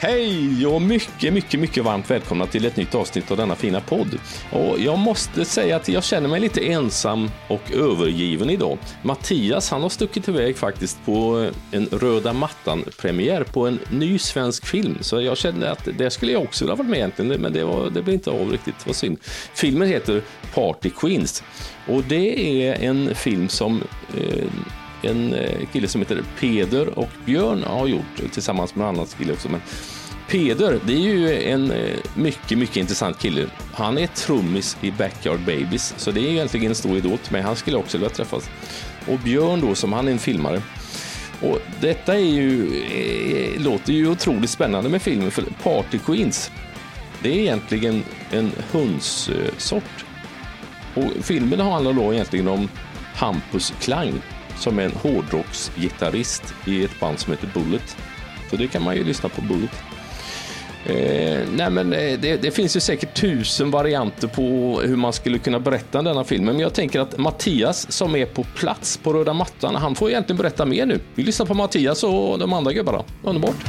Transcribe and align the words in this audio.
Hej 0.00 0.66
och 0.66 0.82
mycket, 0.82 1.32
mycket, 1.32 1.60
mycket 1.60 1.84
varmt 1.84 2.10
välkomna 2.10 2.46
till 2.46 2.64
ett 2.64 2.76
nytt 2.76 2.94
avsnitt 2.94 3.30
av 3.30 3.36
denna 3.36 3.54
fina 3.54 3.80
podd. 3.80 4.18
Och 4.52 4.78
jag 4.78 4.98
måste 4.98 5.44
säga 5.44 5.76
att 5.76 5.88
jag 5.88 6.04
känner 6.04 6.28
mig 6.28 6.40
lite 6.40 6.60
ensam 6.60 7.30
och 7.48 7.72
övergiven 7.72 8.50
idag. 8.50 8.78
Mattias, 9.02 9.70
han 9.70 9.82
har 9.82 9.88
stuckit 9.88 10.28
iväg 10.28 10.56
faktiskt 10.56 11.04
på 11.04 11.40
eh, 11.40 11.78
en 11.78 11.86
röda 11.86 12.32
mattan-premiär 12.32 13.44
på 13.44 13.66
en 13.66 13.78
ny 13.90 14.18
svensk 14.18 14.66
film. 14.66 14.98
Så 15.00 15.20
jag 15.20 15.36
kände 15.36 15.70
att 15.70 15.88
det 15.98 16.10
skulle 16.10 16.32
jag 16.32 16.42
också 16.42 16.64
vilja 16.64 16.74
varit 16.74 16.90
med 16.90 16.98
egentligen, 16.98 17.42
men 17.42 17.52
det, 17.52 17.64
var, 17.64 17.90
det 17.90 18.02
blev 18.02 18.14
inte 18.14 18.30
av 18.30 18.50
riktigt. 18.50 18.86
Vad 18.86 18.96
synd. 18.96 19.18
Filmen 19.54 19.88
heter 19.88 20.22
Party 20.54 20.90
Queens 20.90 21.42
och 21.86 22.02
det 22.08 22.62
är 22.62 22.82
en 22.82 23.14
film 23.14 23.48
som 23.48 23.82
eh, 24.16 24.44
en 25.02 25.34
eh, 25.34 25.66
kille 25.72 25.88
som 25.88 26.00
heter 26.00 26.22
Peder 26.40 26.98
och 26.98 27.08
Björn 27.26 27.62
har 27.62 27.86
gjort 27.86 28.32
tillsammans 28.32 28.74
med 28.74 28.88
en 28.88 28.94
annan 28.94 29.06
kille 29.18 29.32
också. 29.32 29.48
Men 29.48 29.60
Peder, 30.28 30.80
det 30.86 30.92
är 30.92 30.98
ju 30.98 31.42
en 31.42 31.70
eh, 31.70 31.96
mycket, 32.14 32.58
mycket 32.58 32.76
intressant 32.76 33.18
kille. 33.18 33.46
Han 33.74 33.98
är 33.98 34.06
trummis 34.06 34.76
i 34.80 34.90
Backyard 34.90 35.40
Babies, 35.40 35.94
så 35.96 36.10
det 36.10 36.20
är 36.20 36.30
egentligen 36.30 36.66
en 36.68 36.74
stor 36.74 36.96
idol 36.96 37.18
till 37.18 37.32
mig. 37.32 37.42
Han 37.42 37.56
skulle 37.56 37.76
också 37.76 37.98
vilja 37.98 38.14
träffas. 38.14 38.50
Och 39.06 39.18
Björn 39.18 39.60
då, 39.60 39.74
som 39.74 39.92
han 39.92 40.08
är 40.08 40.12
en 40.12 40.18
filmare. 40.18 40.62
Och 41.42 41.58
detta 41.80 42.14
är 42.14 42.18
ju, 42.18 42.82
eh, 42.82 43.60
låter 43.62 43.92
ju 43.92 44.08
otroligt 44.08 44.50
spännande 44.50 44.90
med 44.90 45.02
filmen, 45.02 45.30
för 45.30 45.44
Party 45.62 45.98
Queens, 45.98 46.50
det 47.22 47.28
är 47.28 47.38
egentligen 47.38 48.04
en 48.30 48.52
hundsort. 48.72 50.04
Och 50.94 51.24
filmen 51.24 51.60
handlar 51.60 51.92
då 51.92 52.14
egentligen 52.14 52.48
om 52.48 52.68
Hampus 53.14 53.74
Klang 53.80 54.12
som 54.58 54.78
är 54.78 54.82
en 54.82 54.92
hårdrocksgitarrist 54.92 56.54
i 56.66 56.84
ett 56.84 57.00
band 57.00 57.18
som 57.18 57.32
heter 57.32 57.50
Bullet. 57.54 57.96
Så 58.50 58.56
det 58.56 58.68
kan 58.68 58.82
man 58.82 58.96
ju 58.96 59.04
lyssna 59.04 59.28
på 59.28 59.42
Bullet. 59.42 59.70
Eh, 60.86 61.40
nej 61.52 61.70
men 61.70 61.92
eh, 61.92 62.18
det, 62.20 62.36
det, 62.42 62.50
finns 62.50 62.76
ju 62.76 62.80
säkert 62.80 63.14
tusen 63.14 63.70
varianter 63.70 64.28
på 64.28 64.80
hur 64.84 64.96
man 64.96 65.12
skulle 65.12 65.38
kunna 65.38 65.60
berätta 65.60 66.02
denna 66.02 66.24
filmen. 66.24 66.54
Men 66.54 66.60
jag 66.60 66.74
tänker 66.74 67.00
att 67.00 67.18
Mattias 67.18 67.92
som 67.92 68.16
är 68.16 68.26
på 68.26 68.44
plats 68.44 68.96
på 68.96 69.12
röda 69.12 69.32
mattan, 69.32 69.74
han 69.74 69.94
får 69.94 70.10
egentligen 70.10 70.36
berätta 70.36 70.66
mer 70.66 70.86
nu. 70.86 71.00
Vi 71.14 71.22
lyssnar 71.22 71.46
på 71.46 71.54
Mattias 71.54 72.04
och 72.04 72.38
de 72.38 72.52
andra 72.52 72.72
gubbarna. 72.72 73.04
Underbart! 73.22 73.64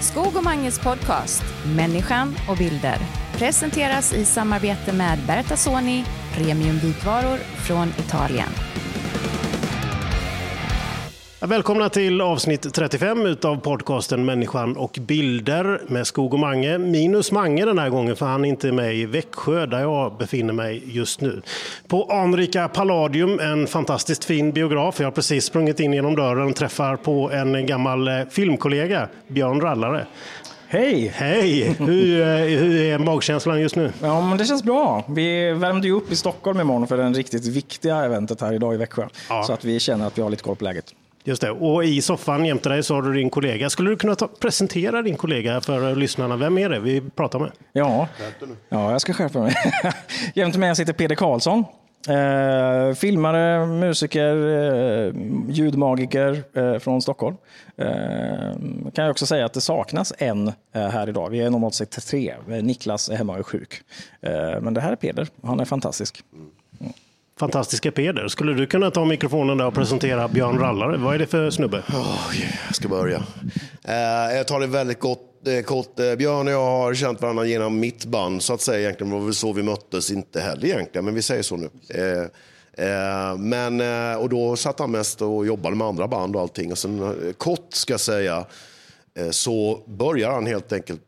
Skog 0.00 0.36
och 0.36 0.44
Manges 0.44 0.78
podcast 0.78 1.44
Människan 1.76 2.36
och 2.48 2.56
bilder 2.56 3.25
presenteras 3.38 4.12
i 4.12 4.24
samarbete 4.24 4.92
med 4.92 5.18
Berta 5.26 5.56
Soni, 5.56 6.04
premiumvitvaror 6.34 7.38
från 7.38 7.88
Italien. 7.88 8.48
Välkomna 11.40 11.88
till 11.88 12.20
avsnitt 12.20 12.74
35 12.74 13.26
utav 13.26 13.56
podcasten 13.56 14.24
Människan 14.24 14.76
och 14.76 14.98
bilder 15.00 15.80
med 15.88 16.06
Skog 16.06 16.34
och 16.34 16.40
Mange. 16.40 16.78
Minus 16.78 17.32
Mange 17.32 17.64
den 17.64 17.78
här 17.78 17.88
gången 17.88 18.16
för 18.16 18.26
han 18.26 18.44
är 18.44 18.48
inte 18.48 18.72
med 18.72 18.94
i 18.94 19.06
Växjö 19.06 19.66
där 19.66 19.80
jag 19.80 20.16
befinner 20.16 20.52
mig 20.52 20.82
just 20.86 21.20
nu. 21.20 21.42
På 21.88 22.04
Anrika 22.04 22.68
Palladium, 22.68 23.40
en 23.40 23.66
fantastiskt 23.66 24.24
fin 24.24 24.52
biograf. 24.52 25.00
Jag 25.00 25.06
har 25.06 25.12
precis 25.12 25.44
sprungit 25.44 25.80
in 25.80 25.92
genom 25.92 26.16
dörren 26.16 26.48
och 26.48 26.56
träffar 26.56 26.96
på 26.96 27.30
en 27.30 27.66
gammal 27.66 28.08
eh, 28.08 28.14
filmkollega, 28.30 29.08
Björn 29.28 29.60
Rallare. 29.60 30.06
Hej! 30.68 31.12
Hej! 31.14 31.76
Hur, 31.78 32.20
eh, 32.20 32.26
hur 32.58 32.80
är 32.80 32.98
magkänslan 32.98 33.60
just 33.60 33.76
nu? 33.76 33.92
Ja, 34.02 34.20
men 34.20 34.38
det 34.38 34.44
känns 34.44 34.62
bra. 34.62 35.04
Vi 35.08 35.52
värmde 35.52 35.86
ju 35.86 35.92
upp 35.92 36.12
i 36.12 36.16
Stockholm 36.16 36.60
imorgon 36.60 36.86
för 36.86 36.96
det 36.96 37.08
riktigt 37.08 37.46
viktiga 37.46 37.96
eventet 37.96 38.40
här 38.40 38.52
idag 38.52 38.74
i 38.74 38.76
Växjö. 38.76 39.08
Ja. 39.28 39.42
Så 39.42 39.52
att 39.52 39.64
vi 39.64 39.80
känner 39.80 40.06
att 40.06 40.18
vi 40.18 40.22
har 40.22 40.30
lite 40.30 40.42
koll 40.42 40.56
på 40.56 40.64
läget. 40.64 40.94
Just 41.24 41.42
det. 41.42 41.50
Och 41.50 41.84
i 41.84 42.02
soffan 42.02 42.44
jämte 42.44 42.68
dig 42.68 42.82
så 42.82 42.94
har 42.94 43.02
du 43.02 43.12
din 43.12 43.30
kollega. 43.30 43.70
Skulle 43.70 43.90
du 43.90 43.96
kunna 43.96 44.14
ta, 44.14 44.28
presentera 44.28 45.02
din 45.02 45.16
kollega 45.16 45.60
för 45.60 45.94
lyssnarna? 45.94 46.36
Vem 46.36 46.58
är 46.58 46.68
det 46.68 46.80
vi 46.80 47.00
pratar 47.00 47.38
med? 47.38 47.50
Ja, 47.72 48.08
ja 48.68 48.92
jag 48.92 49.00
ska 49.00 49.12
skärpa 49.12 49.38
mig. 49.38 49.54
jämte 50.34 50.58
mig 50.58 50.76
sitter 50.76 50.92
Peder 50.92 51.14
Karlsson. 51.14 51.64
Eh, 52.08 52.94
filmare, 52.94 53.66
musiker, 53.66 54.36
eh, 54.36 55.12
ljudmagiker 55.48 56.42
eh, 56.54 56.78
från 56.78 57.02
Stockholm. 57.02 57.36
Eh, 57.76 57.86
kan 58.94 59.04
jag 59.04 59.10
också 59.10 59.26
säga 59.26 59.44
att 59.44 59.52
det 59.52 59.60
saknas 59.60 60.12
en 60.18 60.48
eh, 60.48 60.52
här 60.72 61.08
idag. 61.08 61.30
Vi 61.30 61.40
är 61.40 61.50
normalt 61.50 61.74
sett 61.74 62.06
tre. 62.06 62.34
Niklas 62.46 63.08
är 63.08 63.16
hemma 63.16 63.32
och 63.32 63.38
är 63.38 63.42
sjuk. 63.42 63.82
Eh, 64.20 64.60
men 64.60 64.74
det 64.74 64.80
här 64.80 64.92
är 64.92 64.96
Peder. 64.96 65.28
Han 65.42 65.60
är 65.60 65.64
fantastisk. 65.64 66.24
Mm 66.32 66.92
fantastiska 67.38 67.92
Peder. 67.92 68.28
Skulle 68.28 68.54
du 68.54 68.66
kunna 68.66 68.90
ta 68.90 69.04
mikrofonen 69.04 69.58
där 69.58 69.66
och 69.66 69.74
presentera 69.74 70.28
Björn 70.28 70.58
Rallare? 70.58 70.96
Vad 70.96 71.14
är 71.14 71.18
det 71.18 71.26
för 71.26 71.50
snubbe? 71.50 71.78
Oh, 71.78 72.32
jag 72.66 72.74
ska 72.74 72.88
börja. 72.88 73.22
Jag 74.36 74.46
tar 74.46 74.60
det 74.60 74.66
väldigt 74.66 75.00
gott, 75.00 75.20
eh, 75.20 75.35
Eh, 75.46 75.62
kort. 75.62 75.98
Eh, 75.98 76.14
Björn 76.14 76.46
och 76.46 76.52
jag 76.52 76.66
har 76.66 76.94
känt 76.94 77.20
varandra 77.20 77.46
genom 77.46 77.80
mitt 77.80 78.04
band 78.04 78.42
så 78.42 78.52
att 78.52 78.60
säga. 78.60 78.80
Egentligen 78.80 79.12
var 79.12 79.26
det 79.26 79.34
så 79.34 79.52
vi 79.52 79.62
möttes, 79.62 80.10
inte 80.10 80.40
heller 80.40 80.64
egentligen, 80.64 81.04
men 81.04 81.14
vi 81.14 81.22
säger 81.22 81.42
så 81.42 81.56
nu. 81.56 81.70
Eh, 81.88 83.36
men, 83.38 83.80
och 84.18 84.28
då 84.28 84.56
satt 84.56 84.78
han 84.78 84.90
mest 84.90 85.22
och 85.22 85.46
jobbade 85.46 85.76
med 85.76 85.86
andra 85.86 86.08
band 86.08 86.36
och 86.36 86.42
allting. 86.42 86.72
Och 86.72 86.78
sen, 86.78 87.34
kort 87.38 87.74
ska 87.74 87.92
jag 87.92 88.00
säga, 88.00 88.46
så 89.30 89.82
börjar 89.86 90.30
han 90.30 90.46
helt 90.46 90.72
enkelt 90.72 91.00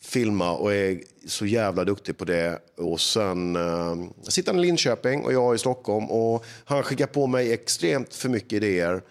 filma 0.00 0.52
och 0.52 0.74
är 0.74 1.00
så 1.26 1.46
jävla 1.46 1.84
duktig 1.84 2.18
på 2.18 2.24
det. 2.24 2.58
Och 2.76 3.00
sen 3.00 3.56
eh, 3.56 3.96
sitter 4.28 4.52
han 4.52 4.60
i 4.60 4.66
Linköping 4.66 5.24
och 5.24 5.32
jag 5.32 5.54
i 5.54 5.58
Stockholm 5.58 6.10
och 6.10 6.44
han 6.64 6.82
skickar 6.82 7.06
på 7.06 7.26
mig 7.26 7.52
extremt 7.52 8.14
för 8.14 8.28
mycket 8.28 8.52
idéer. 8.52 9.02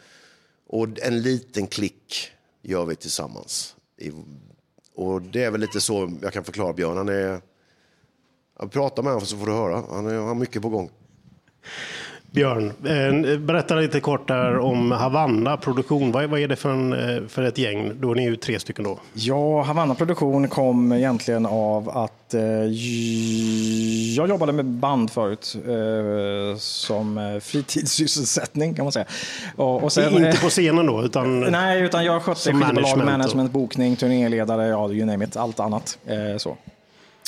Och 0.68 0.88
en 1.02 1.22
liten 1.22 1.68
klick 1.68 2.32
gör 2.62 2.86
vi 2.86 2.96
tillsammans. 2.96 3.76
Och 4.96 5.22
det 5.22 5.44
är 5.44 5.52
väl 5.52 5.62
lite 5.62 5.82
så 5.82 6.12
jag 6.22 6.34
kan 6.34 6.44
förklara 6.44 6.74
Björn. 6.74 6.98
Han 6.98 7.10
är... 7.10 7.42
Prata 8.72 9.02
med 9.02 9.14
honom 9.14 9.28
så 9.28 9.38
får 9.38 9.46
du 9.46 9.52
höra. 9.52 9.84
Han, 9.90 10.08
är, 10.08 10.16
han 10.16 10.28
har 10.28 10.36
mycket 10.36 10.62
på 10.62 10.70
gång. 10.70 10.90
Björn, 12.34 12.74
eh, 12.86 13.40
berätta 13.40 13.76
lite 13.76 14.00
kort 14.00 14.28
där 14.28 14.60
om 14.60 14.92
Havanna 14.92 15.58
Produktion. 15.58 16.12
Vad 16.12 16.40
är 16.40 16.48
det 16.48 16.56
för, 16.56 16.70
en, 16.70 16.94
eh, 16.94 17.28
för 17.28 17.44
ett 17.44 17.58
gäng? 17.58 17.92
Då 18.00 18.12
är 18.12 18.16
ni 18.16 18.24
ju 18.24 18.36
tre 18.36 18.60
stycken 18.60 18.84
då. 18.84 19.00
Ja, 19.14 19.62
Havanna 19.62 19.96
Produktion 19.96 20.48
kom 20.48 20.92
egentligen 20.92 21.46
av 21.46 21.90
att 21.90 22.34
eh, 22.34 22.42
jag 24.16 24.30
jobbade 24.30 24.52
med 24.52 24.66
band 24.66 25.12
förut 25.12 25.56
eh, 25.68 26.58
som 26.58 27.40
fritidssysselsättning 27.44 28.74
kan 28.74 28.86
man 28.86 28.92
säga. 28.92 29.06
Och, 29.56 29.84
och 29.84 29.92
sen, 29.92 30.26
Inte 30.26 30.38
på 30.42 30.50
scenen 30.50 30.86
då? 30.86 31.04
Utan 31.04 31.40
nej, 31.40 31.82
utan 31.82 32.06
jag 32.06 32.22
skötte 32.22 32.40
skivbolag, 32.42 32.74
management, 32.74 33.06
management 33.06 33.52
bokning, 33.52 33.96
turnéledare, 33.96 34.68
ja, 34.68 34.92
you 34.92 35.06
name 35.06 35.26
it, 35.26 35.38
allt 35.38 35.60
annat. 35.60 35.98
Eh, 36.06 36.38
så. 36.38 36.58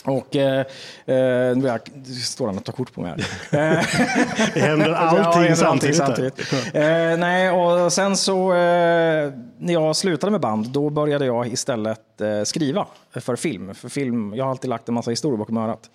Och 0.05 0.35
eh, 0.35 0.59
eh, 1.05 1.57
nu 1.57 1.79
står 2.23 2.45
han 2.47 2.57
och 2.57 2.63
tar 2.63 2.73
kort 2.73 2.93
på 2.93 3.01
mig 3.01 3.11
här. 3.11 3.21
det 4.53 4.59
händer 4.59 4.91
allting 4.91 5.43
ja, 5.43 5.55
samtidigt. 5.55 5.97
samtidigt. 5.97 6.53
eh, 6.73 7.17
nej, 7.17 7.49
och 7.51 7.93
sen 7.93 8.17
så 8.17 8.53
eh, 8.53 9.31
när 9.57 9.73
jag 9.73 9.95
slutade 9.95 10.31
med 10.31 10.41
band, 10.41 10.69
då 10.69 10.89
började 10.89 11.25
jag 11.25 11.47
istället 11.47 12.21
eh, 12.21 12.43
skriva 12.43 12.87
för 13.13 13.35
film. 13.35 13.75
För 13.75 13.89
film. 13.89 14.33
Jag 14.35 14.45
har 14.45 14.51
alltid 14.51 14.69
lagt 14.69 14.89
en 14.89 14.93
massa 14.95 15.11
historier 15.11 15.37
bakom 15.37 15.57
örat. 15.57 15.89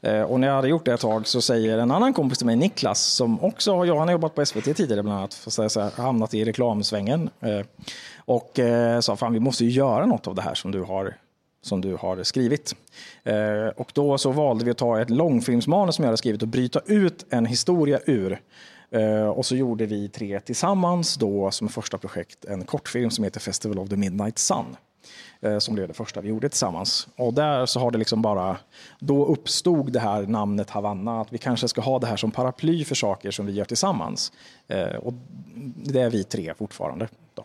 Eh, 0.00 0.22
och 0.22 0.40
när 0.40 0.48
jag 0.48 0.54
hade 0.54 0.68
gjort 0.68 0.84
det 0.84 0.92
ett 0.92 1.00
tag 1.00 1.26
så 1.26 1.40
säger 1.40 1.78
en 1.78 1.90
annan 1.90 2.14
kompis 2.14 2.38
till 2.38 2.46
mig, 2.46 2.56
Niklas, 2.56 3.00
som 3.00 3.44
också 3.44 3.84
ja, 3.84 3.98
han 3.98 4.08
har 4.08 4.12
jobbat 4.12 4.34
på 4.34 4.46
SVT 4.46 4.64
tidigare 4.76 5.02
bland 5.02 5.18
annat, 5.18 5.34
för 5.34 5.68
så 5.68 5.80
här, 5.80 6.02
hamnat 6.02 6.34
i 6.34 6.44
reklamsvängen. 6.44 7.30
och 8.24 8.60
sa, 9.00 9.16
fan 9.16 9.32
vi 9.32 9.40
måste 9.40 9.64
ju 9.64 9.70
göra 9.70 10.06
något 10.06 10.26
av 10.26 10.34
det 10.34 10.42
här 10.42 10.54
som 10.54 10.72
du 10.72 10.82
har 10.82 11.14
som 11.62 11.80
du 11.80 11.94
har 11.94 12.22
skrivit. 12.22 12.76
Eh, 13.24 13.68
och 13.76 13.90
då 13.94 14.18
så 14.18 14.30
valde 14.30 14.64
vi 14.64 14.70
att 14.70 14.78
ta 14.78 15.00
ett 15.00 15.10
långfilmsmanus 15.10 15.94
som 15.94 16.02
jag 16.02 16.08
hade 16.08 16.16
skrivit 16.16 16.42
och 16.42 16.48
bryta 16.48 16.80
ut 16.86 17.26
en 17.30 17.46
historia 17.46 18.00
ur. 18.06 18.40
Eh, 18.90 19.28
och 19.28 19.46
så 19.46 19.56
gjorde 19.56 19.86
vi 19.86 20.08
tre 20.08 20.40
tillsammans 20.40 21.14
då 21.14 21.50
som 21.50 21.68
första 21.68 21.98
projekt 21.98 22.44
en 22.44 22.64
kortfilm 22.64 23.10
som 23.10 23.24
heter 23.24 23.40
Festival 23.40 23.78
of 23.78 23.88
the 23.88 23.96
Midnight 23.96 24.38
Sun. 24.38 24.76
Eh, 25.40 25.58
som 25.58 25.74
blev 25.74 25.88
det 25.88 25.94
första 25.94 26.20
vi 26.20 26.28
gjorde 26.28 26.48
tillsammans. 26.48 27.08
Och 27.16 27.34
där 27.34 27.66
så 27.66 27.80
har 27.80 27.90
det 27.90 27.98
liksom 27.98 28.22
bara, 28.22 28.56
då 28.98 29.26
uppstod 29.26 29.92
det 29.92 30.00
här 30.00 30.22
namnet 30.22 30.70
Havanna, 30.70 31.20
att 31.20 31.32
vi 31.32 31.38
kanske 31.38 31.68
ska 31.68 31.80
ha 31.80 31.98
det 31.98 32.06
här 32.06 32.16
som 32.16 32.30
paraply 32.30 32.84
för 32.84 32.94
saker 32.94 33.30
som 33.30 33.46
vi 33.46 33.52
gör 33.52 33.64
tillsammans. 33.64 34.32
Eh, 34.68 34.96
och 34.96 35.14
det 35.84 36.00
är 36.00 36.10
vi 36.10 36.24
tre 36.24 36.54
fortfarande. 36.54 37.08
Då. 37.34 37.44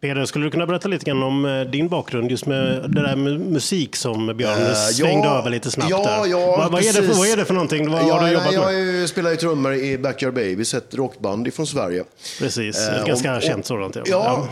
Peder, 0.00 0.24
skulle 0.24 0.46
du 0.46 0.50
kunna 0.50 0.66
berätta 0.66 0.88
lite 0.88 1.04
grann 1.04 1.22
om 1.22 1.44
eh, 1.44 1.60
din 1.60 1.88
bakgrund 1.88 2.30
just 2.30 2.46
med 2.46 2.90
det 2.90 3.02
där 3.02 3.16
med 3.16 3.40
musik 3.40 3.96
som 3.96 4.36
Björn 4.36 4.58
uh, 4.58 4.74
svängde 4.74 5.26
ja, 5.26 5.38
över 5.38 5.50
lite 5.50 5.70
snabbt 5.70 5.90
ja, 5.90 6.02
där. 6.02 6.26
Ja, 6.26 6.56
vad, 6.56 6.72
vad, 6.72 6.82
är 6.82 6.92
det 6.92 7.02
för, 7.02 7.14
vad 7.14 7.28
är 7.28 7.36
det 7.36 7.44
för 7.44 7.54
någonting? 7.54 7.90
Vad 7.90 8.02
ja, 8.02 8.14
har 8.14 8.26
du 8.26 8.32
jobbat 8.32 8.52
jag, 8.52 8.72
med? 8.72 9.02
Jag 9.02 9.08
spelar 9.08 9.30
ju 9.30 9.36
trummor 9.36 9.74
i 9.74 9.98
Backyard 9.98 10.34
Babies, 10.34 10.74
ett 10.74 10.94
rockband 10.94 11.54
från 11.54 11.66
Sverige. 11.66 12.04
Precis, 12.38 12.78
ett 12.78 13.00
uh, 13.00 13.06
ganska 13.06 13.36
och, 13.36 13.42
känt 13.42 13.66
sådant. 13.66 13.96
Ja. 13.96 14.04
ja. 14.06 14.48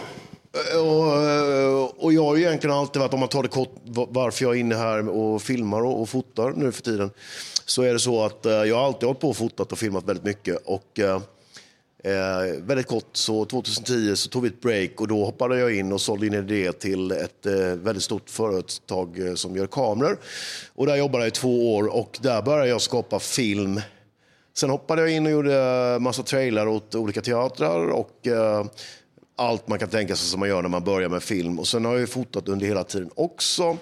Och, 0.81 2.05
och 2.05 2.13
jag 2.13 2.25
har 2.25 2.37
ju 2.37 2.43
egentligen 2.43 2.77
alltid 2.77 3.01
varit, 3.01 3.15
om 3.15 3.21
man 3.21 3.29
tar 3.29 3.43
det 3.43 3.49
kort, 3.49 3.75
varför 4.09 4.45
jag 4.45 4.55
är 4.55 4.61
inne 4.61 4.75
här 4.75 5.09
och 5.09 5.43
filmar 5.43 5.85
och, 5.85 6.01
och 6.01 6.09
fotar 6.09 6.53
nu 6.57 6.73
för 6.73 6.83
tiden, 6.83 7.11
så 7.65 7.83
är 7.83 7.93
det 7.93 7.99
så 7.99 8.25
att 8.25 8.41
jag 8.43 8.77
har 8.77 8.85
alltid 8.85 9.07
hållit 9.07 9.21
på 9.21 9.29
och 9.29 9.37
fotat 9.37 9.73
och 9.73 9.79
filmat 9.79 10.09
väldigt 10.09 10.25
mycket. 10.25 10.57
Och, 10.65 11.01
Eh, 12.07 12.63
väldigt 12.63 12.87
kort, 12.87 13.17
så 13.17 13.45
2010 13.45 14.17
så 14.17 14.29
tog 14.29 14.43
vi 14.43 14.49
ett 14.49 14.61
break 14.61 15.01
och 15.01 15.09
då 15.09 15.25
hoppade 15.25 15.59
jag 15.59 15.77
in 15.77 15.93
och 15.93 16.01
sålde 16.01 16.27
in 16.27 16.35
en 16.35 16.51
idé 16.51 16.73
till 16.73 17.13
ett 17.13 17.47
eh, 17.47 17.55
väldigt 17.55 18.03
stort 18.03 18.31
företag 18.31 19.29
eh, 19.29 19.35
som 19.35 19.57
gör 19.57 19.67
kameror. 19.67 20.19
Och 20.75 20.87
där 20.87 20.97
jobbade 20.97 21.25
jag 21.25 21.29
i 21.29 21.31
två 21.31 21.77
år 21.77 21.97
och 21.97 22.19
där 22.21 22.43
började 22.43 22.69
jag 22.69 22.81
skapa 22.81 23.19
film. 23.19 23.81
Sen 24.57 24.71
hoppade 24.71 25.03
jag 25.03 25.11
in 25.11 25.27
och 25.27 25.33
gjorde 25.33 25.57
eh, 25.95 25.99
massa 25.99 26.23
trailrar 26.23 26.67
åt 26.67 26.95
olika 26.95 27.21
teatrar 27.21 27.89
och 27.89 28.27
eh, 28.27 28.65
allt 29.37 29.69
man 29.69 29.79
kan 29.79 29.89
tänka 29.89 30.17
sig 30.17 30.29
som 30.29 30.41
man 30.41 30.49
gör 30.49 30.63
när 30.63 30.69
man 30.69 30.85
börjar 30.85 31.09
med 31.09 31.23
film. 31.23 31.59
Och 31.59 31.69
sen 31.69 31.85
har 31.85 31.97
jag 31.97 32.09
fotat 32.09 32.49
under 32.49 32.67
hela 32.67 32.85
tiden 32.85 33.11
också. 33.15 33.77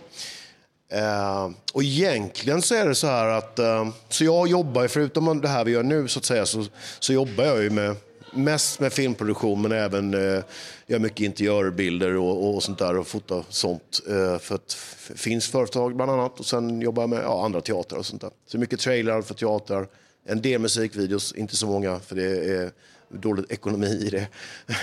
Eh, 0.93 1.51
och 1.73 1.83
egentligen 1.83 2.63
så 2.63 2.75
är 2.75 2.89
det 2.89 2.95
så 2.95 3.07
här 3.07 3.29
att, 3.29 3.59
eh, 3.59 3.89
så 4.09 4.25
jag 4.25 4.49
jobbar, 4.49 4.89
förutom 4.89 5.41
det 5.41 5.49
här 5.49 5.65
vi 5.65 5.73
gör 5.73 5.83
nu 5.83 6.09
så 6.09 6.19
att 6.19 6.25
säga, 6.25 6.47
så, 6.47 6.65
så 6.99 7.13
jobbar 7.13 7.45
jag 7.45 7.63
ju 7.63 7.71
med 7.71 7.97
mest 8.35 8.81
med 8.81 8.93
filmproduktion 8.93 9.63
men 9.63 9.73
även 9.73 10.15
eh, 10.15 10.45
gör 10.87 10.99
mycket 10.99 11.21
interiörbilder 11.21 12.17
och, 12.17 12.55
och 12.55 12.63
sånt 12.63 12.79
där 12.79 12.97
och 12.97 13.07
fotar 13.07 13.45
sånt 13.49 14.01
eh, 14.09 14.39
för 14.39 14.55
ett 14.55 14.73
finskt 15.15 15.53
företag 15.53 15.97
bland 15.97 16.11
annat 16.11 16.41
och 16.41 16.47
sen 16.47 16.81
jobbar 16.81 17.03
jag 17.03 17.11
med 17.11 17.23
ja, 17.23 17.45
andra 17.45 17.61
teatrar 17.61 17.99
och 17.99 18.07
sånt 18.07 18.21
där. 18.21 18.31
Så 18.47 18.59
mycket 18.59 18.81
trailrar 18.81 19.23
för 19.23 19.35
teatrar, 19.35 19.87
en 20.27 20.43
del 20.43 20.61
musikvideos, 20.61 21.35
inte 21.35 21.57
så 21.57 21.67
många 21.67 22.01
för 22.01 22.17
det 22.17 22.55
är 22.57 22.71
dålig 23.09 23.45
ekonomi 23.49 24.03
i 24.07 24.11
det. 24.11 24.27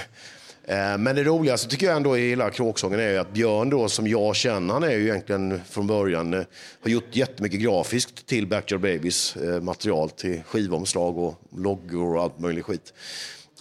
Eh, 0.65 0.98
men 0.98 1.15
det 1.15 1.24
roligaste 1.24 1.69
tycker 1.69 1.86
jag 1.86 1.95
ändå 1.95 2.18
i 2.18 2.30
hela 2.30 2.50
kråksången 2.50 3.00
är 3.00 3.19
att 3.19 3.33
Björn 3.33 3.69
då, 3.69 3.89
som 3.89 4.07
jag 4.07 4.36
känner, 4.36 4.74
han 4.74 4.83
är 4.83 4.92
ju 4.92 5.03
egentligen 5.03 5.62
från 5.69 5.88
början, 5.88 6.33
eh, 6.33 6.44
har 6.81 6.89
gjort 6.89 7.15
jättemycket 7.15 7.59
grafiskt 7.59 8.25
till 8.25 8.48
Backyard 8.48 8.81
Babies 8.81 9.36
eh, 9.36 9.62
material 9.62 10.09
till 10.09 10.42
skivomslag 10.44 11.18
och 11.18 11.42
loggor 11.57 12.15
och 12.15 12.24
allt 12.24 12.39
möjligt 12.39 12.65
skit. 12.65 12.94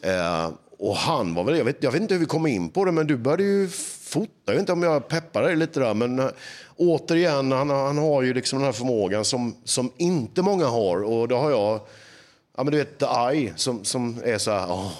Eh, 0.02 0.50
och 0.79 0.97
han 0.97 1.35
var 1.35 1.44
väl, 1.44 1.58
jag 1.58 1.64
vet, 1.64 1.82
jag 1.82 1.93
vet 1.93 2.02
inte 2.02 2.14
hur 2.14 2.20
vi 2.20 2.26
kom 2.26 2.47
in 2.47 2.70
på 2.70 2.85
det, 2.85 2.93
men 2.93 3.06
du 3.06 3.17
började 3.17 3.43
ju 3.43 3.69
fota. 4.05 4.31
Jag 4.44 4.52
vet 4.52 4.61
inte 4.61 4.73
om 4.73 4.82
jag 4.82 5.08
peppar 5.08 5.43
dig 5.43 5.56
lite 5.56 5.81
där, 5.81 5.94
men 5.94 6.19
eh, 6.19 6.29
återigen, 6.76 7.52
han, 7.52 7.70
han 7.70 7.99
har 7.99 8.23
ju 8.23 8.35
liksom 8.35 8.58
den 8.58 8.67
här 8.67 8.73
förmågan 8.73 9.25
som, 9.25 9.56
som 9.64 9.93
inte 9.97 10.43
många 10.43 10.67
har. 10.67 11.02
Och 11.02 11.29
då 11.29 11.37
har 11.37 11.50
jag, 11.50 11.81
ja 12.56 12.64
men 12.64 12.67
du 12.67 12.79
vet, 12.79 12.99
The 12.99 13.06
Eye, 13.06 13.52
som, 13.56 13.85
som 13.85 14.23
är 14.25 14.38
så 14.38 14.50
här, 14.50 14.67
oh, 14.67 14.93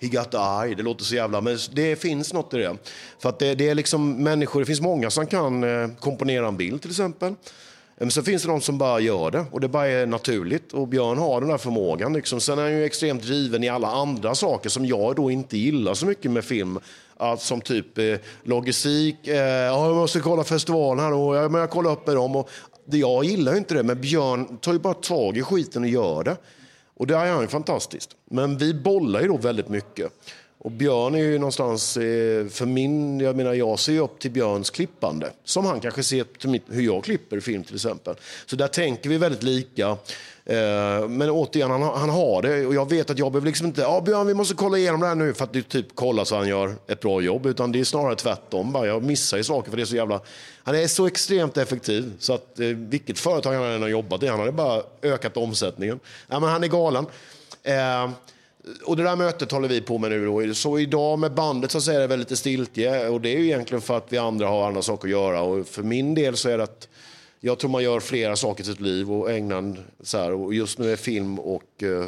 He 0.00 0.08
got 0.08 0.30
the 0.30 0.36
eye. 0.36 0.74
Det 0.74 0.82
låter 0.82 1.04
så 1.04 1.14
jävla... 1.14 1.40
Men 1.40 1.58
det 1.72 1.96
finns 1.96 2.32
något 2.32 2.54
i 2.54 2.56
det. 2.56 2.76
För 3.18 3.28
att 3.28 3.38
det, 3.38 3.54
det 3.54 3.68
är 3.68 3.74
liksom 3.74 4.22
människor, 4.22 4.60
det 4.60 4.66
finns 4.66 4.80
många 4.80 5.10
som 5.10 5.26
kan 5.26 5.64
eh, 5.64 5.88
komponera 6.00 6.48
en 6.48 6.56
bild 6.56 6.82
till 6.82 6.90
exempel. 6.90 7.34
Men 7.98 8.10
så 8.10 8.22
finns 8.22 8.42
det 8.42 8.48
de 8.48 8.60
som 8.60 8.78
bara 8.78 9.00
gör 9.00 9.30
det 9.30 9.44
och 9.50 9.60
det 9.60 9.68
bara 9.68 9.86
är 9.86 10.06
naturligt. 10.06 10.72
Och 10.72 10.88
Björn 10.88 11.18
har 11.18 11.40
den 11.40 11.50
där 11.50 11.58
förmågan. 11.58 12.12
Liksom. 12.12 12.40
Sen 12.40 12.58
är 12.58 12.62
han 12.62 12.72
ju 12.72 12.84
extremt 12.84 13.22
driven 13.22 13.64
i 13.64 13.68
alla 13.68 13.88
andra 13.88 14.34
saker 14.34 14.68
som 14.68 14.86
jag 14.86 15.16
då 15.16 15.30
inte 15.30 15.56
gillar 15.56 15.94
så 15.94 16.06
mycket 16.06 16.30
med 16.30 16.44
film. 16.44 16.78
Att, 17.16 17.42
som 17.42 17.60
typ 17.60 17.98
eh, 17.98 18.14
logistik, 18.42 19.28
eh, 19.28 19.36
jag 19.36 19.94
måste 19.94 20.20
kolla 20.20 20.44
festivalen 20.44 21.04
här 21.04 21.12
och 21.12 21.36
jag, 21.36 21.52
men 21.52 21.60
jag 21.60 21.70
kollar 21.70 21.92
upp 21.92 22.06
med 22.06 22.16
dem. 22.16 22.36
Och, 22.36 22.50
det, 22.86 22.98
jag 22.98 23.24
gillar 23.24 23.52
ju 23.52 23.58
inte 23.58 23.74
det, 23.74 23.82
men 23.82 24.00
Björn 24.00 24.56
tar 24.56 24.72
ju 24.72 24.78
bara 24.78 24.94
tag 24.94 25.36
i 25.36 25.42
skiten 25.42 25.82
och 25.82 25.88
gör 25.88 26.24
det. 26.24 26.36
Och 26.96 27.06
det 27.06 27.14
är 27.14 27.32
han 27.32 27.48
fantastiskt. 27.48 28.10
Men 28.30 28.58
vi 28.58 28.74
bollar 28.74 29.20
ju 29.20 29.28
då 29.28 29.36
väldigt 29.36 29.68
mycket. 29.68 30.12
Och 30.64 30.70
Björn 30.70 31.14
är 31.14 31.18
ju 31.18 31.38
någonstans, 31.38 31.96
eh, 31.96 32.46
för 32.46 32.66
min, 32.66 33.20
jag 33.20 33.36
menar 33.36 33.54
jag 33.54 33.78
ser 33.78 33.92
ju 33.92 33.98
upp 33.98 34.18
till 34.18 34.30
Björns 34.30 34.70
klippande. 34.70 35.30
Som 35.44 35.64
han 35.64 35.80
kanske 35.80 36.02
ser 36.02 36.24
till 36.24 36.48
mitt, 36.48 36.62
hur 36.68 36.82
jag 36.82 37.04
klipper 37.04 37.40
film 37.40 37.64
till 37.64 37.74
exempel. 37.74 38.14
Så 38.46 38.56
där 38.56 38.68
tänker 38.68 39.10
vi 39.10 39.18
väldigt 39.18 39.42
lika. 39.42 39.88
Eh, 40.44 41.08
men 41.08 41.30
återigen, 41.30 41.70
han, 41.70 41.82
han 41.82 42.10
har 42.10 42.42
det 42.42 42.66
och 42.66 42.74
jag 42.74 42.90
vet 42.90 43.10
att 43.10 43.18
jag 43.18 43.32
behöver 43.32 43.46
liksom 43.46 43.66
inte, 43.66 43.80
ja 43.80 44.00
Björn 44.00 44.26
vi 44.26 44.34
måste 44.34 44.54
kolla 44.54 44.78
igenom 44.78 45.00
det 45.00 45.06
här 45.06 45.14
nu 45.14 45.34
för 45.34 45.44
att 45.44 45.52
du 45.52 45.62
typ 45.62 45.86
kolla 45.94 46.24
så 46.24 46.36
han 46.36 46.48
gör 46.48 46.74
ett 46.86 47.00
bra 47.00 47.20
jobb. 47.20 47.46
Utan 47.46 47.72
det 47.72 47.80
är 47.80 47.84
snarare 47.84 48.16
tvärtom. 48.16 48.74
Jag 48.74 49.02
missar 49.02 49.36
ju 49.36 49.44
saker 49.44 49.70
för 49.70 49.76
det 49.76 49.82
är 49.82 49.86
så 49.86 49.96
jävla, 49.96 50.20
han 50.62 50.74
är 50.74 50.86
så 50.86 51.06
extremt 51.06 51.56
effektiv 51.56 52.12
så 52.18 52.34
att 52.34 52.60
eh, 52.60 52.66
vilket 52.66 53.18
företag 53.18 53.54
han 53.54 53.64
än 53.64 53.82
har 53.82 53.88
jobbat 53.88 54.22
i, 54.22 54.26
han 54.26 54.40
hade 54.40 54.52
bara 54.52 54.82
ökat 55.02 55.36
omsättningen. 55.36 56.00
Ja, 56.28 56.40
men 56.40 56.50
han 56.50 56.64
är 56.64 56.68
galen. 56.68 57.06
Och 58.84 58.96
det 58.96 59.02
där 59.02 59.16
mötet 59.16 59.52
håller 59.52 59.68
vi 59.68 59.80
på 59.80 59.98
med 59.98 60.10
nu. 60.10 60.26
Då. 60.26 60.54
Så 60.54 60.78
idag 60.78 61.18
med 61.18 61.34
bandet 61.34 61.70
så 61.70 61.90
är 61.90 62.00
det 62.00 62.06
väl 62.06 62.18
lite 62.18 62.36
stiltje 62.36 63.08
och 63.08 63.20
det 63.20 63.28
är 63.28 63.38
ju 63.38 63.44
egentligen 63.44 63.82
för 63.82 63.96
att 63.96 64.12
vi 64.12 64.18
andra 64.18 64.46
har 64.46 64.66
andra 64.66 64.82
saker 64.82 65.08
att 65.08 65.12
göra. 65.12 65.42
Och 65.42 65.66
för 65.66 65.82
min 65.82 66.14
del 66.14 66.36
så 66.36 66.48
är 66.48 66.58
det 66.58 66.64
att 66.64 66.88
jag 67.40 67.58
tror 67.58 67.70
man 67.70 67.82
gör 67.82 68.00
flera 68.00 68.36
saker 68.36 68.62
i 68.62 68.66
sitt 68.66 68.80
liv 68.80 69.12
och 69.12 69.30
ägnar 69.30 69.76
så 70.02 70.18
här, 70.18 70.32
och 70.32 70.54
just 70.54 70.78
nu 70.78 70.92
är 70.92 70.96
film 70.96 71.38
och 71.38 71.82
eh, 71.82 72.06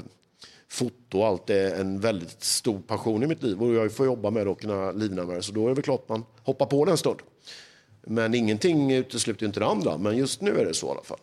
foto 0.68 1.18
och 1.18 1.26
allt 1.26 1.50
är 1.50 1.80
en 1.80 2.00
väldigt 2.00 2.42
stor 2.42 2.78
passion 2.78 3.22
i 3.22 3.26
mitt 3.26 3.42
liv 3.42 3.62
och 3.62 3.74
jag 3.74 3.92
får 3.92 4.06
jobba 4.06 4.30
med 4.30 4.46
det 4.46 4.50
och 4.50 4.60
kunna 4.60 4.92
livna 4.92 5.24
med 5.24 5.36
det. 5.36 5.42
Så 5.42 5.52
då 5.52 5.64
är 5.64 5.68
det 5.68 5.74
väl 5.74 5.84
klart 5.84 6.08
man 6.08 6.24
hoppar 6.42 6.66
på 6.66 6.84
den 6.84 6.96
stund. 6.96 7.18
Men 8.06 8.34
ingenting 8.34 8.92
utesluter 8.92 9.46
inte 9.46 9.60
det 9.60 9.66
andra, 9.66 9.98
men 9.98 10.16
just 10.16 10.40
nu 10.40 10.58
är 10.60 10.64
det 10.64 10.74
så 10.74 10.86
i 10.86 10.90
alla 10.90 11.02
fall. 11.02 11.18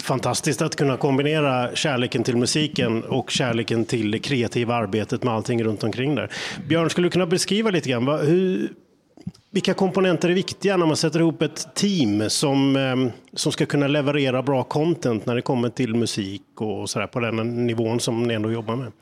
Fantastiskt 0.00 0.62
att 0.62 0.76
kunna 0.76 0.96
kombinera 0.96 1.74
kärleken 1.74 2.24
till 2.24 2.36
musiken 2.36 3.04
och 3.04 3.30
kärleken 3.30 3.84
till 3.84 4.10
det 4.10 4.18
kreativa 4.18 4.74
arbetet 4.74 5.22
med 5.22 5.34
allting 5.34 5.64
runt 5.64 5.84
omkring 5.84 6.14
där. 6.14 6.30
Björn, 6.68 6.90
skulle 6.90 7.06
du 7.06 7.10
kunna 7.10 7.26
beskriva 7.26 7.70
lite 7.70 7.88
grann, 7.88 8.08
hur, 8.08 8.72
vilka 9.50 9.74
komponenter 9.74 10.28
är 10.28 10.34
viktiga 10.34 10.76
när 10.76 10.86
man 10.86 10.96
sätter 10.96 11.20
ihop 11.20 11.42
ett 11.42 11.74
team 11.74 12.30
som, 12.30 12.76
ehm, 12.76 13.10
som 13.32 13.52
ska 13.52 13.66
kunna 13.66 13.86
leverera 13.86 14.42
bra 14.42 14.64
content 14.64 15.26
när 15.26 15.34
det 15.34 15.42
kommer 15.42 15.68
till 15.68 15.94
musik 15.94 16.42
och 16.60 16.90
sådär 16.90 17.06
på 17.06 17.20
den 17.20 17.66
nivån 17.66 18.00
som 18.00 18.22
ni 18.22 18.34
ändå 18.34 18.52
jobbar 18.52 18.76
med? 18.76 18.92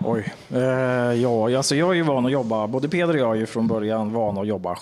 Oj, 0.00 0.32
eh, 0.50 0.60
ja, 1.22 1.56
alltså 1.56 1.74
jag 1.74 1.90
är 1.90 1.94
ju 1.94 2.02
van 2.02 2.26
att 2.26 2.32
jobba, 2.32 2.66
både 2.66 2.88
Peder 2.88 3.14
och 3.14 3.20
jag 3.20 3.30
är 3.30 3.40
ju 3.40 3.46
från 3.46 3.68
början 3.68 4.12
vana 4.12 4.40
att 4.40 4.46
jobba 4.46 4.76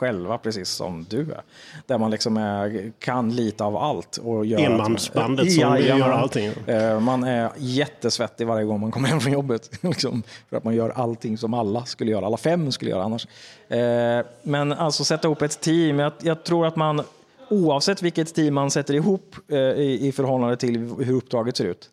själva, 0.00 0.38
precis 0.38 0.68
som 0.68 1.06
du 1.10 1.20
är. 1.20 1.42
Där 1.86 1.98
man 1.98 2.10
liksom 2.10 2.36
är, 2.36 2.92
kan 2.98 3.34
lite 3.36 3.64
av 3.64 3.76
allt. 3.76 4.16
Och 4.16 4.46
gör 4.46 4.60
Enmansbandet 4.60 5.46
att, 5.46 5.52
som 5.52 5.62
ja, 5.62 5.78
gör 5.78 6.10
allting. 6.10 6.52
Eh, 6.66 7.00
man 7.00 7.24
är 7.24 7.50
jättesvettig 7.56 8.46
varje 8.46 8.64
gång 8.64 8.80
man 8.80 8.90
kommer 8.90 9.08
hem 9.08 9.20
från 9.20 9.32
jobbet. 9.32 9.70
liksom, 9.82 10.22
för 10.48 10.56
att 10.56 10.64
man 10.64 10.74
gör 10.74 10.90
allting 10.90 11.38
som 11.38 11.54
alla 11.54 11.84
skulle 11.84 12.10
göra, 12.10 12.26
alla 12.26 12.36
fem 12.36 12.72
skulle 12.72 12.90
göra 12.90 13.02
annars. 13.02 13.26
Eh, 13.68 14.26
men 14.42 14.72
alltså 14.72 15.04
sätta 15.04 15.28
ihop 15.28 15.42
ett 15.42 15.60
team, 15.60 15.98
jag, 15.98 16.12
jag 16.22 16.44
tror 16.44 16.66
att 16.66 16.76
man 16.76 17.02
oavsett 17.48 18.02
vilket 18.02 18.34
team 18.34 18.54
man 18.54 18.70
sätter 18.70 18.94
ihop 18.94 19.36
eh, 19.48 19.58
i, 19.58 20.08
i 20.08 20.12
förhållande 20.12 20.56
till 20.56 20.78
hur 20.78 21.14
uppdraget 21.14 21.56
ser 21.56 21.64
ut, 21.64 21.90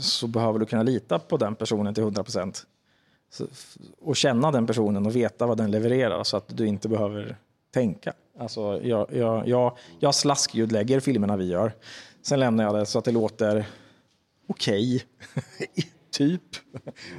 så 0.00 0.26
behöver 0.26 0.58
du 0.58 0.66
kunna 0.66 0.82
lita 0.82 1.18
på 1.18 1.36
den 1.36 1.54
personen 1.54 1.94
till 1.94 2.02
100 2.02 2.22
procent 2.22 2.66
och 4.00 4.16
känna 4.16 4.50
den 4.50 4.66
personen 4.66 5.06
och 5.06 5.16
veta 5.16 5.46
vad 5.46 5.56
den 5.56 5.70
levererar 5.70 6.24
så 6.24 6.36
att 6.36 6.56
du 6.56 6.66
inte 6.66 6.88
behöver 6.88 7.36
tänka. 7.74 8.12
Alltså, 8.38 8.80
jag, 8.82 9.06
jag, 9.12 9.48
jag, 9.48 9.76
jag 9.98 10.14
slaskljudlägger 10.14 11.00
filmerna 11.00 11.36
vi 11.36 11.46
gör. 11.46 11.72
Sen 12.22 12.40
lämnar 12.40 12.64
jag 12.64 12.74
det 12.74 12.86
så 12.86 12.98
att 12.98 13.04
det 13.04 13.12
låter 13.12 13.66
okej, 14.48 15.04
okay. 15.36 15.84
typ. 16.10 16.42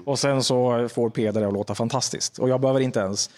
Och 0.06 0.20
sen 0.20 0.44
så 0.44 0.90
får 0.90 1.10
Peder 1.10 1.42
det 1.42 1.48
att 1.48 1.54
låta 1.54 1.76
fantastiskt. 1.76 2.40
Och 2.40 2.50
jag 2.50 2.62
behöver 2.62 2.80
inte 2.80 3.00
ens 3.00 3.30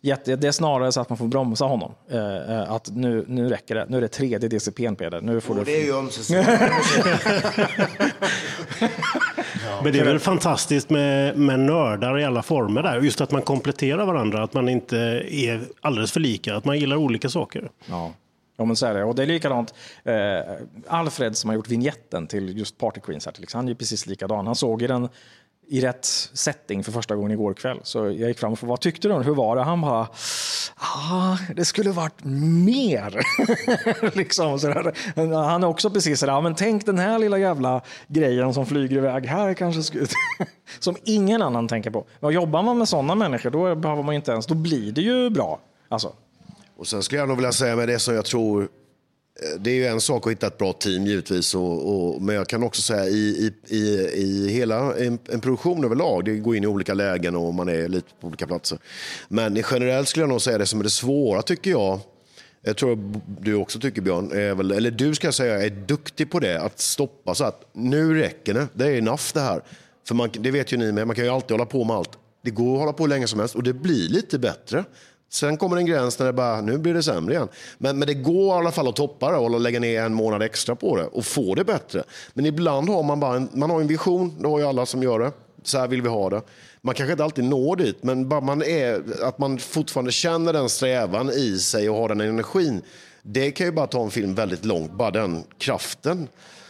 Jätte, 0.00 0.36
det 0.36 0.48
är 0.48 0.52
snarare 0.52 0.92
så 0.92 1.00
att 1.00 1.08
man 1.08 1.18
får 1.18 1.26
bromsa 1.26 1.64
honom. 1.64 1.94
Eh, 2.10 2.52
eh 2.52 2.72
att 2.72 2.90
nu, 2.94 3.24
nu 3.28 3.48
räcker 3.48 3.74
det. 3.74 3.86
Nu 3.88 3.96
är 3.96 4.00
det 4.00 4.08
tredje 4.08 4.48
DCP 4.48 4.94
Peder. 4.94 5.20
Nu 5.20 5.40
får 5.40 5.54
oh, 5.54 5.58
du... 5.58 5.64
Det 5.64 5.80
är 5.80 5.84
ju 5.84 5.98
ömsesidigt. 5.98 6.48
Men 9.82 9.92
det 9.92 9.98
är 9.98 10.04
väl 10.04 10.18
fantastiskt 10.18 10.90
med, 10.90 11.38
med 11.38 11.60
nördar 11.60 12.18
i 12.18 12.24
alla 12.24 12.42
former 12.42 12.82
där. 12.82 13.00
Just 13.00 13.20
att 13.20 13.30
man 13.30 13.42
kompletterar 13.42 14.06
varandra, 14.06 14.42
att 14.42 14.54
man 14.54 14.68
inte 14.68 14.98
är 15.30 15.60
alldeles 15.80 16.12
för 16.12 16.20
lika, 16.20 16.56
att 16.56 16.64
man 16.64 16.78
gillar 16.78 16.96
olika 16.96 17.28
saker. 17.28 17.70
Ja. 17.86 18.12
Ja, 18.56 18.64
men 18.64 18.76
så 18.76 18.86
är 18.86 18.94
det. 18.94 19.04
Och 19.04 19.14
det 19.14 19.22
är 19.22 19.26
likadant. 19.26 19.74
Eh, 20.04 20.40
Alfred 20.86 21.36
som 21.36 21.50
har 21.50 21.54
gjort 21.54 21.68
vignetten 21.68 22.26
till 22.26 22.58
just 22.58 22.78
Party 22.78 23.00
Queens 23.00 23.26
här 23.26 23.32
till 23.32 23.42
exempel, 23.42 23.58
han 23.58 23.66
är 23.66 23.70
ju 23.70 23.74
precis 23.74 24.06
likadan. 24.06 24.46
Han 24.46 24.54
såg 24.54 24.82
ju 24.82 24.88
den 24.88 25.08
i 25.68 25.80
rätt 25.80 26.04
setting 26.32 26.84
för 26.84 26.92
första 26.92 27.16
gången 27.16 27.32
igår 27.32 27.54
kväll. 27.54 27.80
Så 27.82 27.98
jag 27.98 28.28
gick 28.28 28.38
fram 28.38 28.52
och 28.52 28.58
frågade 28.58 28.70
vad 28.70 28.80
tyckte 28.80 29.08
du? 29.08 29.14
Hur 29.14 29.34
var 29.34 29.56
det? 29.56 29.62
Han 29.62 29.80
bara, 29.80 30.08
ah, 30.76 31.36
det 31.56 31.64
skulle 31.64 31.90
varit 31.90 32.24
mer. 32.64 33.20
liksom, 34.16 34.58
sådär. 34.58 34.92
Han 35.48 35.62
är 35.62 35.66
också 35.66 35.90
precis 35.90 36.20
sådär, 36.20 36.40
men 36.40 36.54
tänk 36.54 36.86
den 36.86 36.98
här 36.98 37.18
lilla 37.18 37.38
jävla 37.38 37.80
grejen 38.06 38.54
som 38.54 38.66
flyger 38.66 38.96
iväg 38.96 39.26
här 39.26 39.54
kanske 39.54 39.82
skulle... 39.82 40.06
som 40.78 40.96
ingen 41.04 41.42
annan 41.42 41.68
tänker 41.68 41.90
på. 41.90 42.04
Men 42.20 42.32
jobbar 42.32 42.62
man 42.62 42.78
med 42.78 42.88
sådana 42.88 43.14
människor 43.14 43.50
då 43.50 43.74
behöver 43.74 44.02
man 44.02 44.14
inte 44.14 44.32
ens, 44.32 44.46
då 44.46 44.54
blir 44.54 44.92
det 44.92 45.00
ju 45.02 45.30
bra. 45.30 45.60
Alltså. 45.88 46.12
Och 46.76 46.86
sen 46.86 47.02
skulle 47.02 47.20
jag 47.20 47.28
nog 47.28 47.36
vilja 47.36 47.52
säga 47.52 47.76
med 47.76 47.88
det 47.88 47.98
som 47.98 48.14
jag 48.14 48.24
tror 48.24 48.68
Eh, 49.42 49.60
det 49.60 49.70
är 49.70 49.74
ju 49.74 49.86
en 49.86 50.00
sak 50.00 50.26
att 50.26 50.32
hitta 50.32 50.46
ett 50.46 50.58
bra 50.58 50.72
team 50.72 51.06
givetvis. 51.06 51.54
Och, 51.54 51.88
och, 51.88 52.22
men 52.22 52.34
jag 52.34 52.48
kan 52.48 52.62
också 52.62 52.82
säga 52.82 53.06
i, 53.08 53.52
i, 53.68 53.76
i, 53.76 54.10
i 54.14 54.48
hela 54.48 54.96
en, 54.96 55.18
en, 55.28 55.40
produktion 55.40 55.84
överlag, 55.84 56.24
det 56.24 56.36
går 56.36 56.56
in 56.56 56.64
i 56.64 56.66
olika 56.66 56.94
lägen 56.94 57.36
och 57.36 57.54
man 57.54 57.68
är 57.68 57.88
lite 57.88 58.08
på 58.20 58.26
olika 58.26 58.46
platser. 58.46 58.78
Men 59.28 59.62
generellt 59.70 60.08
skulle 60.08 60.22
jag 60.22 60.28
nog 60.30 60.42
säga 60.42 60.58
det 60.58 60.66
som 60.66 60.80
är 60.80 60.84
det 60.84 60.90
svåra 60.90 61.42
tycker 61.42 61.70
jag, 61.70 62.00
jag 62.62 62.76
tror 62.76 63.20
du 63.40 63.54
också 63.54 63.80
tycker 63.80 64.02
Björn, 64.02 64.32
är 64.32 64.54
väl, 64.54 64.70
eller 64.70 64.90
du 64.90 65.14
ska 65.14 65.26
jag 65.26 65.34
säga 65.34 65.62
är 65.62 65.70
duktig 65.70 66.30
på 66.30 66.40
det, 66.40 66.60
att 66.60 66.80
stoppa 66.80 67.34
så 67.34 67.44
att 67.44 67.70
nu 67.72 68.14
räcker 68.14 68.54
det, 68.54 68.68
det 68.72 68.86
är 68.86 68.98
enough 68.98 69.22
det 69.34 69.40
här. 69.40 69.62
För 70.08 70.14
man, 70.14 70.30
det 70.32 70.50
vet 70.50 70.72
ju 70.72 70.76
ni 70.76 70.92
med, 70.92 71.06
man 71.06 71.16
kan 71.16 71.24
ju 71.24 71.30
alltid 71.30 71.50
hålla 71.50 71.66
på 71.66 71.84
med 71.84 71.96
allt. 71.96 72.18
Det 72.42 72.50
går 72.50 72.72
att 72.72 72.80
hålla 72.80 72.92
på 72.92 73.02
hur 73.02 73.08
länge 73.08 73.26
som 73.26 73.40
helst 73.40 73.54
och 73.54 73.62
det 73.62 73.72
blir 73.72 74.08
lite 74.08 74.38
bättre. 74.38 74.84
Sen 75.30 75.56
kommer 75.56 75.76
en 75.76 75.86
gräns 75.86 76.18
när 76.18 76.26
det 76.26 76.32
bara, 76.32 76.60
nu 76.60 76.78
blir 76.78 76.94
det 76.94 77.02
sämre 77.02 77.34
igen. 77.34 77.48
Men, 77.78 77.98
men 77.98 78.08
det 78.08 78.14
går 78.14 78.56
i 78.56 78.58
alla 78.58 78.72
fall 78.72 78.88
att 78.88 78.96
toppa 78.96 79.30
det 79.30 79.36
och 79.36 79.60
lägga 79.60 79.80
ner 79.80 80.02
en 80.02 80.14
månad 80.14 80.42
extra 80.42 80.76
på 80.76 80.96
det 80.96 81.04
och 81.04 81.24
få 81.24 81.54
det 81.54 81.64
bättre. 81.64 82.02
Men 82.34 82.46
ibland 82.46 82.88
har 82.88 83.02
man 83.02 83.20
bara 83.20 83.36
en, 83.36 83.48
man 83.52 83.70
har 83.70 83.80
en 83.80 83.86
vision, 83.86 84.34
det 84.38 84.48
har 84.48 84.58
ju 84.58 84.66
alla 84.66 84.86
som 84.86 85.02
gör 85.02 85.18
det. 85.18 85.32
Så 85.62 85.78
här 85.78 85.88
vill 85.88 86.02
vi 86.02 86.08
ha 86.08 86.30
det. 86.30 86.42
Man 86.80 86.94
kanske 86.94 87.12
inte 87.12 87.24
alltid 87.24 87.44
når 87.44 87.76
dit, 87.76 88.02
men 88.02 88.28
bara 88.28 88.40
man 88.40 88.62
är, 88.62 89.02
att 89.22 89.38
man 89.38 89.58
fortfarande 89.58 90.12
känner 90.12 90.52
den 90.52 90.68
strävan 90.68 91.30
i 91.30 91.58
sig 91.58 91.90
och 91.90 91.96
har 91.96 92.08
den 92.08 92.20
energin. 92.20 92.82
Det 93.22 93.50
kan 93.50 93.66
ju 93.66 93.72
bara 93.72 93.86
ta 93.86 94.02
en 94.02 94.10
film 94.10 94.34
väldigt 94.34 94.64
långt, 94.64 94.92
bara 94.92 95.10
den 95.10 95.44
kraften. 95.58 96.28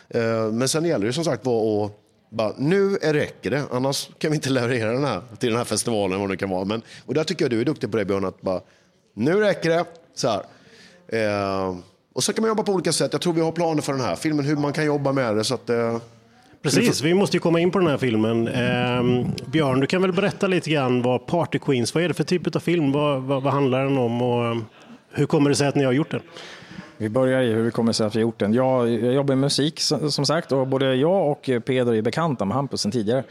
Eh, 0.08 0.52
men 0.52 0.68
sen 0.68 0.84
gäller 0.84 1.06
det 1.06 1.12
som 1.12 1.24
sagt 1.24 1.46
var 1.46 1.84
att 1.84 2.07
bara, 2.30 2.52
nu 2.58 2.94
räcker 2.94 3.50
det, 3.50 3.62
annars 3.72 4.08
kan 4.18 4.30
vi 4.30 4.34
inte 4.34 4.50
leverera 4.50 4.92
den 4.92 5.04
här 5.04 5.22
till 5.38 5.48
den 5.48 5.58
här 5.58 5.64
festivalen. 5.64 6.20
Vad 6.20 6.30
det 6.30 6.36
kan 6.36 6.50
vara. 6.50 6.64
Men, 6.64 6.82
och 7.06 7.14
där 7.14 7.24
tycker 7.24 7.44
jag 7.44 7.50
du 7.50 7.60
är 7.60 7.64
duktig 7.64 7.90
på 7.90 7.96
det 7.96 8.04
Björn, 8.04 8.24
att 8.24 8.40
bara, 8.40 8.60
nu 9.14 9.40
räcker 9.40 9.70
det. 9.70 9.84
Så 10.14 10.28
här. 10.28 10.42
Eh, 11.08 11.76
och 12.12 12.24
så 12.24 12.32
kan 12.32 12.42
man 12.42 12.48
jobba 12.48 12.62
på 12.62 12.72
olika 12.72 12.92
sätt. 12.92 13.12
Jag 13.12 13.20
tror 13.22 13.32
vi 13.32 13.40
har 13.40 13.52
planer 13.52 13.82
för 13.82 13.92
den 13.92 14.02
här 14.02 14.16
filmen, 14.16 14.44
hur 14.44 14.56
man 14.56 14.72
kan 14.72 14.84
jobba 14.84 15.12
med 15.12 15.36
det. 15.36 15.44
Så 15.44 15.54
att, 15.54 15.70
eh, 15.70 15.98
Precis, 16.62 17.02
vi 17.02 17.14
måste 17.14 17.36
ju 17.36 17.40
komma 17.40 17.60
in 17.60 17.70
på 17.70 17.78
den 17.78 17.88
här 17.88 17.98
filmen. 17.98 18.48
Eh, 18.48 19.26
Björn, 19.46 19.80
du 19.80 19.86
kan 19.86 20.02
väl 20.02 20.12
berätta 20.12 20.46
lite 20.46 20.70
grann 20.70 21.02
vad 21.02 21.26
Party 21.26 21.58
Queens, 21.58 21.94
vad 21.94 22.04
är 22.04 22.08
det 22.08 22.14
för 22.14 22.24
typ 22.24 22.56
av 22.56 22.60
film? 22.60 22.92
Vad, 22.92 23.22
vad, 23.22 23.42
vad 23.42 23.52
handlar 23.52 23.84
den 23.84 23.98
om 23.98 24.22
och 24.22 24.56
hur 25.12 25.26
kommer 25.26 25.50
det 25.50 25.56
sig 25.56 25.68
att 25.68 25.74
ni 25.74 25.84
har 25.84 25.92
gjort 25.92 26.10
den? 26.10 26.20
Vi 26.96 27.08
börjar 27.08 27.42
i 27.42 27.52
hur 27.52 27.64
det 27.64 27.70
kommer 27.70 27.92
sig 27.92 28.06
att 28.06 28.14
vi 28.14 28.18
har 28.18 28.22
gjort 28.22 28.38
den. 28.38 28.54
Jag, 28.54 28.90
jag 28.90 29.14
jobbar 29.14 29.34
med 29.34 29.38
musik 29.38 29.80
som 30.10 30.26
sagt 30.26 30.52
och 30.52 30.66
både 30.66 30.94
jag 30.94 31.30
och 31.30 31.50
Peder 31.64 31.94
är 31.94 32.02
bekanta 32.02 32.44
med 32.44 32.54
Hampus 32.54 32.80
sen 32.80 32.92
tidigare. 32.92 33.24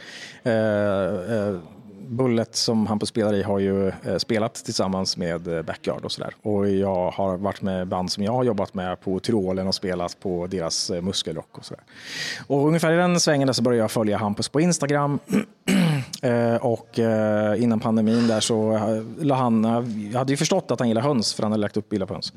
Eh, 0.44 1.38
eh, 1.38 1.60
Bullet 2.08 2.56
som 2.56 2.88
Hampus 2.88 3.10
spelar 3.10 3.34
i 3.34 3.44
har 3.44 3.60
ju 3.60 3.88
eh, 3.88 4.18
spelat 4.18 4.56
tillsammans 4.56 5.18
med 5.18 5.48
eh, 5.48 5.62
Backyard 5.62 6.06
och 6.06 6.12
sådär. 6.12 6.34
Och 6.42 6.70
jag 6.70 7.12
har 7.12 7.38
varit 7.38 7.62
med 7.62 7.88
band 7.88 8.12
som 8.12 8.24
jag 8.24 8.32
har 8.32 8.44
jobbat 8.44 8.74
med 8.74 9.02
på 9.02 9.20
Tyrolen 9.20 9.68
och 9.68 9.76
spelat 9.76 10.20
på 10.20 10.48
deras 10.48 10.90
eh, 10.90 11.02
muskelrock 11.02 11.58
och 11.58 11.66
sådär. 11.66 11.84
Och 12.48 12.68
ungefär 12.68 12.94
i 12.94 12.96
den 12.96 13.20
svängen 13.20 13.54
så 13.54 13.62
började 13.64 13.84
jag 13.84 13.92
följa 13.92 14.18
Hampus 14.18 14.50
på 14.50 14.62
Instagram. 14.62 15.20
och 16.62 17.00
innan 17.58 17.80
pandemin 17.80 18.28
där 18.28 18.40
så 18.40 18.80
la 19.20 19.36
han, 19.36 19.64
jag 20.12 20.20
hade 20.20 20.34
ju 20.34 20.38
förstått 20.38 20.72
att 20.72 20.80
han 20.80 20.88
gillar 20.88 21.02
höns 21.02 21.34
för 21.34 21.44
han 21.44 21.52
hade 21.52 21.62
lagt 21.62 21.78
upp 21.78 21.90
bilder 21.90 22.06
på 22.06 22.14
höns. 22.14 22.34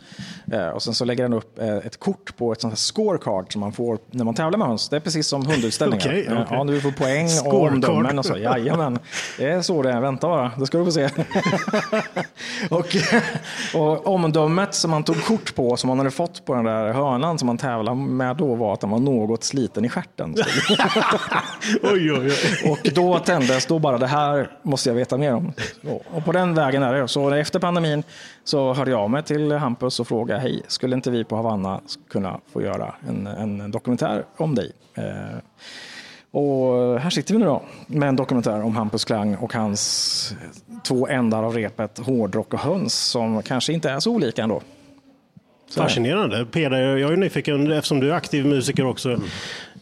Och 0.74 0.82
sen 0.82 0.94
så 0.94 1.04
lägger 1.04 1.22
han 1.22 1.32
upp 1.32 1.58
ett 1.58 2.00
kort 2.00 2.36
på 2.36 2.52
ett 2.52 2.60
sånt 2.60 2.72
här 2.72 2.76
scorecard 2.76 3.52
som 3.52 3.60
man 3.60 3.72
får 3.72 3.98
när 4.10 4.24
man 4.24 4.34
tävlar 4.34 4.58
med 4.58 4.68
höns. 4.68 4.88
Det 4.88 4.96
är 4.96 5.00
precis 5.00 5.26
som 5.26 5.46
hundutställningar. 5.46 6.06
okay, 6.06 6.22
okay. 6.22 6.44
Ja, 6.50 6.64
du 6.64 6.80
får 6.80 6.90
poäng 6.90 7.28
och 7.44 7.62
omdömen 7.62 8.18
och 8.18 8.24
så. 8.24 8.36
Jajamän. 8.36 8.98
Det 9.38 9.50
är 9.50 9.62
så 9.62 9.82
det 9.82 9.92
är. 9.92 10.00
Vänta 10.00 10.28
bara, 10.28 10.52
det 10.58 10.66
ska 10.66 10.78
du 10.78 10.84
få 10.84 10.92
se. 10.92 11.08
och, 12.70 12.96
och 13.74 14.06
omdömet 14.06 14.74
som 14.74 14.92
han 14.92 15.04
tog 15.04 15.24
kort 15.24 15.54
på, 15.54 15.76
som 15.76 15.90
han 15.90 15.98
hade 15.98 16.10
fått 16.10 16.44
på 16.44 16.54
den 16.54 16.64
där 16.64 16.92
hörnan 16.92 17.38
som 17.38 17.48
han 17.48 17.58
tävlade 17.58 17.96
med 17.96 18.36
då 18.36 18.54
var 18.54 18.72
att 18.72 18.80
den 18.80 18.90
var 18.90 18.98
något 18.98 19.44
sliten 19.44 19.84
i 19.84 19.88
stjärten. 19.88 20.34
oj, 21.82 22.12
oj, 22.12 22.32
oj. 22.64 22.70
Och 22.70 22.90
då 22.94 23.18
tändes 23.18 23.66
då 23.70 23.78
bara, 23.78 23.98
det 23.98 24.06
här 24.06 24.50
måste 24.62 24.88
jag 24.88 24.94
veta 24.94 25.16
mer 25.16 25.34
om. 25.34 25.52
Och 26.14 26.24
på 26.24 26.32
den 26.32 26.54
vägen 26.54 26.82
är 26.82 26.94
det. 26.94 27.08
Så 27.08 27.30
efter 27.30 27.58
pandemin 27.58 28.02
så 28.44 28.74
hörde 28.74 28.90
jag 28.90 29.10
mig 29.10 29.22
till 29.22 29.52
Hampus 29.52 30.00
och 30.00 30.08
frågade, 30.08 30.40
hej, 30.40 30.62
skulle 30.68 30.96
inte 30.96 31.10
vi 31.10 31.24
på 31.24 31.36
Havanna 31.36 31.80
kunna 32.10 32.40
få 32.52 32.62
göra 32.62 32.94
en, 33.08 33.26
en 33.26 33.70
dokumentär 33.70 34.24
om 34.36 34.54
dig? 34.54 34.72
Eh, 34.94 35.04
och 36.30 37.00
här 37.00 37.10
sitter 37.10 37.34
vi 37.34 37.40
nu 37.40 37.46
då 37.46 37.62
med 37.86 38.08
en 38.08 38.16
dokumentär 38.16 38.62
om 38.62 38.76
Hampus 38.76 39.04
Klang 39.04 39.34
och 39.34 39.54
hans 39.54 40.34
två 40.82 41.06
ändar 41.06 41.42
av 41.42 41.54
repet 41.54 41.98
hårdrock 41.98 42.54
och 42.54 42.60
höns 42.60 42.94
som 42.94 43.42
kanske 43.42 43.72
inte 43.72 43.90
är 43.90 44.00
så 44.00 44.10
olika 44.10 44.42
ändå. 44.42 44.62
Så 45.68 45.82
Fascinerande. 45.82 46.46
Peder, 46.46 46.96
jag 46.96 47.12
är 47.12 47.16
nyfiken 47.16 47.72
eftersom 47.72 48.00
du 48.00 48.10
är 48.10 48.14
aktiv 48.14 48.46
musiker 48.46 48.86
också. 48.86 49.08
Mm. 49.08 49.22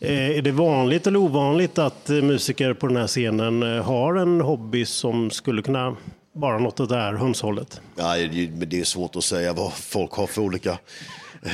Eh, 0.01 0.39
är 0.39 0.43
det 0.43 0.53
vanligt 0.53 1.07
eller 1.07 1.19
ovanligt 1.19 1.79
att 1.79 2.11
eh, 2.11 2.17
musiker 2.17 2.75
på 2.75 2.87
den 2.87 2.97
här 2.97 3.07
scenen 3.07 3.63
eh, 3.63 3.83
har 3.83 4.15
en 4.15 4.41
hobby 4.41 4.87
som 4.87 5.31
skulle 5.31 5.63
kunna 5.63 5.97
vara 6.33 6.59
något 6.59 6.81
åt 6.81 6.89
det 6.89 6.97
här 6.97 7.13
hönshållet? 7.13 7.81
Det 7.97 8.81
är 8.81 8.85
svårt 8.85 9.17
att 9.17 9.25
säga 9.25 9.53
vad 9.53 9.73
folk 9.73 10.13
har 10.13 10.27
för 10.27 10.43
olika 10.43 10.79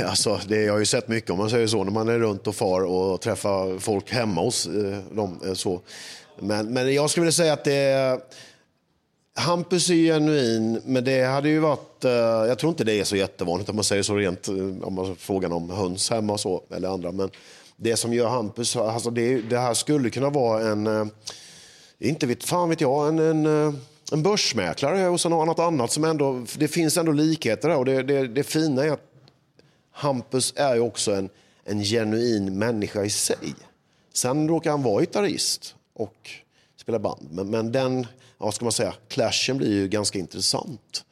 Alltså, 0.05 0.41
det, 0.49 0.63
jag 0.63 0.73
har 0.73 0.79
ju 0.79 0.87
sett 0.87 1.09
mycket 1.09 1.31
om 1.31 1.39
man 1.39 1.51
säger 1.51 1.67
så 1.67 1.85
när 1.85 1.93
man 1.93 2.09
är 2.09 2.19
runt 2.19 2.47
och 2.47 2.55
far 2.55 2.81
och 2.81 3.21
träffar 3.21 3.79
folk 3.79 4.13
hemma 4.13 4.41
hos 4.41 4.69
dem. 5.13 5.41
Så. 5.55 5.81
Men, 6.41 6.73
men 6.73 6.95
jag 6.95 7.11
skulle 7.11 7.23
vilja 7.23 7.33
säga 7.33 7.53
att 7.53 7.65
det 7.65 8.21
Hampus 9.35 9.91
är 9.91 9.95
genuin, 9.95 10.81
men 10.85 11.05
det 11.05 11.25
hade 11.25 11.49
ju 11.49 11.59
varit... 11.59 12.05
Jag 12.49 12.59
tror 12.59 12.71
inte 12.71 12.85
det 12.85 13.01
är 13.01 13.05
så 13.05 13.17
jättevanligt 13.17 13.71
om 13.71 13.77
man 13.77 13.85
säger 13.85 14.03
så 14.03 14.17
rent, 14.17 14.49
om 14.83 14.95
man 14.95 15.17
frågar 15.17 15.53
om 15.53 15.71
höns 15.71 16.11
hemma 16.11 16.33
och 16.33 16.41
så, 16.41 16.63
eller 16.71 16.89
andra. 16.89 17.13
Men 17.13 17.31
det 17.85 17.97
som 17.97 18.12
gör 18.12 18.29
Hampus, 18.29 18.76
alltså 18.76 19.11
det, 19.11 19.41
det 19.41 19.59
här 19.59 19.75
skulle 19.75 20.11
kunna 20.11 20.31
vara 20.31 20.69
en, 20.69 20.87
eh, 20.87 21.07
inte 21.99 22.26
vet 22.26 22.45
fan 22.45 22.69
vet 22.69 22.81
jag, 22.81 23.09
en, 23.09 23.19
en, 23.19 23.47
eh, 23.47 23.75
en 24.12 24.23
börsmäklare 24.23 25.09
och 25.09 25.21
så 25.21 25.29
något 25.29 25.59
annat 25.59 25.93
som 25.93 26.05
ändå, 26.05 26.45
det 26.59 26.69
finns 26.69 26.97
ändå 26.97 27.12
likheter 27.12 27.69
där 27.69 27.76
och 27.76 27.85
det, 27.85 28.03
det, 28.03 28.29
det 28.29 28.43
fina 28.43 28.85
är 28.85 28.91
att 28.91 29.11
Hampus 29.91 30.53
är 30.57 30.75
ju 30.75 30.81
också 30.81 31.14
en, 31.14 31.29
en 31.64 31.83
genuin 31.83 32.59
människa 32.59 33.05
i 33.05 33.11
sig. 33.11 33.55
Sen 34.12 34.49
råkar 34.49 34.71
han 34.71 34.83
vara 34.83 35.00
gitarrist 35.00 35.75
och 35.95 36.31
spela 36.76 36.99
band. 36.99 37.29
Men, 37.31 37.50
men 37.50 37.73
den, 37.73 38.07
ja, 38.38 38.53
ska 38.53 38.64
man 38.64 38.73
säga, 38.73 38.95
clashen 39.09 39.59
blir 39.59 39.73
ju 39.73 39.88
ganska 39.88 40.19
intressant. 40.19 41.05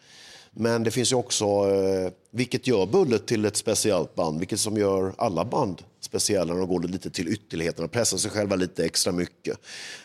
Men 0.51 0.85
det 0.85 0.91
finns 0.91 1.13
ju 1.13 1.17
också, 1.17 1.45
eh, 1.45 2.13
vilket 2.31 2.67
gör 2.67 2.87
Bullet 2.87 3.27
till 3.27 3.45
ett 3.45 3.57
speciellt 3.57 4.15
band, 4.15 4.39
vilket 4.39 4.61
som 4.61 4.77
gör 4.77 5.15
alla 5.19 5.45
band 5.45 5.83
speciella 6.13 6.53
när 6.53 6.61
de 6.61 6.69
går 6.69 6.81
lite 6.81 7.11
till 7.11 7.29
ytterligheterna, 7.29 7.85
och 7.85 7.93
pressar 7.93 8.19
sig 8.19 8.31
själva 8.31 8.57
lite 8.57 8.85
extra 8.85 9.13
mycket. 9.13 9.59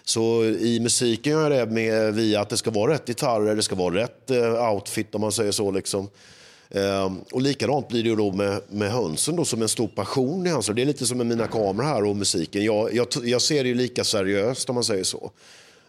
Så 0.03 0.43
i 0.45 0.79
musiken 0.79 1.31
gör 1.31 1.51
jag 1.51 1.67
det 1.67 1.73
med, 1.73 2.13
via 2.13 2.41
att 2.41 2.49
det 2.49 2.57
ska 2.57 2.71
vara 2.71 2.93
rätt 2.93 3.07
gitarrer, 3.07 3.55
det 3.55 3.63
ska 3.63 3.75
vara 3.75 3.95
rätt 3.95 4.31
eh, 4.31 4.73
outfit 4.73 5.15
om 5.15 5.21
man 5.21 5.31
säger 5.31 5.51
så. 5.51 5.71
Liksom. 5.71 6.09
Ehm, 6.69 7.21
och 7.31 7.41
likadant 7.41 7.87
blir 7.87 8.03
det 8.03 8.09
ju 8.09 8.15
då 8.15 8.31
med, 8.31 8.61
med 8.69 8.91
hönsen 8.91 9.35
då, 9.35 9.45
som 9.45 9.61
en 9.61 9.69
stor 9.69 9.87
passion 9.87 10.47
i 10.47 10.49
hönsen. 10.49 10.75
Det 10.75 10.81
är 10.81 10.85
lite 10.85 11.05
som 11.05 11.17
med 11.17 11.27
mina 11.27 11.47
kameror 11.47 11.87
här 11.87 12.03
och 12.03 12.15
musiken. 12.15 12.63
Jag, 12.63 12.93
jag, 12.93 13.07
jag 13.23 13.41
ser 13.41 13.63
det 13.63 13.69
ju 13.69 13.75
lika 13.75 14.03
seriöst 14.03 14.69
om 14.69 14.75
man 14.75 14.83
säger 14.83 15.03
så, 15.03 15.31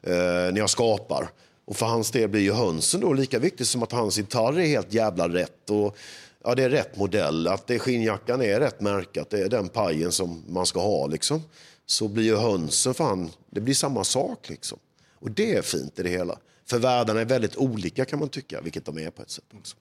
eh, 0.03 0.13
när 0.13 0.59
jag 0.59 0.71
skapar. 0.71 1.29
Och 1.65 1.77
för 1.77 1.87
hans 1.87 2.11
del 2.11 2.29
blir 2.29 2.41
ju 2.41 2.53
hönsen 2.53 3.01
då 3.01 3.13
lika 3.13 3.39
viktigt 3.39 3.69
som 3.69 3.83
att 3.83 3.93
hans 3.93 4.19
gitarr 4.19 4.59
är 4.59 4.67
helt 4.67 4.93
jävla 4.93 5.29
rätt. 5.29 5.71
Och, 5.71 5.97
ja, 6.45 6.55
det 6.55 6.65
är 6.65 6.71
rätt 6.71 6.97
modell, 6.97 7.47
att 7.47 7.67
det, 7.67 7.79
skinnjackan 7.79 8.43
är 8.43 8.61
rätt 8.61 8.81
märkat, 8.81 9.31
det 9.31 9.39
är 9.39 9.49
den 9.49 9.69
pajen 9.69 10.13
som 10.13 10.45
man 10.49 10.67
ska 10.67 10.81
ha. 10.81 11.07
Liksom. 11.07 11.43
Så 11.87 12.09
blir 12.09 12.25
ju 12.25 12.37
hönsen, 12.37 12.95
fan, 12.95 13.31
det 13.51 13.61
blir 13.61 13.75
samma 13.75 14.05
sak. 14.05 14.49
Liksom. 14.49 14.79
Och 15.15 15.31
det 15.31 15.57
är 15.57 15.63
fint 15.63 15.99
i 15.99 16.03
det 16.03 16.09
hela. 16.09 16.39
För 16.67 16.79
världarna 16.79 17.21
är 17.21 17.25
väldigt 17.25 17.57
olika 17.57 18.05
kan 18.05 18.19
man 18.19 18.29
tycka, 18.29 18.61
vilket 18.61 18.85
de 18.85 18.99
är 18.99 19.11
på 19.11 19.23
ett 19.23 19.31
sätt 19.31 19.45
också. 19.59 19.77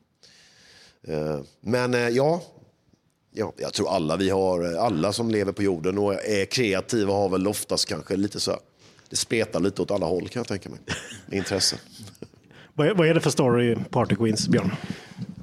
Eh, 1.07 1.39
men 1.61 1.93
eh, 1.93 2.09
ja, 2.09 2.41
ja, 3.31 3.53
jag 3.57 3.73
tror 3.73 3.89
alla 3.89 4.17
vi 4.17 4.29
har, 4.29 4.73
eh, 4.73 4.83
alla 4.83 5.13
som 5.13 5.31
lever 5.31 5.51
på 5.51 5.63
jorden 5.63 5.97
och 5.97 6.13
är 6.13 6.45
kreativa 6.45 7.13
har 7.13 7.29
väl 7.29 7.47
oftast 7.47 7.85
kanske 7.85 8.15
lite 8.15 8.39
så 8.39 8.51
här... 8.51 8.59
det 9.09 9.15
spretar 9.15 9.59
lite 9.59 9.81
åt 9.81 9.91
alla 9.91 10.05
håll 10.05 10.29
kan 10.29 10.39
jag 10.39 10.47
tänka 10.47 10.69
mig. 10.69 10.79
Intresse. 11.31 11.77
Vad 12.73 13.07
är 13.07 13.13
det 13.13 13.21
för 13.21 13.29
story 13.29 13.75
Party 13.89 14.15
Queens, 14.15 14.47
Björn? 14.47 14.71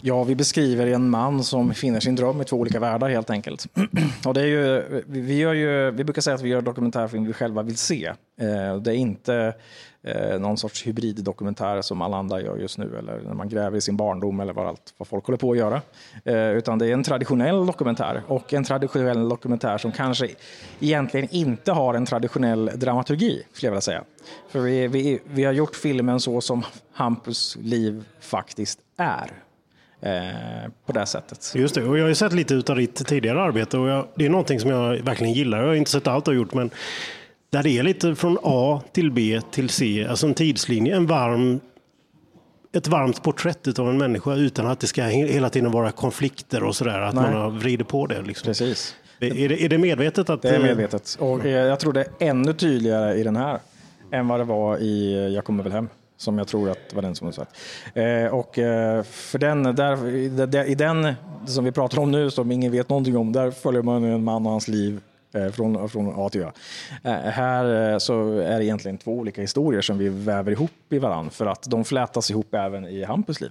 Ja, 0.06 0.24
vi 0.24 0.34
beskriver 0.34 0.86
en 0.86 1.10
man 1.10 1.44
som 1.44 1.74
finner 1.74 2.00
sin 2.00 2.16
dröm 2.16 2.40
i 2.40 2.44
två 2.44 2.56
olika 2.56 2.80
världar 2.80 3.08
helt 3.08 3.30
enkelt. 3.30 3.66
Och 4.26 4.34
det 4.34 4.40
är 4.40 4.46
ju, 4.46 5.02
vi, 5.06 5.38
gör 5.38 5.54
ju, 5.54 5.90
vi 5.90 6.04
brukar 6.04 6.22
säga 6.22 6.34
att 6.34 6.42
vi 6.42 6.48
gör 6.48 6.60
dokumentärfilm 6.60 7.24
vi 7.24 7.32
själva 7.32 7.62
vill 7.62 7.76
se. 7.76 8.06
Eh, 8.40 8.76
det 8.76 8.90
är 8.90 8.96
inte 8.96 9.54
eh, 10.02 10.38
någon 10.40 10.56
sorts 10.56 10.86
hybriddokumentär 10.86 11.82
som 11.82 12.02
alla 12.02 12.16
andra 12.16 12.40
gör 12.40 12.56
just 12.56 12.78
nu, 12.78 12.96
eller 12.98 13.20
när 13.20 13.34
man 13.34 13.48
gräver 13.48 13.78
i 13.78 13.80
sin 13.80 13.96
barndom 13.96 14.40
eller 14.40 14.52
vad, 14.52 14.66
allt, 14.66 14.94
vad 14.96 15.08
folk 15.08 15.26
håller 15.26 15.38
på 15.38 15.52
att 15.52 15.58
göra. 15.58 15.82
Eh, 16.24 16.50
utan 16.50 16.78
det 16.78 16.86
är 16.86 16.92
en 16.92 17.02
traditionell 17.02 17.66
dokumentär 17.66 18.22
och 18.26 18.54
en 18.54 18.64
traditionell 18.64 19.28
dokumentär 19.28 19.78
som 19.78 19.92
kanske 19.92 20.28
egentligen 20.80 21.28
inte 21.30 21.72
har 21.72 21.94
en 21.94 22.06
traditionell 22.06 22.70
dramaturgi, 22.74 23.42
skulle 23.52 23.66
jag 23.66 23.72
vilja 23.72 23.80
säga. 23.80 24.04
För 24.48 24.60
vi, 24.60 24.88
vi, 24.88 25.20
vi 25.24 25.44
har 25.44 25.52
gjort 25.52 25.76
filmen 25.76 26.20
så 26.20 26.40
som 26.40 26.62
Hampus 26.92 27.56
liv 27.60 28.04
faktiskt 28.20 28.78
är. 28.96 29.43
Eh, 30.00 30.70
på 30.86 30.92
det 30.92 31.06
sättet. 31.06 31.52
Just 31.54 31.74
det, 31.74 31.84
och 31.84 31.98
jag 31.98 32.04
har 32.04 32.08
ju 32.08 32.14
sett 32.14 32.32
lite 32.32 32.72
av 32.72 32.76
ditt 32.76 33.06
tidigare 33.06 33.42
arbete 33.42 33.78
och 33.78 33.88
jag, 33.88 34.08
det 34.14 34.26
är 34.26 34.30
någonting 34.30 34.60
som 34.60 34.70
jag 34.70 34.96
verkligen 34.96 35.32
gillar. 35.32 35.58
Jag 35.58 35.66
har 35.66 35.74
inte 35.74 35.90
sett 35.90 36.06
allt 36.06 36.24
du 36.24 36.30
har 36.30 36.36
gjort, 36.36 36.54
men 36.54 36.70
där 37.50 37.62
det 37.62 37.78
är 37.78 37.82
lite 37.82 38.14
från 38.14 38.38
A 38.42 38.82
till 38.92 39.10
B 39.10 39.40
till 39.50 39.68
C, 39.68 40.06
alltså 40.10 40.26
en 40.26 40.34
tidslinje, 40.34 40.96
en 40.96 41.06
varm 41.06 41.60
ett 42.72 42.88
varmt 42.88 43.22
porträtt 43.22 43.78
av 43.78 43.88
en 43.88 43.98
människa 43.98 44.34
utan 44.34 44.66
att 44.66 44.80
det 44.80 44.86
ska 44.86 45.02
hela 45.02 45.50
tiden 45.50 45.70
vara 45.70 45.90
konflikter 45.90 46.62
och 46.62 46.76
sådär. 46.76 47.00
Att 47.00 47.14
Nej. 47.14 47.34
man 47.34 47.58
vrider 47.58 47.84
på 47.84 48.06
det. 48.06 48.22
Liksom. 48.22 48.46
Precis. 48.46 48.94
Är, 49.20 49.48
det, 49.48 49.64
är 49.64 49.68
det 49.68 49.78
medvetet? 49.78 50.30
Att, 50.30 50.42
Det 50.42 50.48
är 50.48 50.62
medvetet. 50.62 51.16
Och 51.20 51.46
eh, 51.46 51.50
jag 51.50 51.80
tror 51.80 51.92
det 51.92 52.00
är 52.00 52.28
ännu 52.28 52.52
tydligare 52.52 53.14
i 53.14 53.22
den 53.22 53.36
här 53.36 53.58
än 54.10 54.28
vad 54.28 54.40
det 54.40 54.44
var 54.44 54.78
i 54.78 55.14
eh, 55.14 55.20
Jag 55.20 55.44
kommer 55.44 55.62
väl 55.62 55.72
hem. 55.72 55.88
Som 56.24 56.38
jag 56.38 56.48
tror 56.48 56.70
att 56.70 56.94
var 56.94 57.02
den 57.02 57.14
som 57.14 57.26
du 57.26 57.32
sagt. 57.32 57.56
Eh, 57.94 58.26
och 58.26 58.58
eh, 58.58 59.02
för 59.02 59.38
den, 59.38 59.62
där, 59.62 60.06
i 60.66 60.74
den- 60.74 61.14
som 61.46 61.64
vi 61.64 61.72
pratar 61.72 61.98
om 61.98 62.10
nu, 62.10 62.30
som 62.30 62.52
ingen 62.52 62.72
vet 62.72 62.88
någonting 62.88 63.16
om, 63.16 63.32
där 63.32 63.50
följer 63.50 63.82
man 63.82 64.04
en 64.04 64.24
man 64.24 64.46
och 64.46 64.52
hans 64.52 64.68
liv 64.68 65.00
eh, 65.34 65.48
från, 65.48 65.88
från 65.88 66.12
A 66.16 66.28
till 66.28 66.40
Ö. 66.42 66.50
Eh, 67.04 67.12
här 67.12 67.92
eh, 67.92 67.98
så 67.98 68.38
är 68.38 68.58
det 68.58 68.64
egentligen 68.64 68.98
två 68.98 69.12
olika 69.12 69.40
historier 69.40 69.80
som 69.80 69.98
vi 69.98 70.08
väver 70.08 70.52
ihop 70.52 70.70
i 70.90 70.98
varann 70.98 71.30
för 71.30 71.46
att 71.46 71.62
de 71.70 71.84
flätas 71.84 72.30
ihop 72.30 72.54
även 72.54 72.84
i 72.84 73.04
Hampus 73.04 73.40
liv. 73.40 73.50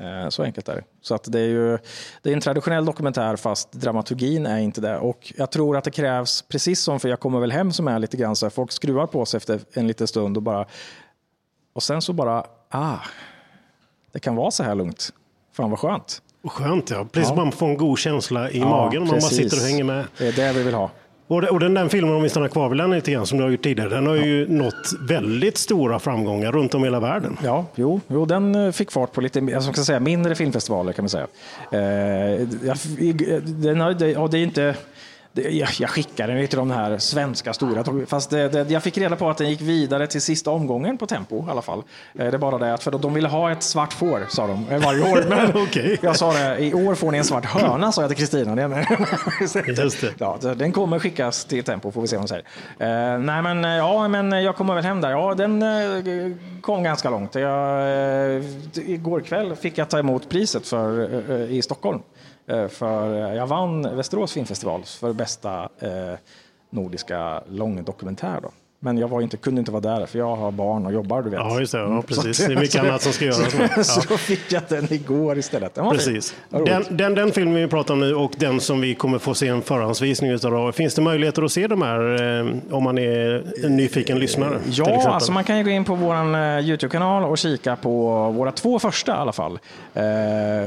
Eh, 0.00 0.28
så 0.28 0.42
enkelt 0.42 0.68
är 0.68 0.74
det. 0.74 0.82
Så 1.02 1.14
att 1.14 1.32
det, 1.32 1.40
är 1.40 1.48
ju, 1.48 1.78
det 2.22 2.30
är 2.30 2.34
en 2.34 2.40
traditionell 2.40 2.84
dokumentär 2.84 3.36
fast 3.36 3.72
dramaturgin 3.72 4.46
är 4.46 4.58
inte 4.58 4.80
det. 4.80 4.98
Och 4.98 5.32
jag 5.36 5.50
tror 5.50 5.76
att 5.76 5.84
det 5.84 5.90
krävs, 5.90 6.42
precis 6.42 6.80
som 6.80 7.00
för 7.00 7.08
Jag 7.08 7.20
kommer 7.20 7.40
väl 7.40 7.52
hem 7.52 7.72
som 7.72 7.88
är 7.88 7.98
lite 7.98 8.16
grann 8.16 8.36
så 8.36 8.46
här, 8.46 8.50
folk 8.50 8.72
skruvar 8.72 9.06
på 9.06 9.26
sig 9.26 9.38
efter 9.38 9.60
en 9.72 9.86
liten 9.86 10.06
stund 10.06 10.36
och 10.36 10.42
bara 10.42 10.66
och 11.76 11.82
sen 11.82 12.02
så 12.02 12.12
bara, 12.12 12.44
ah, 12.70 12.96
det 14.12 14.20
kan 14.20 14.36
vara 14.36 14.50
så 14.50 14.62
här 14.62 14.74
lugnt. 14.74 15.12
Fan 15.56 15.70
vad 15.70 15.78
skönt. 15.78 16.22
Skönt 16.44 16.90
ja. 16.90 17.06
Precis 17.12 17.28
Ja. 17.30 17.36
man 17.36 17.52
får 17.52 17.66
en 17.66 17.76
god 17.76 17.98
känsla 17.98 18.50
i 18.50 18.60
magen 18.60 19.02
om 19.02 19.08
man 19.08 19.20
sitter 19.20 19.56
och 19.56 19.62
hänger 19.62 19.84
med. 19.84 20.04
Det 20.18 20.26
är 20.28 20.32
det 20.32 20.52
vi 20.52 20.62
vill 20.62 20.74
ha. 20.74 20.90
Och, 21.28 21.42
det- 21.42 21.48
och 21.50 21.60
den 21.60 21.74
där 21.74 21.88
filmen, 21.88 22.14
om 22.14 22.22
vi 22.22 22.28
stannar 22.28 22.48
kvar 22.48 22.68
vid 22.68 22.78
den 22.78 22.90
lite 22.90 23.12
grann, 23.12 23.26
som 23.26 23.38
du 23.38 23.44
har 23.44 23.50
gjort 23.50 23.62
tidigare, 23.62 23.88
den 23.88 24.06
har 24.06 24.14
ju 24.14 24.48
nått 24.48 24.92
väldigt 25.08 25.58
stora 25.58 25.98
framgångar 25.98 26.52
runt 26.52 26.74
om 26.74 26.80
i 26.82 26.86
hela 26.86 27.00
världen. 27.00 27.38
Ja, 27.44 27.66
jo, 27.74 28.00
jo 28.08 28.24
den 28.26 28.54
eh, 28.54 28.72
fick 28.72 28.90
fart 28.90 29.12
på 29.12 29.20
lite 29.20 29.38
jag 29.38 29.62
ska 29.62 29.72
säga, 29.84 30.00
mindre 30.00 30.34
filmfestivaler 30.34 30.92
kan 30.92 31.02
man 31.02 31.08
säga. 31.10 31.26
Eh, 31.70 32.46
den 33.44 33.80
har, 33.80 33.92
det, 33.94 34.16
och 34.16 34.30
det 34.30 34.38
är 34.38 34.42
inte, 34.42 34.74
jag, 35.36 35.68
jag 35.78 35.90
skickade 35.90 36.32
den 36.32 36.48
till 36.48 36.58
de 36.58 36.70
här 36.70 36.98
svenska 36.98 37.52
stora, 37.52 38.06
fast 38.06 38.30
det, 38.30 38.48
det, 38.48 38.70
jag 38.70 38.82
fick 38.82 38.98
reda 38.98 39.16
på 39.16 39.30
att 39.30 39.38
den 39.38 39.50
gick 39.50 39.60
vidare 39.60 40.06
till 40.06 40.22
sista 40.22 40.50
omgången 40.50 40.98
på 40.98 41.06
Tempo 41.06 41.46
i 41.46 41.50
alla 41.50 41.62
fall. 41.62 41.78
Eh, 41.78 41.84
det 42.14 42.24
är 42.36 42.38
bara 42.38 42.58
det 42.58 42.74
att 42.74 42.82
för 42.82 42.90
de 42.90 43.14
ville 43.14 43.28
ha 43.28 43.52
ett 43.52 43.62
svart 43.62 43.92
får, 43.92 44.26
sa 44.28 44.46
de, 44.46 44.68
eh, 44.70 44.84
varje 44.84 45.12
år. 45.12 45.24
Men 45.28 45.62
Okej. 45.62 45.98
jag 46.02 46.16
sa 46.16 46.32
det, 46.32 46.58
i 46.58 46.74
år 46.74 46.94
får 46.94 47.12
ni 47.12 47.18
en 47.18 47.24
svart 47.24 47.44
höna, 47.44 47.92
sa 47.92 48.02
jag 48.02 48.10
till 48.10 48.18
Kristina. 48.18 48.46
Just 49.66 50.00
det. 50.00 50.14
Ja, 50.18 50.38
den 50.56 50.72
kommer 50.72 50.98
skickas 50.98 51.44
till 51.44 51.64
Tempo, 51.64 51.90
får 51.90 52.00
vi 52.00 52.08
se 52.08 52.16
vad 52.16 52.20
hon 52.20 52.28
säger. 52.28 52.44
Eh, 52.78 53.18
nej, 53.18 53.42
men 53.42 53.62
ja, 53.62 54.08
men 54.08 54.32
jag 54.32 54.56
kommer 54.56 54.74
väl 54.74 54.84
hem 54.84 55.00
där. 55.00 55.10
Ja, 55.10 55.34
den 55.34 55.62
eh, 55.62 56.36
kom 56.60 56.82
ganska 56.82 57.10
långt. 57.10 57.34
Jag, 57.34 57.80
eh, 58.36 58.42
igår 58.74 59.20
kväll 59.20 59.56
fick 59.56 59.78
jag 59.78 59.88
ta 59.88 59.98
emot 59.98 60.28
priset 60.28 60.66
för, 60.66 61.50
i 61.50 61.62
Stockholm. 61.62 62.00
Eh, 62.46 62.68
för 62.68 63.14
eh, 63.14 63.34
jag 63.34 63.46
vann 63.46 63.96
Västerås 63.96 64.32
filmfestival 64.32 64.84
för 64.84 65.12
bästa 65.12 65.68
eh, 65.78 66.14
nordiska 66.70 67.42
långdokumentär. 67.48 68.40
Då. 68.42 68.50
Men 68.78 68.98
jag 68.98 69.08
var 69.08 69.20
inte, 69.20 69.36
kunde 69.36 69.58
inte 69.58 69.70
vara 69.72 69.80
där 69.80 70.06
för 70.06 70.18
jag 70.18 70.36
har 70.36 70.50
barn 70.50 70.86
och 70.86 70.92
jobbar, 70.92 71.22
du 71.22 71.30
vet. 71.30 71.38
Ja, 71.40 71.60
just 71.60 71.72
det. 71.72 71.78
Ja, 71.78 72.02
precis. 72.06 72.36
Så- 72.36 72.48
Det 72.48 72.54
är 72.54 72.60
mycket 72.60 72.80
annat 72.84 73.02
som 73.02 73.12
ska 73.12 73.24
göras. 73.24 73.86
Så 73.94 74.00
Ja. 74.00 74.04
då 74.08 74.16
fick 74.16 74.52
jag 74.52 74.62
den 74.68 74.92
igår 74.92 75.38
istället. 75.38 75.74
Den. 75.74 75.90
Precis. 75.90 76.34
Den, 76.50 76.84
den, 76.90 77.14
den 77.14 77.32
filmen 77.32 77.54
vi 77.54 77.66
pratar 77.68 77.94
om 77.94 78.00
nu 78.00 78.14
och 78.14 78.32
den 78.38 78.60
som 78.60 78.80
vi 78.80 78.94
kommer 78.94 79.18
få 79.18 79.34
se 79.34 79.48
en 79.48 79.62
förhandsvisning 79.62 80.30
utav, 80.30 80.72
finns 80.72 80.94
det 80.94 81.02
möjligheter 81.02 81.42
att 81.42 81.52
se 81.52 81.66
de 81.66 81.82
här 81.82 82.00
eh, 82.40 82.46
om 82.70 82.84
man 82.84 82.98
är 82.98 83.44
en 83.64 83.76
nyfiken 83.76 84.18
lyssnare? 84.18 84.58
till 84.62 84.72
Ja, 84.78 85.08
alltså 85.08 85.32
man 85.32 85.44
kan 85.44 85.58
ju 85.58 85.64
gå 85.64 85.70
in 85.70 85.84
på 85.84 85.94
vår 85.94 86.16
Youtube-kanal 86.60 87.24
och 87.24 87.38
kika 87.38 87.76
på 87.76 88.30
våra 88.30 88.52
två 88.52 88.78
första 88.78 89.12
i 89.12 89.14
alla 89.18 89.32
fall. 89.32 89.58
Eh, 89.94 90.02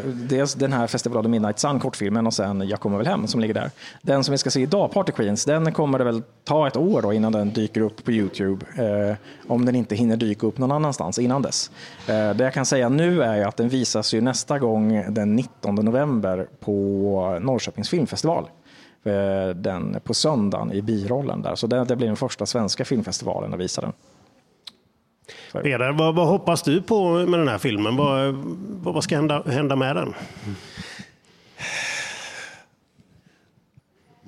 dels 0.05 0.53
den 0.53 0.73
här 0.73 0.87
Festival 0.87 1.17
of 1.17 1.23
the 1.23 1.29
Midnight 1.29 1.59
Sun, 1.59 1.79
kortfilmen, 1.79 2.27
och 2.27 2.33
sen 2.33 2.67
Jag 2.67 2.79
kommer 2.79 2.97
väl 2.97 3.07
hem 3.07 3.27
som 3.27 3.39
ligger 3.41 3.53
där. 3.53 3.71
Den 4.01 4.23
som 4.23 4.31
vi 4.31 4.37
ska 4.37 4.49
se 4.49 4.61
idag, 4.61 4.91
Party 4.93 5.11
Queens, 5.11 5.45
den 5.45 5.71
kommer 5.73 5.97
det 5.97 6.03
väl 6.05 6.21
ta 6.43 6.67
ett 6.67 6.77
år 6.77 7.01
då 7.01 7.13
innan 7.13 7.31
den 7.31 7.53
dyker 7.53 7.81
upp 7.81 7.98
på 8.03 8.11
Youtube. 8.11 8.65
Eh, 8.77 9.15
om 9.47 9.65
den 9.65 9.75
inte 9.75 9.95
hinner 9.95 10.17
dyka 10.17 10.47
upp 10.47 10.57
någon 10.57 10.71
annanstans 10.71 11.19
innan 11.19 11.41
dess. 11.41 11.71
Eh, 12.07 12.29
det 12.35 12.43
jag 12.43 12.53
kan 12.53 12.65
säga 12.65 12.89
nu 12.89 13.23
är 13.23 13.47
att 13.47 13.57
den 13.57 13.69
visas 13.69 14.13
ju 14.13 14.21
nästa 14.21 14.59
gång 14.59 15.13
den 15.13 15.35
19 15.35 15.75
november 15.75 16.47
på 16.59 17.39
Norrköpings 17.41 17.89
filmfestival 17.89 18.49
eh, 19.03 19.55
den 19.55 19.99
på 20.03 20.13
söndagen 20.13 20.71
i 20.71 20.81
birollen 20.81 21.41
där. 21.41 21.55
Så 21.55 21.67
det, 21.67 21.83
det 21.83 21.95
blir 21.95 22.07
den 22.07 22.15
första 22.15 22.45
svenska 22.45 22.85
filmfestivalen 22.85 23.53
att 23.53 23.59
visa 23.59 23.81
den. 23.81 23.93
Peder, 25.51 25.91
vad, 25.91 26.15
vad 26.15 26.27
hoppas 26.27 26.63
du 26.63 26.81
på 26.81 27.13
med 27.13 27.39
den 27.39 27.47
här 27.47 27.57
filmen? 27.57 27.95
Vad, 27.95 28.33
vad, 28.83 28.93
vad 28.93 29.03
ska 29.03 29.15
hända, 29.15 29.43
hända 29.45 29.75
med 29.75 29.95
den? 29.95 30.13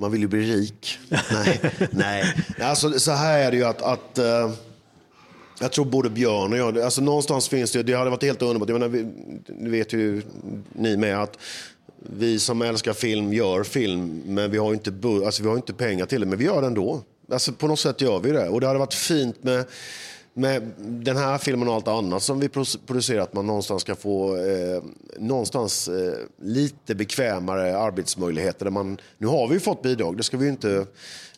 Man 0.01 0.11
vill 0.11 0.21
ju 0.21 0.27
bli 0.27 0.55
rik. 0.55 0.99
Nej, 1.31 1.61
nej. 1.91 2.35
Alltså, 2.59 2.99
så 2.99 3.11
här 3.11 3.39
är 3.39 3.51
det 3.51 3.57
ju 3.57 3.63
att, 3.63 3.81
att 3.81 4.17
eh, 4.17 4.51
jag 5.59 5.71
tror 5.71 5.85
både 5.85 6.09
Björn 6.09 6.53
och 6.53 6.59
jag, 6.59 6.79
alltså 6.79 7.01
någonstans 7.01 7.49
finns 7.49 7.71
det, 7.71 7.83
det 7.83 7.93
hade 7.93 8.09
varit 8.09 8.23
helt 8.23 8.41
underbart, 8.41 8.69
jag 8.69 8.79
menar, 8.79 8.87
vi, 8.87 9.07
det 9.47 9.69
vet 9.69 9.93
ju 9.93 10.21
ni 10.73 10.97
med 10.97 11.21
att 11.23 11.37
vi 11.99 12.39
som 12.39 12.61
älskar 12.61 12.93
film 12.93 13.33
gör 13.33 13.63
film, 13.63 14.21
men 14.25 14.51
vi 14.51 14.57
har 14.57 14.67
ju 14.67 14.73
inte, 14.73 14.93
alltså, 15.25 15.43
vi 15.43 15.49
har 15.49 15.55
inte 15.55 15.73
pengar 15.73 16.05
till 16.05 16.19
det, 16.19 16.25
men 16.25 16.39
vi 16.39 16.45
gör 16.45 16.61
det 16.61 16.67
ändå. 16.67 17.01
Alltså, 17.31 17.51
på 17.51 17.67
något 17.67 17.79
sätt 17.79 18.01
gör 18.01 18.19
vi 18.19 18.31
det. 18.31 18.49
Och 18.49 18.61
det 18.61 18.67
hade 18.67 18.79
varit 18.79 18.93
fint 18.93 19.43
med, 19.43 19.65
med 20.33 20.71
den 20.77 21.17
här 21.17 21.37
filmen 21.37 21.67
och 21.67 21.73
allt 21.73 21.87
annat 21.87 22.23
som 22.23 22.39
vi 22.39 22.49
pro- 22.49 22.77
producerar, 22.85 23.21
att 23.21 23.33
man 23.33 23.47
någonstans 23.47 23.81
ska 23.81 23.95
få 23.95 24.35
eh, 24.37 24.83
någonstans 25.17 25.87
eh, 25.87 26.13
lite 26.41 26.95
bekvämare 26.95 27.77
arbetsmöjligheter. 27.77 28.65
Där 28.65 28.71
man, 28.71 28.97
nu 29.17 29.27
har 29.27 29.47
vi 29.47 29.53
ju 29.53 29.59
fått 29.59 29.81
bidrag, 29.81 30.17
det 30.17 30.23
ska 30.23 30.37
vi 30.37 30.45
ju 30.45 30.51
inte 30.51 30.85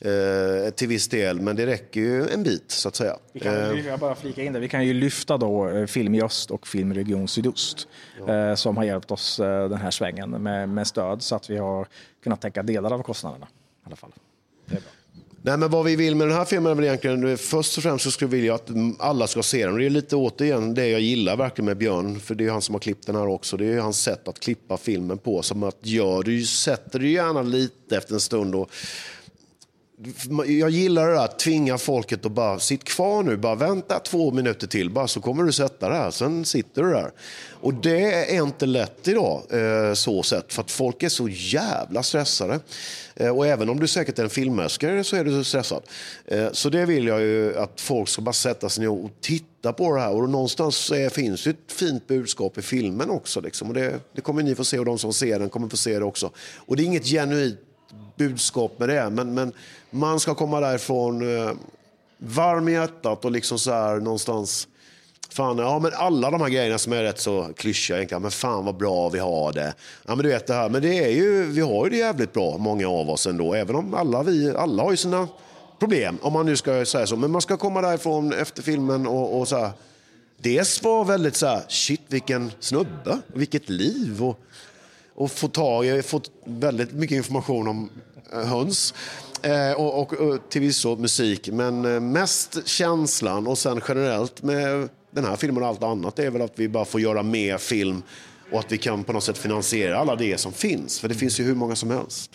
eh, 0.01 0.69
till 0.75 0.87
viss 0.87 1.07
del, 1.07 1.41
men 1.41 1.55
det 1.55 1.65
räcker 1.65 2.01
ju 2.01 2.27
en 2.29 2.43
bit 2.43 2.71
så 2.71 2.87
att 2.87 2.95
säga. 2.95 3.17
Vi 3.33 3.39
kan, 3.39 3.83
jag 3.85 3.99
bara 3.99 4.15
flika 4.15 4.43
in 4.43 4.53
det. 4.53 4.59
Vi 4.59 4.69
kan 4.69 4.85
ju 4.85 4.93
lyfta 4.93 5.37
då 5.37 5.69
eh, 5.69 5.85
Film 5.85 6.15
i 6.15 6.21
öst 6.21 6.51
och 6.51 6.67
Filmregion 6.67 7.27
Sydost 7.27 7.87
eh, 8.27 8.55
som 8.55 8.77
har 8.77 8.83
hjälpt 8.83 9.11
oss 9.11 9.39
eh, 9.39 9.69
den 9.69 9.77
här 9.77 9.91
svängen 9.91 10.29
med, 10.29 10.69
med 10.69 10.87
stöd 10.87 11.21
så 11.21 11.35
att 11.35 11.49
vi 11.49 11.57
har 11.57 11.87
kunnat 12.23 12.41
täcka 12.41 12.63
delar 12.63 12.93
av 12.93 13.03
kostnaderna. 13.03 13.45
I 13.45 13.85
alla 13.85 13.95
fall. 13.95 14.11
Det 14.65 14.75
är 14.75 14.79
bra. 14.79 14.89
Nej, 15.45 15.57
men 15.57 15.69
vad 15.69 15.85
vi 15.85 15.95
vill 15.95 16.15
med 16.15 16.27
den 16.27 16.37
här 16.37 16.45
filmen 16.45 16.71
är 16.71 16.75
väl 16.75 16.85
egentligen, 16.85 17.27
eh, 17.27 17.35
först 17.35 17.77
och 17.77 17.83
främst 17.83 18.03
så 18.03 18.11
skulle 18.11 18.31
vi 18.31 18.37
vilja 18.37 18.55
att 18.55 18.69
alla 18.99 19.27
ska 19.27 19.43
se 19.43 19.65
den. 19.65 19.77
Det 19.77 19.85
är 19.85 19.89
lite 19.89 20.15
återigen 20.15 20.73
det 20.73 20.87
jag 20.87 21.01
gillar 21.01 21.37
verkligen 21.37 21.65
med 21.65 21.77
Björn, 21.77 22.19
för 22.19 22.35
det 22.35 22.45
är 22.45 22.51
han 22.51 22.61
som 22.61 22.75
har 22.75 22.79
klippt 22.79 23.05
den 23.05 23.15
här 23.15 23.27
också. 23.27 23.57
Det 23.57 23.65
är 23.65 23.79
hans 23.79 24.01
sätt 24.01 24.27
att 24.27 24.39
klippa 24.39 24.77
filmen 24.77 25.17
på, 25.17 25.41
som 25.41 25.63
att 25.63 25.77
ja, 25.81 26.21
du 26.25 26.45
sätter 26.45 26.99
dig 26.99 27.11
gärna 27.11 27.41
lite 27.41 27.97
efter 27.97 28.13
en 28.13 28.19
stund 28.19 28.55
och 28.55 28.69
jag 30.47 30.69
gillar 30.69 31.07
det 31.07 31.13
där 31.13 31.23
att 31.23 31.39
tvinga 31.39 31.77
folket 31.77 32.25
att 32.25 32.31
bara 32.31 32.59
sitt 32.59 32.83
kvar 32.83 33.23
nu, 33.23 33.37
bara 33.37 33.55
vänta 33.55 33.99
två 33.99 34.31
minuter 34.31 34.67
till, 34.67 34.89
bara 34.89 35.07
så 35.07 35.21
kommer 35.21 35.43
du 35.43 35.51
sätta 35.51 35.89
det 35.89 35.95
här, 35.95 36.11
sen 36.11 36.45
sitter 36.45 36.83
du 36.83 36.89
där. 36.89 37.11
Och 37.63 37.73
det 37.73 38.35
är 38.35 38.43
inte 38.43 38.65
lätt 38.65 39.07
idag, 39.07 39.43
eh, 39.49 39.93
så 39.93 40.23
sett, 40.23 40.53
för 40.53 40.61
att 40.61 40.71
folk 40.71 41.03
är 41.03 41.09
så 41.09 41.29
jävla 41.29 42.03
stressade. 42.03 42.59
Eh, 43.15 43.37
och 43.37 43.47
även 43.47 43.69
om 43.69 43.79
du 43.79 43.87
säkert 43.87 44.19
är 44.19 44.23
en 44.23 44.29
filmmäskare 44.29 45.03
så 45.03 45.15
är 45.15 45.23
du 45.23 45.43
stressad. 45.43 45.83
Eh, 46.25 46.51
så 46.51 46.69
det 46.69 46.85
vill 46.85 47.07
jag 47.07 47.21
ju 47.21 47.57
att 47.57 47.81
folk 47.81 48.09
ska 48.09 48.21
bara 48.21 48.33
sätta 48.33 48.69
sig 48.69 48.81
ner 48.81 48.91
och 48.91 49.11
titta 49.21 49.73
på 49.73 49.95
det 49.95 50.01
här. 50.01 50.11
Och 50.11 50.29
någonstans 50.29 50.91
finns 51.11 51.47
ju 51.47 51.51
ett 51.51 51.71
fint 51.71 52.07
budskap 52.07 52.57
i 52.57 52.61
filmen 52.61 53.09
också. 53.09 53.41
Liksom. 53.41 53.67
Och 53.67 53.73
det, 53.73 53.99
det 54.15 54.21
kommer 54.21 54.43
ni 54.43 54.55
få 54.55 54.63
se 54.63 54.79
och 54.79 54.85
de 54.85 54.97
som 54.97 55.13
ser 55.13 55.39
den 55.39 55.49
kommer 55.49 55.69
få 55.69 55.77
se 55.77 55.99
det 55.99 56.05
också. 56.05 56.31
Och 56.55 56.75
det 56.75 56.83
är 56.83 56.85
inget 56.85 57.05
genuint 57.05 57.59
budskap 58.17 58.79
med 58.79 58.89
det. 58.89 59.09
Men, 59.09 59.33
men 59.33 59.53
man 59.93 60.19
ska 60.19 60.35
komma 60.35 60.59
därifrån 60.59 61.37
eh, 61.37 61.51
varm 62.17 62.67
i 62.67 62.71
hjärtat 62.71 63.25
och 63.25 63.31
liksom 63.31 63.59
så 63.59 63.71
här 63.71 63.99
någonstans... 63.99 64.67
Fan, 65.29 65.57
ja, 65.57 65.79
men 65.79 65.91
alla 65.93 66.31
de 66.31 66.41
här 66.41 66.49
grejerna 66.49 66.77
som 66.77 66.93
är 66.93 67.03
rätt 67.03 67.19
så 67.19 67.49
klyschiga 67.57 67.97
egentligen. 67.97 68.21
Men 68.21 68.31
fan 68.31 68.65
vad 68.65 68.77
bra 68.77 69.09
vi 69.09 69.19
har 69.19 69.53
det. 69.53 69.73
Ja, 70.05 70.15
men 70.15 70.23
du 70.23 70.29
vet 70.29 70.47
det 70.47 70.53
här. 70.53 70.69
Men 70.69 70.81
det 70.81 71.03
är 71.05 71.09
ju, 71.09 71.43
vi 71.43 71.61
har 71.61 71.83
ju 71.85 71.89
det 71.89 71.97
jävligt 71.97 72.33
bra, 72.33 72.57
många 72.57 72.87
av 72.87 73.09
oss 73.09 73.27
ändå. 73.27 73.53
Även 73.53 73.75
om 73.75 73.93
alla 73.93 74.23
vi, 74.23 74.55
alla 74.55 74.83
har 74.83 74.91
ju 74.91 74.97
sina 74.97 75.27
problem, 75.79 76.17
om 76.21 76.33
man 76.33 76.45
nu 76.45 76.57
ska 76.57 76.85
säga 76.85 77.07
så. 77.07 77.15
Men 77.15 77.31
man 77.31 77.41
ska 77.41 77.57
komma 77.57 77.81
därifrån 77.81 78.33
efter 78.33 78.61
filmen 78.61 79.07
och, 79.07 79.39
och 79.39 79.47
så 79.47 79.57
här. 79.57 79.71
Dels 80.37 80.83
vara 80.83 81.03
väldigt 81.03 81.35
så 81.35 81.45
här, 81.45 81.61
shit 81.67 82.01
vilken 82.07 82.51
snubbe, 82.59 83.19
vilket 83.27 83.69
liv. 83.69 84.23
Och, 84.23 84.39
och 85.15 85.31
få 85.31 85.47
tag 85.47 85.85
jag 85.85 85.95
har 85.95 86.01
fått 86.01 86.31
väldigt 86.45 86.91
mycket 86.91 87.15
information 87.15 87.67
om 87.67 87.89
eh, 88.33 88.39
höns 88.39 88.93
eh, 88.93 89.32
Eh, 89.43 89.71
och, 89.71 90.01
och, 90.01 90.13
och 90.13 90.49
till 90.49 90.61
viss 90.61 90.85
musik. 90.85 91.49
Men 91.51 91.85
eh, 91.85 91.99
mest 91.99 92.67
känslan 92.67 93.47
och 93.47 93.57
sen 93.57 93.81
generellt 93.87 94.43
med 94.43 94.89
den 95.11 95.25
här 95.25 95.35
filmen 95.35 95.63
och 95.63 95.69
allt 95.69 95.83
annat 95.83 96.19
är 96.19 96.29
väl 96.29 96.41
att 96.41 96.53
vi 96.55 96.69
bara 96.69 96.85
får 96.85 97.01
göra 97.01 97.23
mer 97.23 97.57
film 97.57 98.03
och 98.51 98.59
att 98.59 98.71
vi 98.71 98.77
kan 98.77 99.03
på 99.03 99.13
något 99.13 99.23
sätt 99.23 99.37
finansiera 99.37 99.97
alla 99.97 100.15
det 100.15 100.39
som 100.39 100.51
finns. 100.51 100.99
För 100.99 101.07
det 101.07 101.15
finns 101.15 101.39
ju 101.39 101.43
hur 101.43 101.55
många 101.55 101.75
som 101.75 101.91
helst. 101.91 102.31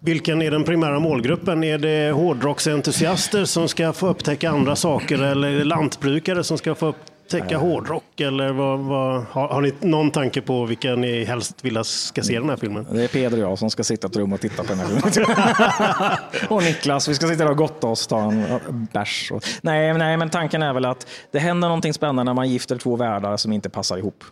Vilken 0.00 0.42
är 0.42 0.50
den 0.50 0.64
primära 0.64 0.98
målgruppen? 0.98 1.64
Är 1.64 1.78
det 1.78 2.12
hårdrocksentusiaster 2.12 3.44
som 3.44 3.68
ska 3.68 3.92
få 3.92 4.08
upptäcka 4.08 4.50
andra 4.50 4.76
saker 4.76 5.22
eller 5.22 5.48
är 5.48 5.58
det 5.58 5.64
lantbrukare 5.64 6.44
som 6.44 6.58
ska 6.58 6.74
få 6.74 6.94
täcka 7.28 7.58
hårdrock 7.58 8.20
eller 8.20 8.52
vad, 8.52 8.78
vad, 8.78 9.24
har, 9.24 9.48
har 9.48 9.60
ni 9.60 9.72
någon 9.80 10.10
tanke 10.10 10.40
på 10.40 10.64
vilka 10.64 10.94
ni 10.96 11.24
helst 11.24 11.64
vill 11.64 11.84
ska 11.84 12.22
se 12.22 12.38
den 12.38 12.48
här 12.48 12.56
filmen? 12.56 12.86
Det 12.90 13.04
är 13.04 13.08
Peder 13.08 13.36
och 13.36 13.50
jag 13.50 13.58
som 13.58 13.70
ska 13.70 13.84
sitta 13.84 14.06
i 14.06 14.10
ett 14.10 14.16
rum 14.16 14.32
och 14.32 14.40
titta 14.40 14.62
på 14.62 14.68
den 14.68 14.78
här 14.78 14.86
filmen. 14.86 16.48
och 16.48 16.62
Niklas, 16.62 17.08
vi 17.08 17.14
ska 17.14 17.26
sitta 17.26 17.44
där 17.44 17.50
och 17.50 17.56
gotta 17.56 17.86
oss, 17.86 18.06
ta 18.06 18.20
en 18.20 18.88
bärs. 18.92 19.32
Och... 19.32 19.44
Nej, 19.62 19.94
nej, 19.94 20.16
men 20.16 20.30
tanken 20.30 20.62
är 20.62 20.72
väl 20.72 20.84
att 20.84 21.06
det 21.30 21.38
händer 21.38 21.68
någonting 21.68 21.94
spännande 21.94 22.24
när 22.24 22.34
man 22.34 22.48
gifter 22.48 22.78
två 22.78 22.96
världar 22.96 23.36
som 23.36 23.52
inte 23.52 23.70
passar 23.70 23.98
ihop. 23.98 24.24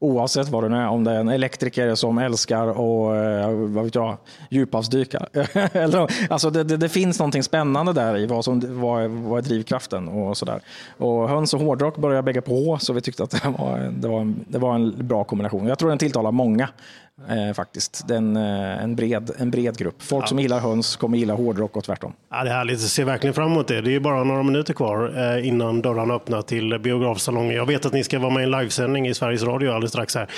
Oavsett 0.00 0.48
vad 0.48 0.70
det 0.70 0.76
är, 0.76 0.88
om 0.88 1.04
det 1.04 1.10
är 1.10 1.20
en 1.20 1.28
elektriker 1.28 1.94
som 1.94 2.18
älskar 2.18 2.66
och 2.66 3.16
eh, 3.16 3.50
vad 3.50 3.84
vet 3.84 3.94
jag, 3.94 4.16
djuphavsdyka. 4.50 5.26
alltså 6.30 6.50
det, 6.50 6.64
det, 6.64 6.76
det, 6.76 6.88
finns 6.88 7.18
någonting 7.18 7.42
spännande 7.42 7.92
där 7.92 8.16
i 8.16 8.26
vad 8.26 8.44
som 8.44 8.80
vad, 8.80 9.10
vad 9.10 9.38
är 9.38 9.42
drivkraften 9.42 10.08
och 10.08 10.36
sådär. 10.36 10.60
Och 10.96 11.28
höns 11.28 11.54
och 11.54 11.60
hårdrock 11.60 11.96
började 11.96 12.22
bägga 12.22 12.42
på 12.42 12.78
så 12.80 12.92
vi 12.92 13.00
tyckte 13.00 13.22
att 13.22 13.30
det 13.30 13.48
var, 13.58 13.92
det 13.96 14.08
var, 14.08 14.20
en, 14.20 14.44
det 14.48 14.58
var 14.58 14.74
en 14.74 15.08
bra 15.08 15.24
kombination. 15.24 15.66
Jag 15.66 15.78
tror 15.78 15.88
den 15.88 15.98
tilltalar 15.98 16.32
många 16.32 16.68
eh, 17.28 17.54
faktiskt. 17.54 18.08
Den, 18.08 18.36
eh, 18.36 18.82
en, 18.82 18.96
bred, 18.96 19.30
en 19.38 19.50
bred 19.50 19.78
grupp. 19.78 20.02
Folk 20.02 20.24
ja. 20.24 20.28
som 20.28 20.38
gillar 20.38 20.60
höns 20.60 20.96
kommer 20.96 21.18
gilla 21.18 21.34
hårdrock 21.34 21.76
och 21.76 21.84
tvärtom. 21.84 22.12
Ja, 22.30 22.44
det 22.44 22.50
är 22.50 22.54
härligt. 22.54 22.80
Jag 22.80 22.90
ser 22.90 23.04
verkligen 23.04 23.34
fram 23.34 23.52
emot 23.52 23.68
det. 23.68 23.80
Det 23.80 23.94
är 23.94 24.00
bara 24.00 24.24
några 24.24 24.42
minuter 24.42 24.74
kvar 24.74 25.12
eh, 25.16 25.48
innan 25.48 25.82
dörrarna 25.82 26.14
öppnar 26.14 26.42
till 26.42 26.78
biografsalongen. 26.78 27.56
Jag 27.56 27.66
vet 27.66 27.86
att 27.86 27.92
ni 27.92 28.04
ska 28.04 28.18
vara 28.18 28.30
med 28.30 28.40
i 28.40 28.44
en 28.44 28.50
livesändning 28.50 29.08
i 29.08 29.14
Sveriges 29.14 29.42
Radio 29.42 29.70
alldeles 29.70 29.90
strax. 29.90 30.14
här. 30.14 30.30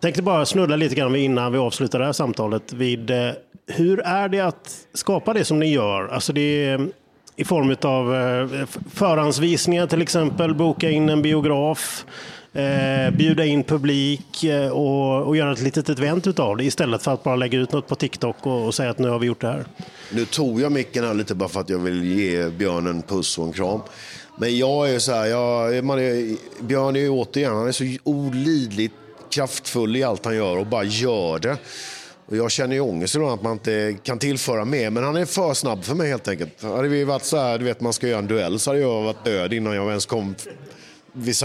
Tänkte 0.00 0.22
bara 0.22 0.46
snudda 0.46 0.76
lite 0.76 0.94
grann 0.94 1.16
innan 1.16 1.52
vi 1.52 1.58
avslutar 1.58 1.98
det 1.98 2.04
här 2.04 2.12
samtalet 2.12 2.72
vid 2.72 3.10
eh, 3.10 3.30
hur 3.66 4.00
är 4.00 4.28
det 4.28 4.40
att 4.40 4.86
skapa 4.94 5.32
det 5.32 5.44
som 5.44 5.58
ni 5.58 5.72
gör? 5.72 6.08
Alltså 6.08 6.32
det 6.32 6.64
är, 6.64 6.88
i 7.36 7.44
form 7.44 7.76
av 7.82 8.14
eh, 8.14 8.66
förhandsvisningar 8.92 9.86
till 9.86 10.02
exempel, 10.02 10.54
boka 10.54 10.90
in 10.90 11.08
en 11.08 11.22
biograf, 11.22 12.04
eh, 12.52 13.10
bjuda 13.10 13.44
in 13.44 13.64
publik 13.64 14.44
eh, 14.44 14.68
och, 14.70 15.22
och 15.22 15.36
göra 15.36 15.52
ett 15.52 15.60
litet 15.60 15.88
event 15.88 16.26
utav 16.26 16.56
det 16.56 16.64
istället 16.64 17.02
för 17.02 17.14
att 17.14 17.22
bara 17.22 17.36
lägga 17.36 17.58
ut 17.58 17.72
något 17.72 17.88
på 17.88 17.94
TikTok 17.94 18.46
och, 18.46 18.66
och 18.66 18.74
säga 18.74 18.90
att 18.90 18.98
nu 18.98 19.08
har 19.08 19.18
vi 19.18 19.26
gjort 19.26 19.40
det 19.40 19.46
här. 19.46 19.64
Nu 20.12 20.24
tog 20.24 20.60
jag 20.60 20.72
micken 20.72 21.04
här 21.04 21.14
lite 21.14 21.34
bara 21.34 21.48
för 21.48 21.60
att 21.60 21.70
jag 21.70 21.78
vill 21.78 22.04
ge 22.04 22.48
Björn 22.50 22.86
en 22.86 23.02
puss 23.02 23.38
och 23.38 23.46
en 23.46 23.52
kram. 23.52 23.80
Men 24.38 24.58
jag 24.58 24.90
är 24.90 24.98
så 24.98 25.12
här, 25.12 25.26
jag, 25.26 25.84
man 25.84 25.98
är, 25.98 26.36
Björn 26.62 26.96
är 26.96 27.00
ju 27.00 27.08
återigen, 27.08 27.54
han 27.54 27.68
är 27.68 27.72
så 27.72 27.84
olidligt 28.04 28.92
kraftfull 29.30 29.96
i 29.96 30.02
allt 30.02 30.24
han 30.24 30.36
gör 30.36 30.56
och 30.56 30.66
bara 30.66 30.84
gör 30.84 31.38
det. 31.38 31.56
Och 32.26 32.36
jag 32.36 32.50
känner 32.50 32.74
ju 32.74 32.80
ångest 32.80 33.14
ibland 33.14 33.34
att 33.34 33.42
man 33.42 33.52
inte 33.52 33.96
kan 34.02 34.18
tillföra 34.18 34.64
mer, 34.64 34.90
men 34.90 35.04
han 35.04 35.16
är 35.16 35.24
för 35.24 35.54
snabb 35.54 35.84
för 35.84 35.94
mig 35.94 36.08
helt 36.08 36.28
enkelt. 36.28 36.62
Hade 36.62 36.88
vi 36.88 37.04
varit 37.04 37.24
så 37.24 37.36
här, 37.36 37.58
du 37.58 37.64
vet 37.64 37.80
man 37.80 37.92
ska 37.92 38.08
göra 38.08 38.18
en 38.18 38.26
duell 38.26 38.58
så 38.58 38.70
hade 38.70 38.80
jag 38.80 39.02
varit 39.02 39.24
död 39.24 39.52
innan 39.52 39.74
jag 39.74 39.88
ens 39.88 40.06
kom 40.06 40.34
vid 41.12 41.36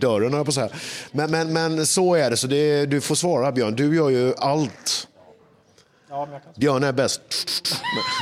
salongdörren, 0.00 0.44
på 0.44 0.52
så 0.52 0.60
här. 0.60 0.72
Men, 1.12 1.30
men, 1.30 1.52
men 1.52 1.86
så 1.86 2.14
är 2.14 2.30
det, 2.30 2.36
så 2.36 2.46
det, 2.46 2.86
du 2.86 3.00
får 3.00 3.14
svara 3.14 3.52
Björn. 3.52 3.76
Du 3.76 3.96
gör 3.96 4.08
ju 4.08 4.34
allt. 4.38 5.08
Ja, 6.10 6.28
Björn 6.56 6.84
är 6.84 6.92
bäst. 6.92 7.22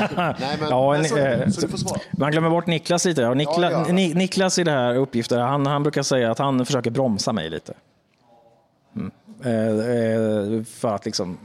Nej, 0.16 0.35
men, 0.61 0.68
ja, 0.68 0.96
en, 0.96 1.05
så, 1.05 1.16
eh, 1.16 1.48
så, 1.48 1.61
du 1.61 1.68
får 1.68 1.79
svara. 1.79 2.01
Man 2.11 2.31
glömmer 2.31 2.51
bort 2.51 2.66
Niklas 2.66 3.05
lite. 3.05 3.20
Ja, 3.20 3.35
Nikla, 3.35 3.70
ja, 3.70 3.85
ja. 3.88 3.92
Niklas 3.92 4.59
i 4.59 4.64
det 4.64 4.70
här 4.70 4.94
uppgiften, 4.94 5.40
han, 5.40 5.66
han 5.66 5.83
brukar 5.83 6.03
säga 6.03 6.31
att 6.31 6.38
han 6.38 6.66
försöker 6.66 6.90
bromsa 6.90 7.33
mig 7.33 7.51
lite. 7.51 7.74
Mm. 8.96 9.11
Eh, 9.44 10.59
eh, 10.59 10.64
för 10.64 10.94
att 10.94 11.05
liksom 11.05 11.38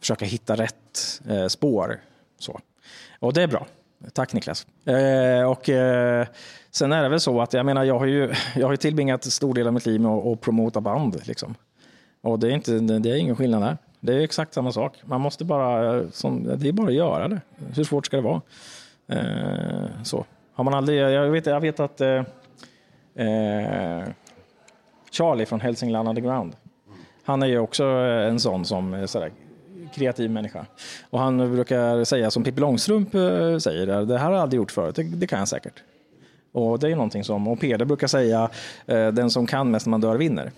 försöka 0.00 0.24
hitta 0.24 0.56
rätt 0.56 1.20
eh, 1.28 1.46
spår. 1.46 2.00
Så. 2.38 2.60
Och 3.18 3.32
det 3.32 3.42
är 3.42 3.46
bra. 3.46 3.66
Tack 4.12 4.32
Niklas. 4.32 4.66
Eh, 4.84 5.50
och, 5.50 5.68
eh, 5.68 6.26
sen 6.70 6.92
är 6.92 7.02
det 7.02 7.08
väl 7.08 7.20
så 7.20 7.40
att 7.40 7.52
jag 7.52 7.66
menar, 7.66 7.84
jag 7.84 7.98
har 7.98 8.06
ju, 8.06 8.32
jag 8.56 8.66
har 8.66 8.72
ju 8.72 8.76
tillbringat 8.76 9.24
stor 9.24 9.54
del 9.54 9.66
av 9.66 9.72
mitt 9.72 9.86
liv 9.86 10.00
med 10.00 10.10
att, 10.10 10.26
att 10.26 10.40
promota 10.40 10.80
band. 10.80 11.20
Liksom. 11.24 11.54
Och 12.22 12.38
det 12.38 12.46
är, 12.46 12.50
inte, 12.50 12.72
det 12.78 13.10
är 13.10 13.16
ingen 13.16 13.36
skillnad 13.36 13.62
där. 13.62 13.78
Det 14.00 14.14
är 14.14 14.20
exakt 14.20 14.54
samma 14.54 14.72
sak. 14.72 14.96
Man 15.04 15.20
måste 15.20 15.44
bara, 15.44 15.96
eh, 15.96 16.04
som, 16.12 16.44
det 16.58 16.68
är 16.68 16.72
bara 16.72 16.86
att 16.86 16.94
göra 16.94 17.28
det. 17.28 17.40
Hur 17.74 17.84
svårt 17.84 18.06
ska 18.06 18.16
det 18.16 18.22
vara? 18.22 18.40
Eh, 19.08 20.02
så. 20.02 20.24
Har 20.54 20.64
man 20.64 20.74
aldrig, 20.74 20.98
jag, 21.00 21.30
vet, 21.30 21.46
jag 21.46 21.60
vet 21.60 21.80
att 21.80 22.00
eh, 22.00 22.22
eh, 23.14 24.04
Charlie 25.10 25.46
från 25.46 25.60
Hälsingland 25.60 26.08
Underground, 26.08 26.56
han 27.24 27.42
är 27.42 27.46
ju 27.46 27.58
också 27.58 27.84
en 27.84 28.40
sån 28.40 28.64
som 28.64 29.08
sådär, 29.08 29.32
kreativ 29.94 30.30
människa. 30.30 30.66
Och 31.10 31.18
han 31.18 31.54
brukar 31.54 32.04
säga 32.04 32.30
som 32.30 32.44
Pippi 32.44 32.60
Långstrump 32.60 33.14
eh, 33.14 33.58
säger, 33.58 33.86
det 33.86 34.18
här 34.18 34.26
har 34.26 34.32
jag 34.32 34.42
aldrig 34.42 34.58
gjort 34.58 34.70
förut, 34.70 34.96
det, 34.96 35.02
det 35.02 35.26
kan 35.26 35.38
jag 35.38 35.48
säkert. 35.48 35.82
Och 36.52 36.78
det 36.78 36.90
är 36.90 36.94
någonting 36.94 37.24
som, 37.24 37.48
och 37.48 37.60
Peder 37.60 37.84
brukar 37.84 38.06
säga, 38.06 38.50
eh, 38.86 39.08
den 39.08 39.30
som 39.30 39.46
kan 39.46 39.70
mest 39.70 39.86
när 39.86 39.90
man 39.90 40.00
dör 40.00 40.16
vinner. 40.16 40.50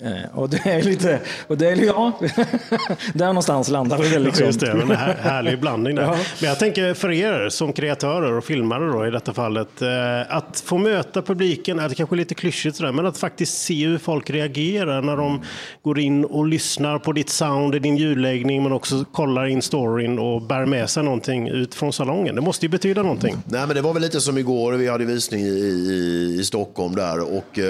Eh, 0.00 0.38
och 0.38 0.50
det 0.50 0.66
är 0.66 0.82
lite, 0.82 1.20
och 1.46 1.58
det 1.58 1.68
är, 1.68 1.84
ja, 1.84 2.12
där 3.14 3.26
någonstans 3.26 3.68
landar 3.68 3.98
det 3.98 4.18
liksom. 4.18 4.46
Just 4.46 4.60
det, 4.60 4.70
en 4.70 4.90
här, 4.90 5.14
härlig 5.14 5.60
blandning 5.60 5.94
där. 5.94 6.02
Ja. 6.06 6.16
Men 6.40 6.48
jag 6.48 6.58
tänker 6.58 6.94
för 6.94 7.12
er 7.12 7.48
som 7.48 7.72
kreatörer 7.72 8.32
och 8.32 8.44
filmare 8.44 8.86
då 8.92 9.06
i 9.06 9.10
detta 9.10 9.34
fallet, 9.34 9.82
eh, 9.82 9.88
att 10.36 10.62
få 10.66 10.78
möta 10.78 11.22
publiken, 11.22 11.78
är 11.78 11.88
det 11.88 11.94
kanske 11.94 12.16
lite 12.16 12.34
klyschigt 12.34 12.76
sådär, 12.76 12.92
men 12.92 13.06
att 13.06 13.18
faktiskt 13.18 13.58
se 13.62 13.86
hur 13.86 13.98
folk 13.98 14.30
reagerar 14.30 15.02
när 15.02 15.16
de 15.16 15.42
går 15.82 15.98
in 15.98 16.24
och 16.24 16.46
lyssnar 16.46 16.98
på 16.98 17.12
ditt 17.12 17.28
sound, 17.28 17.82
din 17.82 17.96
ljudläggning, 17.96 18.62
men 18.62 18.72
också 18.72 19.04
kollar 19.12 19.46
in 19.46 19.62
storyn 19.62 20.18
och 20.18 20.42
bär 20.42 20.66
med 20.66 20.90
sig 20.90 21.02
någonting 21.02 21.48
ut 21.48 21.74
från 21.74 21.92
salongen. 21.92 22.34
Det 22.34 22.40
måste 22.40 22.66
ju 22.66 22.70
betyda 22.70 23.02
någonting. 23.02 23.36
Nej, 23.44 23.66
men 23.66 23.76
det 23.76 23.82
var 23.82 23.92
väl 23.92 24.02
lite 24.02 24.20
som 24.20 24.38
igår, 24.38 24.72
vi 24.72 24.88
hade 24.88 25.04
visning 25.04 25.40
i, 25.40 25.48
i, 25.48 26.36
i 26.40 26.44
Stockholm 26.44 26.94
där 26.94 27.20
och 27.20 27.58
uh, 27.58 27.64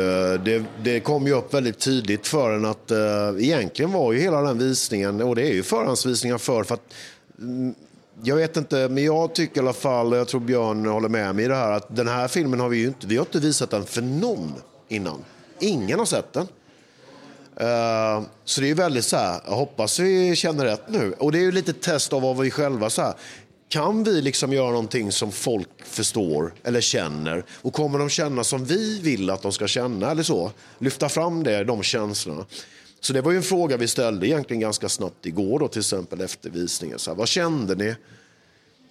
det, 0.45 0.65
det 0.83 1.01
kom 1.01 1.27
ju 1.27 1.33
upp 1.33 1.55
väldigt 1.55 1.79
tydligt 1.79 2.16
tydligt 2.17 2.27
för 2.27 2.71
att 2.71 2.91
eh, 2.91 3.45
egentligen 3.45 3.93
var 3.93 4.13
ju 4.13 4.21
hela 4.21 4.43
den 4.43 4.59
visningen, 4.59 5.23
och 5.23 5.37
det 5.37 5.43
är 5.43 5.53
ju 5.53 5.63
förhandsvisningar 5.63 6.39
för, 6.39 6.65
för 6.65 6.75
att 6.75 6.95
mm, 7.39 7.75
jag 8.23 8.37
vet 8.37 8.57
inte, 8.57 8.89
men 8.89 9.05
jag 9.05 9.35
tycker 9.35 9.57
i 9.57 9.65
alla 9.65 9.73
fall, 9.73 10.13
jag 10.13 10.29
tror 10.29 10.41
Björn 10.41 10.87
håller 10.87 11.09
med 11.09 11.35
mig 11.35 11.45
i 11.45 11.49
det 11.49 11.55
här, 11.55 11.73
att 11.73 11.97
den 11.97 12.09
här 12.09 12.29
filmen 12.29 12.61
har 12.61 12.69
vi 12.69 12.79
ju 12.79 12.87
inte, 12.87 13.07
vi 13.07 13.17
har 13.17 13.25
inte 13.25 13.39
visat 13.39 13.71
den 13.71 13.85
för 13.85 14.03
någon 14.03 14.55
innan. 14.89 15.25
Ingen 15.61 15.99
har 15.99 16.07
sett 16.07 16.33
den. 16.33 16.49
Uh, 17.61 18.27
så 18.45 18.61
det 18.61 18.71
är 18.71 18.75
väldigt 18.75 19.05
så 19.05 19.17
här, 19.17 19.41
jag 19.47 19.53
hoppas 19.53 19.99
vi 19.99 20.37
känner 20.37 20.65
rätt 20.65 20.89
nu. 20.89 21.15
Och 21.19 21.33
det 21.33 21.39
är 21.39 21.43
ju 21.43 21.53
lite 21.53 21.73
test 21.73 22.13
av 22.13 22.23
vad 22.23 22.37
vi 22.37 22.51
själva 22.51 22.91
så 22.91 23.03
här, 23.03 23.15
kan 23.69 24.05
vi 24.05 24.23
liksom 24.23 24.53
göra 24.53 24.71
någonting 24.71 25.13
som 25.13 25.33
folk 25.33 25.69
förstår 25.85 26.55
eller 26.63 26.81
känner? 26.81 27.45
Och 27.51 27.73
kommer 27.73 27.99
de 27.99 28.09
känna 28.09 28.45
som 28.45 28.65
vi 28.65 29.01
vill 29.01 29.31
att 29.31 29.43
de 29.43 29.53
ska 29.53 29.67
känna 29.67 30.11
eller 30.11 30.23
så? 30.23 30.53
Lyfta 30.79 31.09
fram 31.09 31.43
det, 31.43 31.65
de 31.65 31.83
känslorna. 31.83 32.47
Så 33.01 33.13
det 33.13 33.21
var 33.21 33.31
ju 33.31 33.37
en 33.37 33.43
fråga 33.43 33.77
vi 33.77 33.89
ställde 33.89 34.27
egentligen 34.27 34.61
ganska 34.61 34.89
snabbt 34.89 35.27
igår 35.27 35.59
då, 35.59 35.69
till 35.69 35.81
exempel 35.81 36.21
efter 36.21 36.51
visningen. 36.51 36.99
Så 36.99 37.11
här, 37.11 37.17
vad 37.17 37.29
kände 37.29 37.75
ni? 37.75 37.95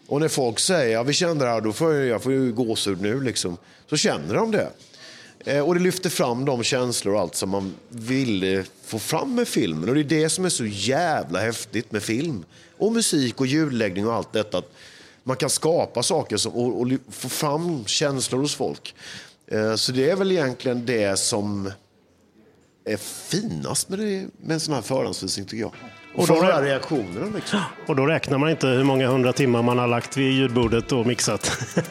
Och 0.07 0.21
när 0.21 0.27
folk 0.27 0.59
säger 0.59 0.93
ja, 0.93 1.03
vi 1.03 1.13
kände 1.13 1.45
det 1.45 1.51
här, 1.51 1.61
då 1.61 1.73
får 1.73 1.93
jag, 1.93 2.05
jag 2.05 2.23
får 2.23 2.31
ju 2.31 2.53
gåshud 2.53 3.01
nu 3.01 3.21
liksom. 3.21 3.57
Så 3.89 3.97
känner 3.97 4.35
de 4.35 4.51
det. 4.51 4.69
Eh, 5.45 5.67
och 5.67 5.73
det 5.73 5.79
lyfter 5.79 6.09
fram 6.09 6.45
de 6.45 6.63
känslor 6.63 7.13
och 7.13 7.21
allt 7.21 7.35
som 7.35 7.49
man 7.49 7.73
ville 7.89 8.63
få 8.85 8.99
fram 8.99 9.35
med 9.35 9.47
filmen. 9.47 9.89
Och 9.89 9.95
det 9.95 10.01
är 10.01 10.21
det 10.21 10.29
som 10.29 10.45
är 10.45 10.49
så 10.49 10.65
jävla 10.65 11.39
häftigt 11.39 11.91
med 11.91 12.03
film. 12.03 12.45
Och 12.77 12.91
musik 12.91 13.39
och 13.39 13.47
ljudläggning 13.47 14.07
och 14.07 14.13
allt 14.13 14.33
detta. 14.33 14.61
Man 15.23 15.37
kan 15.37 15.49
skapa 15.49 16.03
saker 16.03 16.37
som, 16.37 16.53
och, 16.53 16.81
och 16.81 16.87
få 17.09 17.29
fram 17.29 17.85
känslor 17.85 18.41
hos 18.41 18.55
folk. 18.55 18.95
Eh, 19.47 19.75
så 19.75 19.91
det 19.91 20.09
är 20.09 20.15
väl 20.15 20.31
egentligen 20.31 20.85
det 20.85 21.19
som 21.19 21.71
är 22.85 22.97
finast 23.29 23.89
med, 23.89 23.99
det, 23.99 24.27
med 24.41 24.53
en 24.53 24.59
sån 24.59 24.73
här 24.73 24.81
förhandsvisning 24.81 25.45
tycker 25.45 25.61
jag. 25.61 25.71
Och, 26.15 26.21
och 26.21 26.27
då, 26.27 26.41
reaktionerna 26.41 27.35
liksom. 27.35 27.59
Och 27.87 27.95
då 27.95 28.05
räknar 28.05 28.37
man 28.37 28.49
inte 28.49 28.67
hur 28.67 28.83
många 28.83 29.07
hundra 29.07 29.33
timmar 29.33 29.61
man 29.61 29.77
har 29.77 29.87
lagt 29.87 30.17
vid 30.17 30.31
ljudbordet 30.31 30.91
och 30.91 31.07
mixat. 31.07 31.51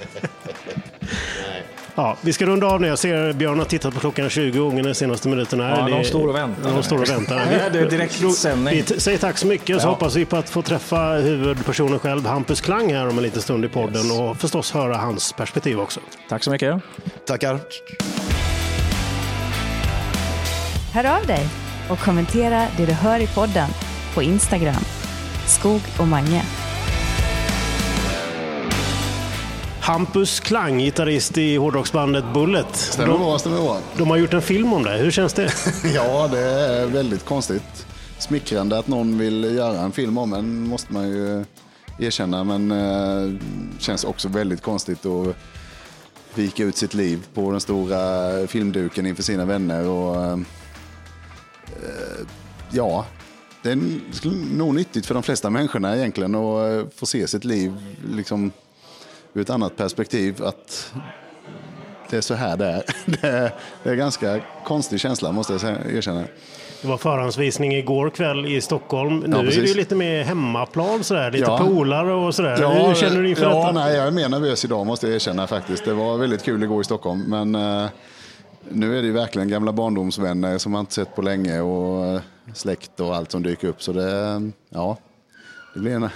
Ja, 1.95 2.17
vi 2.21 2.33
ska 2.33 2.47
runda 2.47 2.67
av 2.67 2.81
nu. 2.81 2.87
Jag 2.87 2.99
ser 2.99 3.33
Björn 3.33 3.59
har 3.59 3.67
tittat 3.67 3.95
på 3.95 4.01
klockan 4.01 4.31
20 4.31 4.59
gånger 4.59 4.83
de 4.83 4.95
senaste 4.95 5.29
minuterna. 5.29 5.71
Ja, 5.71 5.97
de 5.97 6.05
står 6.05 6.29
och 6.29 6.35
väntar. 6.35 6.71
De 6.71 6.83
står 6.83 6.99
och 6.99 7.11
väntar. 7.11 7.37
det 7.73 7.79
är 7.79 7.91
direktsändning. 7.91 8.75
Vi 8.75 9.01
säger 9.01 9.19
tack 9.19 9.39
så 9.39 9.47
mycket, 9.47 9.83
så 9.83 9.89
hoppas 9.89 10.17
vi 10.17 10.25
på 10.25 10.37
att 10.37 10.51
få 10.51 10.63
träffa 10.63 11.13
huvudpersonen 11.13 11.99
själv, 11.99 12.27
Hampus 12.27 12.61
Klang, 12.61 12.95
här 12.95 13.09
om 13.09 13.17
en 13.19 13.23
liten 13.23 13.43
stund 13.43 13.65
i 13.65 13.69
podden 13.69 14.07
yes. 14.07 14.21
och 14.21 14.37
förstås 14.37 14.73
höra 14.73 14.97
hans 14.97 15.33
perspektiv 15.33 15.81
också. 15.81 16.01
Tack 16.29 16.45
så 16.45 16.51
mycket. 16.51 16.83
Tackar. 17.27 17.61
Hör 20.93 21.17
av 21.17 21.27
dig 21.27 21.47
och 21.91 21.99
kommentera 21.99 22.67
det 22.77 22.87
du 22.87 22.93
hör 22.93 23.21
i 23.21 23.27
podden 23.27 23.69
på 24.15 24.23
Instagram. 24.23 24.85
Skog 25.47 25.81
och 25.99 26.09
Mange. 26.09 26.43
Hampus 29.85 30.41
Klang, 30.41 30.79
gitarrist 30.79 31.39
i 31.39 31.57
hårdrocksbandet 31.57 32.25
Bullet. 32.35 32.77
Stämmer 32.77 33.19
bra, 33.19 33.39
stämmer 33.39 33.57
bra. 33.57 33.79
De 33.97 34.11
har 34.11 34.17
gjort 34.17 34.35
en 34.35 34.43
film 34.43 34.73
om 34.73 34.83
det. 34.83 34.97
Hur 34.97 35.11
känns 35.11 35.33
det? 35.33 35.53
ja, 35.95 36.29
det 36.29 36.39
är 36.41 36.87
väldigt 36.87 37.25
konstigt. 37.25 37.87
Smickrande 38.19 38.79
att 38.79 38.89
någon 38.89 39.19
vill 39.19 39.45
göra 39.45 39.81
en 39.81 39.93
film 39.93 40.19
om 40.19 40.33
en, 40.33 40.69
måste 40.69 40.93
man 40.93 41.09
ju 41.09 41.45
erkänna. 41.99 42.45
Men 42.45 42.71
eh, 42.71 43.41
känns 43.79 44.05
också 44.05 44.29
väldigt 44.29 44.63
konstigt 44.63 45.07
att 45.07 45.37
vika 46.35 46.65
ut 46.65 46.77
sitt 46.77 46.95
liv 46.95 47.27
på 47.35 47.51
den 47.51 47.61
stora 47.61 48.47
filmduken 48.47 49.07
inför 49.07 49.23
sina 49.23 49.45
vänner. 49.45 49.89
Och, 49.89 50.25
eh, 50.25 50.39
ja, 52.71 53.07
det 53.63 53.71
är 53.71 53.79
nog 54.57 54.75
nyttigt 54.75 55.07
för 55.07 55.15
de 55.15 55.23
flesta 55.23 55.51
människorna 55.51 55.97
egentligen 55.97 56.35
att 56.35 56.73
eh, 56.73 56.89
få 56.97 57.07
se 57.07 57.29
sitt 57.29 57.45
liv 57.45 57.73
liksom, 58.11 58.53
ur 59.35 59.41
ett 59.43 59.51
annat 59.51 59.77
perspektiv. 59.77 60.43
Att 60.45 60.93
det 62.11 62.17
är 62.17 62.21
så 62.21 62.35
här 62.35 62.57
det 62.57 62.67
är. 62.67 62.83
Det 63.21 63.29
är, 63.29 63.53
det 63.83 63.91
är 63.91 63.95
ganska 63.95 64.41
konstig 64.65 65.01
känsla 65.01 65.33
måste 65.33 65.53
jag 65.53 65.63
erkänna. 65.97 66.25
Det 66.83 66.89
var 66.89 66.97
förhandsvisning 66.97 67.75
igår 67.75 68.11
kväll 68.11 68.47
i 68.47 68.61
Stockholm. 68.61 69.19
Nu 69.19 69.37
Ja, 69.37 69.43
är 69.43 69.51
ju 69.51 69.75
lite 69.75 69.95
mer 69.95 70.25
hemmaplan 70.25 71.05
sådär, 71.05 71.31
lite 71.31 71.45
Ja. 71.45 71.59
polare 71.59 72.13
och 72.13 72.35
sådär. 72.35 72.87
Hur 72.87 72.95
känner 72.95 73.23
du 73.23 73.29
inför 73.31 73.43
ja, 73.43 73.57
detta? 73.59 73.73
Nej, 73.73 73.97
jag 73.97 74.07
är 74.07 74.11
mer 74.11 74.29
nervös 74.29 74.65
idag 74.65 74.87
måste 74.87 75.07
jag 75.07 75.15
erkänna 75.15 75.47
faktiskt. 75.47 75.85
Det 75.85 75.95
var 75.95 76.19
väldigt 76.19 76.43
kul 76.43 76.63
igår 76.63 76.81
i 76.81 76.85
Stockholm. 76.85 77.25
Men 77.29 77.55
eh, 77.55 77.91
nu 78.69 78.99
är 78.99 79.03
det 79.03 79.07
ju 79.07 79.13
verkligen 79.13 79.49
gamla 79.49 79.73
barndomsvänner 79.73 80.59
som 80.59 80.73
man 80.73 80.81
inte 80.81 80.95
sett 80.95 81.17
på 81.17 81.23
länge 81.23 81.61
och 81.61 82.07
eh, 82.07 82.21
släkt 82.55 83.01
och 83.01 83.17
allt 83.17 83.33
som 83.33 83.43
dyker 83.43 83.69
upp. 83.69 83.83
Så 83.83 83.93
det, 83.93 84.43
ja, 84.69 84.97
det 85.75 85.81
blir 85.81 85.93
en... 85.95 86.09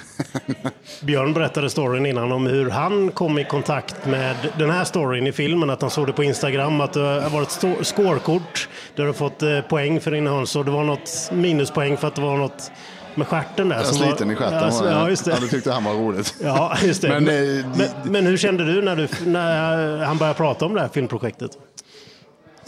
Björn 1.03 1.33
berättade 1.33 1.71
storyn 1.71 2.07
innan 2.07 2.33
om 2.33 2.47
hur 2.47 2.71
han 2.71 3.11
kom 3.11 3.39
i 3.39 3.45
kontakt 3.45 4.07
med 4.07 4.37
den 4.59 4.71
här 4.71 4.85
storyn 4.85 5.27
i 5.27 5.33
filmen. 5.33 5.71
Att 5.71 5.81
han 5.83 5.91
såg 5.91 6.07
det 6.07 6.13
på 6.13 6.25
Instagram 6.25 6.81
att 6.81 6.93
det 6.93 7.01
har 7.01 7.31
varit 7.31 7.87
scorekort 7.87 8.69
där 8.95 9.03
du 9.03 9.09
har 9.09 9.15
fått 9.15 9.43
eh, 9.43 9.61
poäng 9.61 10.01
för 10.01 10.11
din 10.11 10.27
höns 10.27 10.57
och 10.57 10.65
det 10.65 10.71
var 10.71 10.85
något 10.85 11.31
minuspoäng 11.33 11.97
för 11.97 12.09
att 12.09 12.15
det 12.15 12.21
var 12.21 12.37
något 12.37 12.71
med 13.15 13.27
stjärten 13.27 13.69
där. 13.69 13.77
Jag 13.77 13.87
som 13.87 13.99
var- 13.99 14.07
sliten 14.07 14.31
i 14.31 14.37
stjärten. 14.37 14.73
Ja. 14.73 14.91
Ja, 14.91 15.09
just 15.09 15.25
det. 15.25 15.31
Ja, 15.31 15.37
det 15.41 15.49
tyckte 15.49 15.73
han 15.73 15.85
var 15.85 15.93
roligt. 15.95 16.35
Ja, 16.43 16.77
just 16.83 17.03
det. 17.03 17.09
Men, 17.09 17.25
Men, 17.25 17.59
eh, 17.59 17.67
men, 17.77 18.13
men, 18.13 18.27
hur 18.27 18.37
kände 18.37 18.65
du 18.65 18.83
när, 18.83 18.97
du 18.97 19.09
när 19.27 19.97
han 20.05 20.19
började 20.19 20.37
prata 20.37 20.65
om 20.67 20.75
det 20.75 20.81
här 20.81 20.89
filmprojektet? 20.89 21.51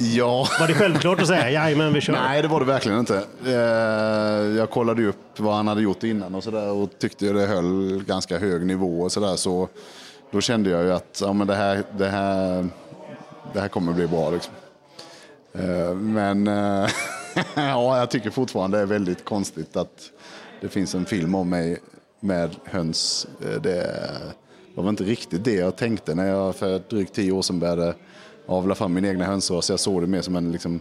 Ja. 0.01 0.47
Var 0.61 0.67
det 0.67 0.75
självklart 0.75 1.21
att 1.21 1.27
säga 1.27 1.51
jajamän, 1.51 1.93
vi 1.93 2.01
kör? 2.01 2.13
Nej, 2.13 2.43
det 2.43 2.49
var 2.49 2.61
det 2.61 2.67
verkligen 2.67 2.99
inte. 2.99 3.23
Eh, 3.47 3.53
Jag 4.59 4.71
kollade 4.71 5.07
upp 5.07 5.17
vad 5.41 5.55
han 5.55 5.69
hade 5.69 5.83
gjort 5.83 6.03
innan 6.03 6.35
och, 6.35 6.45
så 6.45 6.51
där, 6.51 6.71
och 6.71 6.91
tyckte 6.99 7.33
det 7.33 7.47
höll 7.47 8.03
ganska 8.07 8.39
hög 8.39 8.67
nivå. 8.67 9.01
Och 9.03 9.13
så, 9.13 9.21
där, 9.21 9.37
så 9.37 9.69
då 10.31 10.41
kände 10.41 10.71
jag 10.71 10.83
ju 10.85 10.93
att 10.93 11.19
ja, 11.25 11.33
men 11.33 11.47
det, 11.47 11.55
här, 11.55 11.83
det, 11.99 12.09
här, 12.09 12.69
det 13.53 13.61
här 13.61 13.69
kommer 13.69 13.93
bli 13.93 14.07
bra. 14.07 14.31
Liksom. 14.31 14.53
Eh, 15.53 15.95
Men 15.95 16.47
eh, 16.49 16.89
ja, 17.55 17.99
jag 17.99 18.11
tycker 18.11 18.31
fortfarande 18.31 18.77
det 18.79 18.83
är 18.83 18.87
väldigt 18.87 19.25
konstigt 19.25 19.77
att 19.77 20.11
det 20.61 20.69
finns 20.69 20.95
en 20.95 21.07
film 21.07 21.35
om 21.35 21.51
mig 21.51 21.79
med 22.21 22.57
höns. 22.65 23.27
Det 23.63 24.11
var 24.75 24.83
väl 24.85 24.91
inte 24.91 25.05
riktigt 25.05 25.45
det 25.45 25.55
jag 25.55 25.77
tänkte 25.77 26.15
när 26.15 26.27
jag 26.29 26.57
för 26.57 26.81
drygt 26.91 27.15
tio 27.15 27.33
år 27.33 27.43
sedan 27.43 27.59
började 27.61 27.95
avla 28.51 28.75
fram 28.75 28.95
min 28.95 29.05
egna 29.05 29.25
hönsras. 29.25 29.71
Jag 29.71 29.81
såg 29.81 30.03
det 30.03 30.07
mer 30.07 30.23
som 30.23 30.37
en 30.37 30.53
liksom, 30.53 30.81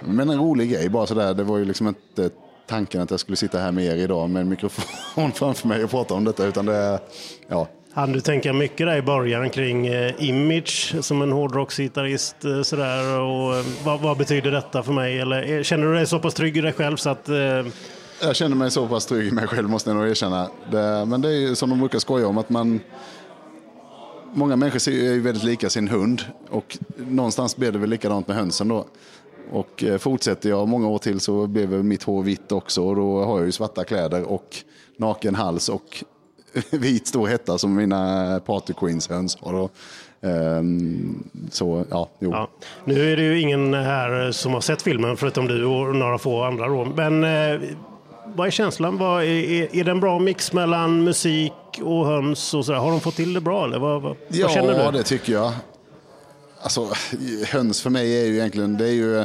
men 0.00 0.30
en 0.30 0.38
rolig 0.38 0.70
grej 0.70 0.88
bara 0.88 1.06
sådär. 1.06 1.34
Det 1.34 1.44
var 1.44 1.58
ju 1.58 1.64
liksom 1.64 1.88
inte 1.88 2.30
tanken 2.66 3.00
att 3.00 3.10
jag 3.10 3.20
skulle 3.20 3.36
sitta 3.36 3.58
här 3.58 3.72
med 3.72 3.84
er 3.84 3.96
idag 3.96 4.30
med 4.30 4.40
en 4.42 4.48
mikrofon 4.48 5.32
framför 5.34 5.68
mig 5.68 5.84
och 5.84 5.90
prata 5.90 6.14
om 6.14 6.24
detta. 6.24 6.46
Utan 6.46 6.66
det, 6.66 7.00
ja. 7.48 7.68
Han 7.92 8.12
du 8.12 8.20
tänka 8.20 8.52
mycket 8.52 8.86
där 8.86 8.96
i 8.96 9.02
början 9.02 9.50
kring 9.50 9.86
eh, 9.86 10.12
image 10.18 10.94
som 11.00 11.22
en 11.22 11.32
hårdrocksgitarrist 11.32 12.44
eh, 12.44 12.62
sådär 12.62 13.20
och 13.20 13.56
eh, 13.56 13.64
vad, 13.84 14.00
vad 14.00 14.18
betyder 14.18 14.50
detta 14.50 14.82
för 14.82 14.92
mig? 14.92 15.20
Eller 15.20 15.62
känner 15.62 15.86
du 15.86 15.94
dig 15.94 16.06
så 16.06 16.18
pass 16.18 16.34
trygg 16.34 16.56
i 16.56 16.60
dig 16.60 16.72
själv 16.72 16.96
så 16.96 17.10
att 17.10 17.28
Jag 18.22 18.36
känner 18.36 18.56
mig 18.56 18.70
så 18.70 18.88
pass 18.88 19.06
trygg 19.06 19.28
i 19.28 19.30
mig 19.30 19.46
själv 19.46 19.68
måste 19.68 19.90
jag 19.90 19.96
nog 19.96 20.08
erkänna. 20.08 20.48
Det, 20.70 21.04
men 21.06 21.20
det 21.20 21.28
är 21.28 21.38
ju 21.38 21.54
som 21.54 21.70
de 21.70 21.78
brukar 21.78 21.98
skoja 21.98 22.28
om 22.28 22.38
att 22.38 22.50
man 22.50 22.80
Många 24.36 24.56
människor 24.56 24.78
ser- 24.78 24.92
är 24.92 25.12
ju 25.12 25.20
väldigt 25.20 25.44
lika 25.44 25.70
sin 25.70 25.88
hund 25.88 26.22
och 26.50 26.78
någonstans 26.96 27.56
blir 27.56 27.72
det 27.72 27.78
väl 27.78 27.90
likadant 27.90 28.28
med 28.28 28.36
hönsen 28.36 28.68
då. 28.68 28.84
Och 29.50 29.84
eh, 29.84 29.98
fortsätter 29.98 30.48
jag 30.48 30.68
många 30.68 30.88
år 30.88 30.98
till 30.98 31.20
så 31.20 31.46
blir 31.46 31.66
väl 31.66 31.82
mitt 31.82 32.02
hår 32.02 32.22
vitt 32.22 32.52
också 32.52 32.82
och 32.82 32.96
då 32.96 33.24
har 33.24 33.36
jag 33.38 33.46
ju 33.46 33.52
svarta 33.52 33.84
kläder 33.84 34.22
och 34.22 34.56
naken 34.96 35.34
hals 35.34 35.68
och 35.68 36.04
vit 36.70 37.06
stor 37.06 37.26
hetta 37.26 37.58
som 37.58 37.74
mina 37.74 38.40
party 38.46 38.72
queens 38.72 39.08
höns 39.08 39.36
har. 39.40 39.52
Då. 39.52 39.68
Ehm, 40.28 41.24
så 41.50 41.84
ja, 41.90 42.08
jo. 42.18 42.30
Ja. 42.30 42.50
Nu 42.84 43.12
är 43.12 43.16
det 43.16 43.22
ju 43.22 43.40
ingen 43.40 43.74
här 43.74 44.32
som 44.32 44.54
har 44.54 44.60
sett 44.60 44.82
filmen 44.82 45.16
förutom 45.16 45.46
du 45.46 45.64
och 45.64 45.96
några 45.96 46.18
få 46.18 46.42
andra. 46.42 46.68
Då. 46.68 46.84
Men 46.84 47.24
eh, 47.24 47.60
vad 48.34 48.46
är 48.46 48.50
känslan? 48.50 48.98
Vad 48.98 49.22
är, 49.22 49.26
är, 49.26 49.76
är 49.76 49.84
det 49.84 49.90
en 49.90 50.00
bra 50.00 50.18
mix 50.18 50.52
mellan 50.52 51.04
musik 51.04 51.52
och 51.82 52.06
höns? 52.06 52.54
Och 52.54 52.64
sådär? 52.64 52.78
Har 52.78 52.90
de 52.90 53.00
fått 53.00 53.16
till 53.16 53.32
det 53.32 53.40
bra? 53.40 53.64
Eller 53.64 53.78
vad, 53.78 54.02
vad, 54.02 54.16
Ja, 54.28 54.46
vad 54.46 54.54
känner 54.54 54.92
du? 54.92 54.98
det 54.98 55.04
tycker 55.04 55.32
jag. 55.32 55.52
Alltså, 56.60 56.88
höns 57.46 57.82
för 57.82 57.90
mig 57.90 58.20
är 58.22 58.26
ju 58.26 58.34
egentligen, 58.34 58.76
det 58.78 58.86
är 58.86 58.92
ju, 58.92 59.24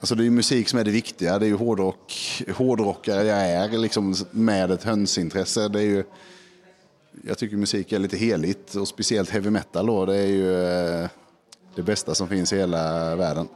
alltså 0.00 0.14
det 0.14 0.26
är 0.26 0.30
musik 0.30 0.68
som 0.68 0.78
är 0.78 0.84
det 0.84 0.90
viktiga. 0.90 1.38
Det 1.38 1.46
är 1.46 1.48
ju 1.48 1.56
hårdrock, 1.56 2.42
hårdrockare 2.56 3.24
jag 3.26 3.50
är 3.50 3.78
liksom 3.78 4.14
med 4.30 4.70
ett 4.70 4.84
hönsintresse. 4.84 5.68
Det 5.68 5.78
är 5.78 5.84
ju, 5.84 6.04
jag 7.26 7.38
tycker 7.38 7.56
musik 7.56 7.92
är 7.92 7.98
lite 7.98 8.16
heligt 8.16 8.74
och 8.74 8.88
speciellt 8.88 9.30
heavy 9.30 9.50
metal 9.50 9.86
då. 9.86 10.06
Det 10.06 10.16
är 10.16 10.26
ju 10.26 10.62
eh, 10.64 11.08
det 11.74 11.82
bästa 11.82 12.14
som 12.14 12.28
finns 12.28 12.52
i 12.52 12.56
hela 12.56 13.16
världen. 13.16 13.48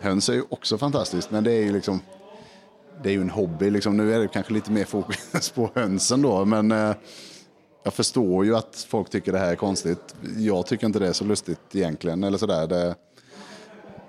Höns 0.00 0.28
är 0.28 0.32
ju 0.34 0.42
också 0.48 0.78
fantastiskt, 0.78 1.30
men 1.30 1.44
det 1.44 1.52
är 1.52 1.62
ju 1.62 1.72
liksom, 1.72 2.00
det 3.02 3.08
är 3.08 3.12
ju 3.12 3.20
en 3.20 3.30
hobby. 3.30 3.70
Liksom. 3.70 3.96
Nu 3.96 4.14
är 4.14 4.18
det 4.18 4.28
kanske 4.28 4.52
lite 4.52 4.72
mer 4.72 4.84
fokus 4.84 5.50
på 5.54 5.70
hönsen 5.74 6.22
då, 6.22 6.44
men 6.44 6.72
eh, 6.72 6.94
jag 7.84 7.94
förstår 7.94 8.44
ju 8.44 8.56
att 8.56 8.86
folk 8.88 9.10
tycker 9.10 9.32
det 9.32 9.38
här 9.38 9.52
är 9.52 9.56
konstigt. 9.56 10.14
Jag 10.36 10.66
tycker 10.66 10.86
inte 10.86 10.98
det 10.98 11.08
är 11.08 11.12
så 11.12 11.24
lustigt 11.24 11.60
egentligen. 11.72 12.24
Eller 12.24 12.38
sådär. 12.38 12.66
Det, 12.66 12.94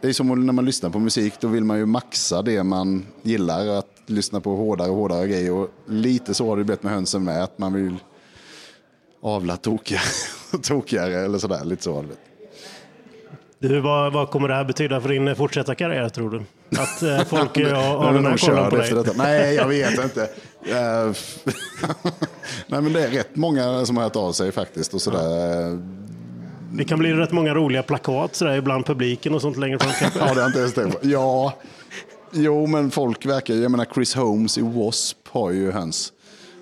det 0.02 0.08
är 0.08 0.14
som 0.14 0.46
när 0.46 0.54
man 0.54 0.66
lyssnar 0.66 0.90
på 0.90 1.00
musik, 1.00 1.34
då 1.40 1.48
vill 1.48 1.64
man 1.64 1.78
ju 1.78 1.86
maxa 1.86 2.42
det 2.42 2.64
man 2.64 3.06
gillar. 3.22 3.68
Att 3.68 4.02
lyssna 4.06 4.42
på 4.42 4.56
hårdare 4.56 4.90
och 4.90 4.96
hårdare 4.96 5.28
grejer. 5.28 5.52
Och 5.52 5.70
lite 5.86 6.34
så 6.34 6.50
har 6.50 6.58
det 6.58 6.64
blivit 6.64 6.84
med 6.84 6.94
hönsen 6.94 7.24
med. 7.24 7.44
Att 7.44 7.58
man 7.58 7.74
vill 7.74 7.96
avla 9.22 9.58
tokigare, 9.58 10.02
tokigare 10.62 11.16
eller 11.16 11.38
sådär. 11.38 11.66
Lite 11.66 11.84
så. 11.84 12.06
Du, 13.60 13.80
vad, 13.80 14.14
vad 14.14 14.30
kommer 14.30 14.48
det 14.48 14.54
här 14.54 14.66
betyda 14.66 15.02
för 15.02 15.10
din 15.10 15.36
fortsatta 15.36 15.76
karriär 15.76 16.10
tror 16.10 16.30
du? 16.30 16.44
Att 16.70 17.04
eh, 17.04 17.24
folk 17.24 17.58
har, 17.58 17.74
har 17.74 18.08
är 18.08 18.12
nog 18.14 18.24
kollen 18.24 18.38
körd 18.38 18.70
på 18.70 18.76
dig? 18.76 18.92
detta. 18.94 19.12
Nej, 19.16 19.56
jag 19.56 19.68
vet 19.68 20.04
inte. 20.04 20.22
Eh, 20.66 21.12
Nej, 22.68 22.82
men 22.82 22.94
det 22.94 23.04
är 23.04 23.08
rätt 23.12 23.36
många 23.36 23.86
som 23.86 23.98
har 23.98 24.04
hört 24.04 24.16
av 24.16 24.32
sig 24.32 24.52
faktiskt. 24.52 24.94
Och 24.94 25.02
sådär. 25.02 25.80
Det 26.72 26.86
kan 26.86 27.00
bli 27.00 27.14
rätt 27.14 27.32
många 27.32 27.54
roliga 27.54 27.84
plakat 27.84 28.36
sådär, 28.36 28.56
ibland 28.56 28.86
publiken 28.86 29.34
och 29.34 29.42
sånt 29.42 29.58
längre 29.58 29.80
fram. 29.80 30.12
Ja, 30.28 30.34
det 30.34 30.42
har 30.42 30.48
inte 30.48 30.60
ens 30.60 30.74
tänkt 30.74 31.02
på. 31.02 31.08
Ja, 31.08 31.54
jo, 32.32 32.68
men 32.68 32.92
folk 32.92 33.26
verkar. 33.26 33.54
Jag 33.54 33.72
menar, 33.72 33.86
Chris 33.94 34.16
Holmes 34.16 34.58
i 34.58 34.62
W.A.S.P. 34.62 35.30
har 35.32 35.52
ju 35.52 35.72
höns. 35.72 36.14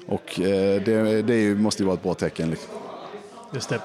Och 0.07 0.39
eh, 0.39 0.81
det, 0.81 1.21
det 1.21 1.55
måste 1.55 1.83
ju 1.83 1.85
vara 1.87 1.95
ett 1.95 2.03
bra 2.03 2.13
tecken. 2.13 2.49
Liksom. 2.49 2.69
Just 3.53 3.69
det. 3.69 3.79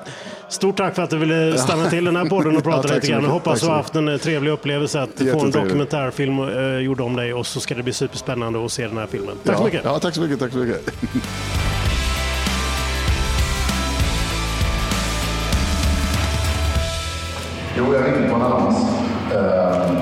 Stort 0.48 0.76
tack 0.76 0.94
för 0.94 1.02
att 1.02 1.11
du 1.11 1.18
ville 1.18 1.59
stanna 1.59 1.90
till 1.90 2.04
den 2.04 2.16
här 2.16 2.24
podden 2.24 2.57
och 2.57 2.62
prata 2.64 2.88
Ja, 2.88 2.94
lite 2.94 3.07
grann. 3.07 3.24
Hoppas 3.24 3.61
du 3.61 3.66
har 3.66 3.74
haft 3.74 3.94
en 3.94 4.09
eh, 4.09 4.16
trevlig 4.16 4.50
upplevelse 4.50 5.02
att 5.02 5.11
få 5.33 5.40
en 5.40 5.50
dokumentärfilm 5.50 6.38
eh, 6.38 6.78
gjord 6.78 7.00
om 7.00 7.16
dig 7.16 7.35
och 7.35 7.46
så 7.46 7.61
ska 7.61 7.74
det 7.74 7.83
bli 7.83 7.92
superspännande 7.92 8.64
att 8.64 8.72
se 8.72 8.87
den 8.87 8.98
här 8.98 9.07
filmen. 9.07 9.35
Tack 9.44 9.54
ja, 9.54 9.59
så 9.59 9.64
mycket. 9.64 9.81
Ja, 9.85 9.98
tack 9.98 10.14
så 10.14 10.20
mycket. 10.20 10.38
Tack 10.38 10.52
så 10.52 10.59
mycket. 10.59 10.92
Jo, 17.76 17.94
jag 17.94 18.04
ringde 18.07 18.28
på 18.28 18.35
en 18.35 18.42
annons 18.42 18.76
eh, 19.33 19.92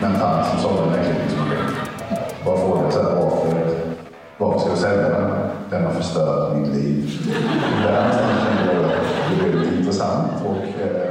med 0.00 0.10
en 0.10 0.18
tant 0.20 0.46
som 0.46 0.58
sålde 0.60 0.82
en 0.82 1.04
äggklippningsmaskin. 1.04 1.58
Bara 2.44 2.56
frågade 2.56 2.92
så 2.92 3.02
här, 3.02 3.14
varför, 3.16 3.76
varför 4.38 4.58
ska 4.60 4.70
du 4.70 4.76
sälja 4.76 5.08
den? 5.08 5.30
Den 5.70 5.84
har 5.84 5.92
förstört 5.92 6.56
mitt 6.56 6.74
liv. 6.74 7.30
Där 7.84 8.02
någonstans 8.02 8.42
kände 8.44 8.72
jag 8.74 8.84
att 8.84 9.00
det 9.30 9.50
blev 9.50 9.62
lite 9.62 9.76
intressant. 9.76 10.32
Och, 10.44 10.56
eh, 10.80 11.10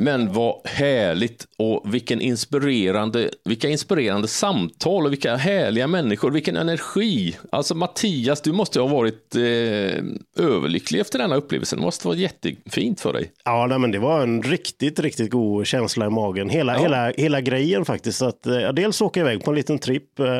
Men 0.00 0.32
vad 0.32 0.54
härligt 0.64 1.46
och 1.58 1.94
vilken 1.94 2.20
inspirerande, 2.20 3.30
vilka 3.44 3.68
inspirerande 3.68 4.28
samtal 4.28 5.06
och 5.06 5.12
vilka 5.12 5.36
härliga 5.36 5.86
människor, 5.86 6.30
vilken 6.30 6.56
energi. 6.56 7.36
Alltså 7.52 7.74
Mattias, 7.74 8.40
du 8.40 8.52
måste 8.52 8.80
ha 8.80 8.86
varit 8.86 9.34
eh, 9.34 10.42
överlycklig 10.44 11.00
efter 11.00 11.18
denna 11.18 11.36
upplevelsen. 11.36 11.78
Det 11.78 11.84
måste 11.84 12.06
vara 12.08 12.16
jättefint 12.16 13.00
för 13.00 13.12
dig. 13.12 13.30
Ja, 13.44 13.66
nej, 13.66 13.78
men 13.78 13.90
det 13.90 13.98
var 13.98 14.22
en 14.22 14.42
riktigt, 14.42 15.00
riktigt 15.00 15.30
god 15.30 15.66
känsla 15.66 16.06
i 16.06 16.10
magen. 16.10 16.48
Hela, 16.48 16.78
hela, 16.78 17.10
hela 17.16 17.40
grejen 17.40 17.84
faktiskt. 17.84 18.22
Att, 18.22 18.46
eh, 18.46 18.54
ja, 18.54 18.72
dels 18.72 19.00
åka 19.00 19.20
iväg 19.20 19.44
på 19.44 19.50
en 19.50 19.56
liten 19.56 19.78
tripp. 19.78 20.18
Eh, 20.20 20.38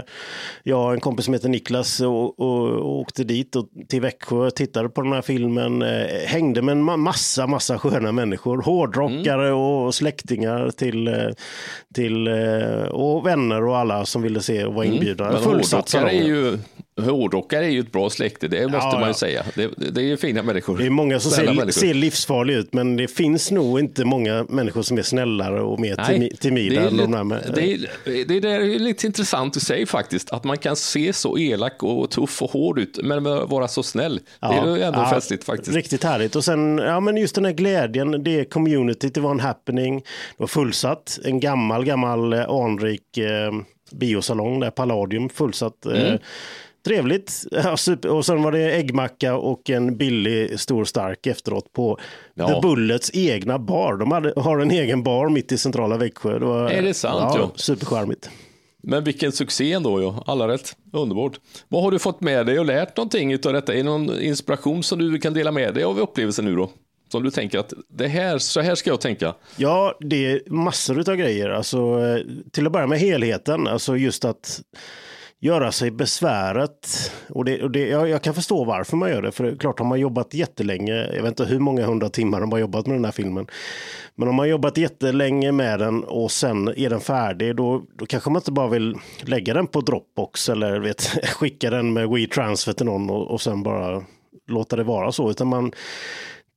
Jag 0.62 0.86
och 0.86 0.92
en 0.92 1.00
kompis 1.00 1.24
som 1.24 1.34
heter 1.34 1.48
Niklas 1.48 2.00
och, 2.00 2.40
och, 2.40 2.68
och 2.68 2.98
åkte 3.00 3.24
dit 3.24 3.56
och, 3.56 3.68
till 3.88 4.00
Växjö, 4.00 4.50
tittade 4.50 4.88
på 4.88 5.02
den 5.02 5.12
här 5.12 5.22
filmen, 5.22 5.82
eh, 5.82 6.06
hängde 6.26 6.62
med 6.62 6.72
en 6.72 6.82
ma- 6.90 6.96
massa, 6.96 7.46
massa 7.46 7.78
sköna 7.78 8.12
människor. 8.12 8.62
Hårdrockare 8.62 9.47
och 9.50 9.94
släktingar 9.94 10.70
till, 10.70 11.08
eh, 11.08 11.28
till, 11.94 12.26
eh, 12.26 12.82
och 12.82 13.26
vänner 13.26 13.66
och 13.66 13.78
alla 13.78 14.04
som 14.06 14.22
ville 14.22 14.40
se 14.40 14.64
och 14.64 14.74
var 14.74 14.84
inbjudna. 14.84 15.30
Men 15.32 15.42
Fullsatta 15.42 15.98
hårdrockare 15.98 16.22
är 16.22 16.26
ju 16.26 16.58
hårdrockare 16.98 17.64
är 17.64 17.68
ju 17.70 17.80
ett 17.80 17.92
bra 17.92 18.10
släkte, 18.10 18.48
det 18.48 18.62
måste 18.62 18.76
Ja, 18.76 18.92
man 18.92 19.02
ju 19.02 19.06
ja. 19.08 19.14
säga. 19.14 19.44
Det, 19.54 19.70
det, 19.76 19.90
det 19.90 20.00
är 20.00 20.04
ju 20.04 20.16
fina 20.16 20.42
människor. 20.42 20.78
Det 20.78 20.86
är 20.86 20.90
många 20.90 21.20
som 21.20 21.30
Snälla 21.30 21.50
ser, 21.50 21.56
människor. 21.56 21.80
ser 21.80 21.94
livsfarliga 21.94 22.58
ut, 22.58 22.72
men 22.74 22.96
det 22.96 23.08
finns 23.08 23.50
nog 23.50 23.80
inte 23.80 24.04
många 24.04 24.46
människor 24.48 24.82
som 24.82 24.98
är 24.98 25.02
snällare 25.02 25.60
och 25.60 25.80
mer 25.80 25.94
Nej, 25.98 26.06
timi- 26.18 26.36
timida. 26.38 26.80
det, 26.80 26.86
är 26.86 26.90
de 26.90 26.96
lite, 26.96 27.06
där 27.16 27.24
med, 27.24 27.52
det, 27.54 27.72
är, 27.72 28.40
det 28.40 28.48
är 28.48 28.78
lite 28.78 29.06
intressant 29.06 29.56
i 29.56 29.60
sig 29.60 29.86
faktiskt, 29.86 30.30
att 30.30 30.44
man 30.44 30.58
kan 30.58 30.76
se 30.76 31.12
så 31.12 31.38
elak 31.38 31.82
och 31.82 32.10
tuff 32.10 32.42
och 32.42 32.50
hård 32.50 32.78
ut, 32.78 32.98
men 33.02 33.24
vara 33.24 33.68
så 33.68 33.82
snäll. 33.82 34.20
det 34.40 34.46
är 34.46 34.76
ju 34.76 34.82
ändå 34.82 34.98
ja, 35.00 35.10
festligt 35.10 35.44
faktiskt. 35.44 35.76
Riktigt 35.76 36.04
härligt. 36.04 36.36
Och 36.36 36.44
sen, 36.44 36.78
ja 36.78 37.00
men 37.00 37.16
just 37.16 37.34
den 37.34 37.44
här 37.44 37.52
glädjen, 37.52 38.24
det 38.24 38.44
communityt, 38.44 39.14
det 39.14 39.20
var 39.20 39.30
en 39.30 39.40
happening. 39.40 39.96
Det 39.98 40.04
var 40.36 40.46
fullsatt. 40.46 41.18
En 41.24 41.40
gammal, 41.40 41.84
gammal 41.84 42.32
eh, 42.32 42.48
anrik 42.48 43.18
eh, 43.18 43.52
biosalong 43.92 44.60
där, 44.60 44.70
Palladium, 44.70 45.28
fullsatt. 45.28 45.86
Eh, 45.86 45.92
Mm. 45.92 46.18
Trevligt. 46.88 47.44
Och 48.08 48.26
sen 48.26 48.42
var 48.42 48.52
det 48.52 48.72
äggmacka 48.72 49.36
och 49.36 49.70
en 49.70 49.96
billig 49.96 50.60
stor 50.60 50.84
stark 50.84 51.26
efteråt 51.26 51.72
på 51.72 51.98
Ja. 52.34 52.48
The 52.48 52.60
Bullets 52.60 53.10
egna 53.14 53.58
bar. 53.58 53.96
De 53.96 54.12
hade, 54.12 54.32
har 54.36 54.58
en 54.58 54.70
egen 54.70 55.02
bar 55.02 55.28
mitt 55.28 55.52
i 55.52 55.58
centrala 55.58 55.96
Växjö. 55.96 56.38
Det 56.38 56.44
var, 56.44 56.70
Är 56.70 56.82
det 56.82 56.94
sant, 56.94 57.34
Ja, 57.38 57.50
supercharmigt. 57.54 58.30
Men 58.82 59.04
vilken 59.04 59.32
succé 59.32 59.72
ändå, 59.72 60.02
ja. 60.02 60.22
alla 60.26 60.48
rätt. 60.48 60.76
Underbart. 60.92 61.40
Vad 61.68 61.82
har 61.82 61.90
du 61.90 61.98
fått 61.98 62.20
med 62.20 62.46
dig 62.46 62.58
och 62.58 62.66
lärt 62.66 62.96
någonting 62.96 63.34
av 63.34 63.52
detta? 63.52 63.72
Är 63.72 63.76
det 63.76 63.82
någon 63.82 64.20
inspiration 64.20 64.82
som 64.82 64.98
du 64.98 65.18
kan 65.18 65.34
dela 65.34 65.52
med 65.52 65.74
dig 65.74 65.84
av 65.84 65.98
upplevelsen 65.98 66.44
nu 66.44 66.56
då? 66.56 66.70
Som 67.12 67.22
du 67.22 67.30
tänker 67.30 67.58
att 67.58 67.72
det 67.88 68.08
här, 68.08 68.38
så 68.38 68.60
här 68.60 68.74
ska 68.74 68.90
jag 68.90 69.00
tänka. 69.00 69.34
Ja, 69.56 69.98
det 70.00 70.26
är 70.26 70.50
massor 70.50 71.10
av 71.10 71.16
grejer. 71.16 71.50
Alltså, 71.50 71.78
eh, 71.78 72.22
till 72.52 72.66
att 72.66 72.72
börja 72.72 72.86
med 72.86 72.98
helheten, 72.98 73.66
alltså 73.66 73.96
just 73.96 74.24
att 74.24 74.60
göra 75.40 75.72
sig 75.72 75.90
besväret. 75.90 77.12
Och 77.28 77.44
det, 77.44 77.62
och 77.62 77.70
det, 77.70 77.88
jag, 77.88 78.08
jag 78.08 78.22
kan 78.22 78.34
förstå 78.34 78.64
varför 78.64 78.96
man 78.96 79.10
gör 79.10 79.22
det, 79.22 79.32
för 79.32 79.44
det 79.44 79.50
är 79.50 79.56
klart 79.56 79.78
har 79.78 79.86
man 79.86 80.00
jobbat 80.00 80.34
jättelänge, 80.34 80.94
jag 80.94 81.22
vet 81.22 81.28
inte 81.28 81.44
hur 81.44 81.58
många 81.58 81.86
hundra 81.86 82.08
timmar 82.08 82.40
de 82.40 82.52
har 82.52 82.58
jobbat 82.58 82.86
med 82.86 82.96
den 82.96 83.04
här 83.04 83.12
filmen. 83.12 83.46
Men 84.14 84.28
om 84.28 84.34
man 84.34 84.42
har 84.42 84.50
jobbat 84.50 84.76
jättelänge 84.76 85.52
med 85.52 85.78
den 85.78 86.04
och 86.04 86.30
sen 86.30 86.68
är 86.68 86.90
den 86.90 87.00
färdig, 87.00 87.56
då, 87.56 87.82
då 87.96 88.06
kanske 88.06 88.30
man 88.30 88.40
inte 88.40 88.52
bara 88.52 88.68
vill 88.68 88.94
lägga 89.20 89.54
den 89.54 89.66
på 89.66 89.80
Dropbox 89.80 90.48
eller 90.48 90.80
vet, 90.80 91.00
skicka 91.26 91.70
den 91.70 91.92
med 91.92 92.08
WeTransfer 92.08 92.72
till 92.72 92.86
någon 92.86 93.10
och, 93.10 93.30
och 93.30 93.40
sen 93.40 93.62
bara 93.62 94.02
låta 94.46 94.76
det 94.76 94.84
vara 94.84 95.12
så, 95.12 95.30
utan 95.30 95.46
man 95.46 95.72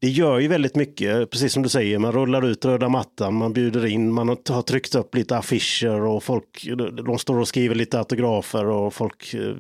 det 0.02 0.08
gör 0.10 0.40
ju 0.40 0.48
väldigt 0.48 0.76
mycket, 0.76 1.30
precis 1.30 1.54
som 1.54 1.64
du 1.64 1.70
säger, 1.70 1.98
man 2.00 2.12
rullar 2.12 2.46
ut 2.46 2.66
röda 2.66 2.90
mattan, 2.90 3.34
man 3.34 3.54
bjuder 3.54 3.86
in, 3.86 4.12
man 4.14 4.30
har 4.30 4.62
tryckt 4.62 4.96
upp 4.96 5.16
lite 5.16 5.38
affischer 5.38 6.02
och 6.02 6.24
folk, 6.24 6.68
de 7.06 7.18
står 7.20 7.40
och 7.40 7.48
skriver 7.48 7.76
lite 7.76 8.00
autografer 8.00 8.66
och 8.66 8.94
folk 8.94 9.34
eh, 9.34 9.56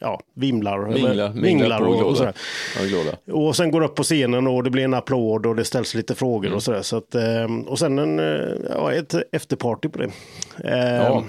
ja, 0.00 0.20
vimlar. 0.34 0.86
Mingla, 0.88 1.10
eller- 1.10 1.32
mingla 1.34 1.78
på 1.78 1.84
och, 1.84 2.02
och, 2.10 2.16
sådär. 2.16 2.32
Ja, 3.24 3.34
och 3.34 3.56
sen 3.56 3.70
går 3.70 3.84
upp 3.84 3.94
på 3.94 4.02
scenen 4.02 4.46
och 4.46 4.64
det 4.64 4.70
blir 4.70 4.84
en 4.84 4.94
applåd 4.94 5.46
och 5.46 5.56
det 5.56 5.64
ställs 5.64 5.94
lite 5.94 6.14
frågor 6.14 6.46
Mm. 6.46 6.56
och 6.56 6.62
sådär. 6.62 6.82
Så 6.82 6.96
att, 6.96 7.14
eh, 7.14 7.56
och 7.66 7.78
sen 7.78 7.98
en, 7.98 8.18
eh, 8.18 8.54
ja, 8.70 8.92
ett 8.92 9.14
efterparty 9.32 9.88
på 9.88 9.98
det. 9.98 10.10
Eh, 10.64 11.22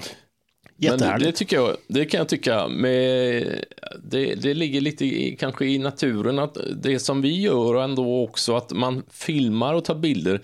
Ja. 0.80 0.90
Men 0.90 0.98
Jättehärligt. 0.98 1.26
det, 1.26 1.32
tycker 1.32 1.56
jag, 1.56 1.76
det 1.86 2.04
kan 2.04 2.18
jag 2.18 2.28
tycka, 2.28 2.68
med, 2.68 3.64
det, 4.02 4.34
det 4.34 4.54
ligger 4.54 4.80
lite 4.80 5.04
i, 5.04 5.36
kanske 5.40 5.66
i 5.66 5.78
naturen 5.78 6.38
att 6.38 6.56
det 6.82 6.98
som 6.98 7.22
vi 7.22 7.40
gör 7.40 7.82
ändå 7.82 8.22
också 8.22 8.56
att 8.56 8.72
man 8.72 9.02
filmar 9.10 9.74
och 9.74 9.84
tar 9.84 9.94
bilder. 9.94 10.40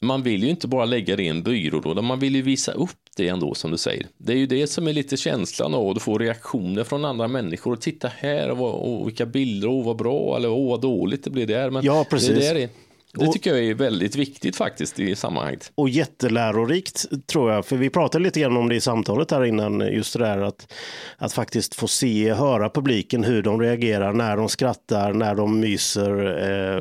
Man 0.00 0.22
vill 0.22 0.42
ju 0.42 0.50
inte 0.50 0.68
bara 0.68 0.84
lägga 0.84 1.16
det 1.16 1.22
i 1.22 1.28
en 1.28 1.42
byrå 1.42 1.80
då, 1.80 1.92
utan 1.92 2.04
man 2.04 2.18
vill 2.18 2.36
ju 2.36 2.42
visa 2.42 2.72
upp 2.72 2.90
det 3.16 3.28
ändå 3.28 3.54
som 3.54 3.70
du 3.70 3.76
säger. 3.76 4.06
Det 4.18 4.32
är 4.32 4.36
ju 4.36 4.46
det 4.46 4.66
som 4.66 4.88
är 4.88 4.92
lite 4.92 5.16
känslan 5.16 5.74
av 5.74 5.88
att 5.88 6.02
få 6.02 6.18
reaktioner 6.18 6.84
från 6.84 7.04
andra 7.04 7.28
människor 7.28 7.72
och 7.72 7.80
titta 7.80 8.08
här 8.08 8.50
och, 8.50 9.00
och 9.00 9.08
vilka 9.08 9.26
bilder, 9.26 9.68
och 9.68 9.84
vad 9.84 9.96
bra 9.96 10.36
eller 10.36 10.50
åh 10.50 10.70
vad 10.70 10.80
dåligt 10.80 11.24
det 11.24 11.30
blir 11.30 11.46
där. 11.46 11.70
Men 11.70 11.84
Ja, 11.84 12.06
precis. 12.10 12.28
Det, 12.28 12.46
är, 12.46 12.54
det 12.54 12.70
Och- 13.16 13.32
tycker 13.32 13.50
jag 13.50 13.64
är 13.64 13.74
väldigt 13.74 14.16
viktigt 14.16 14.56
faktiskt 14.56 14.98
i 14.98 15.16
sammanhanget. 15.16 15.72
och 15.74 15.88
jättelärorikt 15.88 17.04
tror 17.26 17.52
jag. 17.52 17.66
För 17.66 17.76
vi 17.76 17.90
pratade 17.90 18.24
lite 18.24 18.40
grann 18.40 18.56
om 18.56 18.68
det 18.68 18.74
i 18.74 18.80
samtalet 18.80 19.30
här 19.30 19.44
innan. 19.44 19.80
Just 19.80 20.12
det 20.12 20.18
där 20.18 20.38
att, 20.38 20.72
att 21.16 21.32
faktiskt 21.32 21.74
få 21.74 21.88
se, 21.88 22.32
höra 22.32 22.70
publiken 22.70 23.24
hur 23.24 23.42
de 23.42 23.60
reagerar 23.60 24.12
när 24.12 24.36
de 24.36 24.48
skrattar, 24.48 25.12
när 25.12 25.34
de 25.34 25.60
myser 25.60 26.24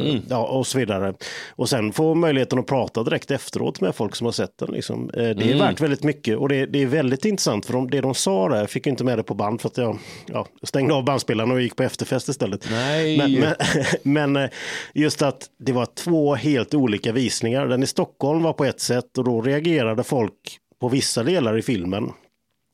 eh, 0.02 0.20
ja, 0.30 0.48
och 0.48 0.68
så 0.68 0.78
vidare. 0.78 1.14
Och 1.50 1.70
sen 1.70 1.94
få 1.94 2.16
möjligheten 2.16 2.60
att 2.60 2.68
prata 2.68 3.04
direkt 3.04 3.32
efteråt 3.32 3.82
med 3.82 3.96
folk 3.96 4.16
som 4.16 4.26
har 4.26 4.32
sett 4.32 4.58
den. 4.58 4.72
Liksom. 4.72 5.10
Eh, 5.10 5.30
det 5.30 5.52
är 5.52 5.60
värt 5.60 5.82
väldigt 5.82 6.04
mycket 6.04 6.38
och 6.38 6.50
det, 6.50 6.66
det 6.66 6.84
är 6.84 6.88
väldigt 6.88 7.26
intressant 7.26 7.66
för 7.66 7.74
de, 7.74 7.90
det 7.90 8.02
de 8.02 8.16
sa 8.16 8.50
där, 8.50 8.58
jag 8.58 8.70
fick 8.70 8.88
inte 8.88 9.04
med 9.04 9.18
det 9.18 9.24
på 9.24 9.34
band 9.34 9.62
för 9.62 9.70
att 9.70 9.78
jag 9.78 10.00
ja, 10.26 10.48
stängde 10.64 10.94
av 10.94 11.04
bandspelaren 11.06 11.52
och 11.52 11.62
gick 11.62 11.76
på 11.76 11.84
efterfest 11.84 12.30
istället. 12.30 12.68
Nej. 12.72 13.18
Men, 13.18 13.34
men, 13.34 13.56
men 14.04 14.44
eh, 14.44 14.50
just 14.94 15.22
att 15.22 15.50
det 15.58 15.72
var 15.72 15.86
två 15.86 16.27
helt 16.36 16.74
olika 16.74 17.12
visningar. 17.12 17.68
Den 17.68 17.84
i 17.84 17.88
Stockholm 17.88 18.44
var 18.44 18.54
på 18.54 18.66
ett 18.66 18.80
sätt 18.80 19.18
och 19.18 19.24
då 19.24 19.42
reagerade 19.42 20.04
folk 20.04 20.60
på 20.82 20.90
vissa 20.90 21.24
delar 21.24 21.58
i 21.58 21.62
filmen. 21.62 22.12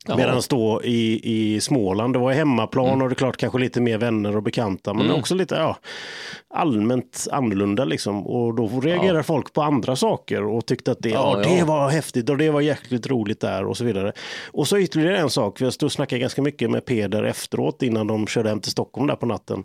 Jaha. 0.06 0.16
Medan 0.16 0.42
då 0.48 0.80
i, 0.84 1.20
i 1.22 1.60
Småland, 1.60 2.14
det 2.14 2.18
var 2.18 2.32
hemmaplan 2.32 3.02
och 3.02 3.08
det 3.08 3.12
är 3.12 3.16
klart 3.16 3.36
kanske 3.36 3.58
lite 3.58 3.80
mer 3.80 3.98
vänner 3.98 4.36
och 4.36 4.42
bekanta, 4.42 4.94
men 4.94 5.10
också 5.10 5.34
lite 5.34 5.54
ja, 5.54 5.76
allmänt 6.54 7.26
annorlunda 7.32 7.84
liksom. 7.84 8.26
Och 8.26 8.54
då 8.54 8.80
reagerar 8.80 9.22
folk 9.22 9.52
på 9.52 9.62
andra 9.62 9.96
saker 9.96 10.44
och 10.44 10.66
tyckte 10.66 10.92
att 10.92 10.98
det, 11.00 11.08
ja, 11.08 11.42
Ja, 11.42 11.48
det 11.48 11.58
ja. 11.58 11.64
var 11.64 11.88
häftigt 11.88 12.30
och 12.30 12.38
det 12.38 12.50
var 12.50 12.60
jäkligt 12.60 13.06
roligt 13.06 13.40
där 13.40 13.64
och 13.64 13.76
så 13.76 13.84
vidare. 13.84 14.12
Och 14.52 14.68
så 14.68 14.78
ytterligare 14.78 15.18
en 15.18 15.30
sak, 15.30 15.58
för 15.58 15.64
jag 15.64 15.72
stod 15.72 15.86
och 15.86 15.92
snackade 15.92 16.20
ganska 16.20 16.42
mycket 16.42 16.70
med 16.70 16.84
Peder 16.84 17.22
efteråt 17.22 17.82
innan 17.82 18.06
de 18.06 18.26
körde 18.26 18.48
hem 18.48 18.60
till 18.60 18.72
Stockholm 18.72 19.06
där 19.06 19.16
på 19.16 19.26
natten. 19.26 19.64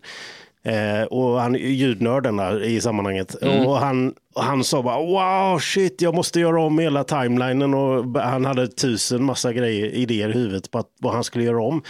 Eh, 0.69 1.03
och 1.03 1.41
han 1.41 1.55
är 1.55 1.59
ljudnörden 1.59 2.37
där 2.37 2.63
i 2.63 2.81
sammanhanget. 2.81 3.33
Och, 3.33 3.77
han, 3.77 4.13
och 4.35 4.43
han 4.43 4.63
sa 4.63 4.83
bara 4.83 4.99
wow 4.99 5.59
shit 5.59 6.01
jag 6.01 6.15
måste 6.15 6.39
göra 6.39 6.61
om 6.61 6.79
hela 6.79 7.03
timelinen 7.03 7.73
och 7.73 8.21
han 8.21 8.45
hade 8.45 8.67
tusen 8.67 9.23
massa 9.23 9.53
grejer, 9.53 9.85
idéer 9.85 10.29
i 10.29 10.33
huvudet 10.33 10.71
på 10.71 10.77
att, 10.77 10.87
vad 10.99 11.13
han 11.13 11.23
skulle 11.23 11.43
göra 11.43 11.63
om. 11.63 11.81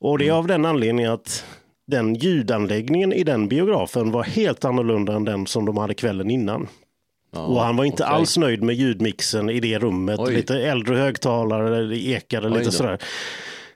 Och 0.00 0.18
det 0.18 0.28
är 0.28 0.32
av 0.32 0.46
den 0.46 0.64
anledningen 0.64 1.12
att 1.12 1.44
den 1.86 2.14
ljudanläggningen 2.14 3.12
i 3.12 3.24
den 3.24 3.48
biografen 3.48 4.10
var 4.10 4.22
helt 4.22 4.64
annorlunda 4.64 5.12
än 5.12 5.24
den 5.24 5.46
som 5.46 5.64
de 5.66 5.76
hade 5.76 5.94
kvällen 5.94 6.30
innan. 6.30 6.68
och 7.36 7.60
han 7.60 7.76
var 7.76 7.84
inte 7.84 8.02
okej. 8.02 8.14
alls 8.14 8.36
nöjd 8.36 8.62
med 8.62 8.74
ljudmixen 8.74 9.50
i 9.50 9.60
det 9.60 9.78
rummet. 9.78 10.20
Oj. 10.20 10.34
Lite 10.34 10.58
äldre 10.60 10.96
högtalare, 10.96 11.86
det 11.86 12.04
ekade 12.06 12.48
Oj 12.48 12.58
lite 12.58 12.82
då. 12.82 12.98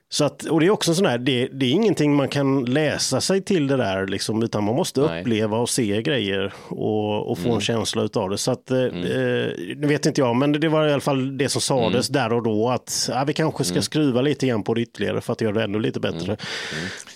Så 0.08 0.24
att, 0.24 0.42
och 0.44 0.60
det 0.60 0.66
är 0.66 0.70
också 0.70 0.94
sån 0.94 1.06
här, 1.06 1.18
det, 1.18 1.48
det 1.52 1.66
är 1.66 1.70
ingenting 1.70 2.14
man 2.14 2.28
kan 2.28 2.64
läsa 2.64 3.20
sig 3.20 3.42
till 3.42 3.66
det 3.66 3.76
där, 3.76 4.06
liksom, 4.06 4.42
utan 4.42 4.64
man 4.64 4.74
måste 4.74 5.00
Nej. 5.00 5.08
Mm. 5.08 5.20
uppleva 5.20 5.58
och 5.58 5.68
se 5.68 6.02
grejer 6.02 6.52
och, 6.68 7.30
och 7.30 7.38
få 7.38 7.52
en 7.54 7.60
känsla 7.60 8.02
utav 8.02 8.30
det. 8.30 8.38
Så 8.38 8.50
att, 8.50 8.70
eh, 8.70 8.78
eh, 8.78 9.50
nu 9.76 9.86
vet 9.86 10.06
inte 10.06 10.20
jag, 10.20 10.36
men 10.36 10.52
det, 10.52 10.58
det 10.58 10.68
var 10.68 10.86
i 10.88 10.92
alla 10.92 11.00
fall 11.00 11.38
det 11.38 11.48
som 11.48 11.60
sades 11.60 12.10
Mm. 12.10 12.22
där 12.22 12.36
och 12.36 12.42
då, 12.42 12.68
att 12.68 13.08
ja, 13.12 13.24
vi 13.24 13.32
kanske 13.32 13.64
ska 13.64 13.82
skruva 13.82 14.20
lite 14.20 14.46
grann 14.46 14.62
på 14.62 14.74
det 14.74 14.80
ytterligare 14.80 15.20
för 15.20 15.32
att 15.32 15.40
göra 15.40 15.52
det 15.52 15.62
ännu 15.64 15.80
lite 15.80 16.00
bättre. 16.00 16.36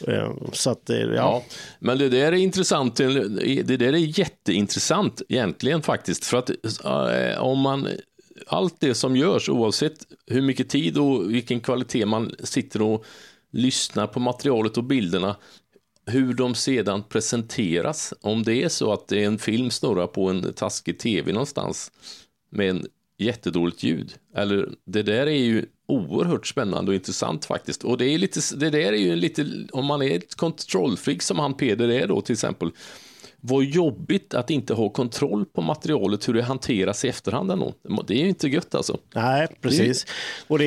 Mm. 0.07 0.21
Eh, 0.21 0.31
Så 0.53 0.71
att, 0.71 0.91
eh, 0.91 0.97
ja. 0.99 1.13
Ja, 1.15 1.43
men 1.79 1.99
det 1.99 2.09
där 2.09 2.33
är 2.33 2.37
intressant. 2.37 2.97
Det 2.97 3.77
där 3.77 3.93
är 3.93 4.19
jätteintressant 4.19 5.23
egentligen 5.29 5.83
faktiskt. 5.83 6.25
För 6.25 6.37
att 6.39 6.51
eh, 6.85 7.43
om 7.43 7.59
man, 7.59 7.89
allt 8.51 8.81
det 8.81 8.95
som 8.95 9.17
görs 9.17 9.49
oavsett 9.49 10.07
hur 10.27 10.43
mycket 10.43 10.69
tid 10.69 10.99
och 10.99 11.35
vilken 11.35 11.61
kvalitet 11.61 12.07
man 12.07 12.35
sitter 12.39 12.83
och 12.83 13.05
lyssnar 13.51 14.07
på 14.07 14.21
materialet 14.21 14.77
och 14.77 14.85
bilderna, 14.85 15.37
hur 16.07 16.35
de 16.35 16.55
sedan 16.55 17.03
presenteras. 17.09 18.15
Om 18.21 18.43
det 18.43 18.63
är 18.63 18.69
så 18.69 18.93
att 18.93 19.09
det 19.09 19.23
är 19.23 19.27
en 19.27 19.39
film 19.39 19.71
snurrar 19.71 20.07
på 20.07 20.29
en 20.29 20.53
taskig 20.53 20.99
tv 20.99 21.33
någonstans 21.33 21.93
med 22.51 22.71
en 22.71 22.87
jättedåligt 23.19 23.83
ljud. 23.83 24.15
Eller 24.35 24.69
det 24.87 25.03
där 25.03 25.27
är 25.27 25.39
ju 25.39 25.67
oerhört 25.87 26.47
spännande 26.47 26.91
och 26.91 26.95
intressant 26.95 27.45
faktiskt. 27.45 27.85
Och 27.85 27.99
det 27.99 28.05
är 28.05 28.19
lite, 28.19 28.41
det 28.57 28.71
där 28.71 28.93
är 28.93 28.97
ju 28.97 29.17
lite, 29.17 29.47
om 29.73 29.87
man 29.87 30.03
är 30.03 30.17
ett 30.17 30.35
kontrollfreak 30.35 31.23
som 31.23 31.39
han 31.39 31.55
Peder 31.55 31.89
är 31.89 32.07
då 32.07 32.21
till 32.21 32.33
exempel. 32.33 32.71
Vad 33.41 33.65
jobbigt 33.65 34.35
att 34.35 34.51
inte 34.51 34.75
ha 34.75 34.89
kontroll 34.89 35.45
på 35.45 35.63
materialet, 35.63 36.29
hur 36.29 36.35
det 36.35 36.43
hanteras 36.43 37.05
i 37.05 37.09
efterhand 37.09 37.51
ändå. 37.51 37.73
Det 38.07 38.15
är 38.15 38.19
ju 38.23 38.29
inte 38.29 38.49
gött 38.49 38.75
alltså. 38.75 38.99
Nej, 39.15 39.47
precis. 39.61 40.07
Och 40.49 40.59
det 40.59 40.65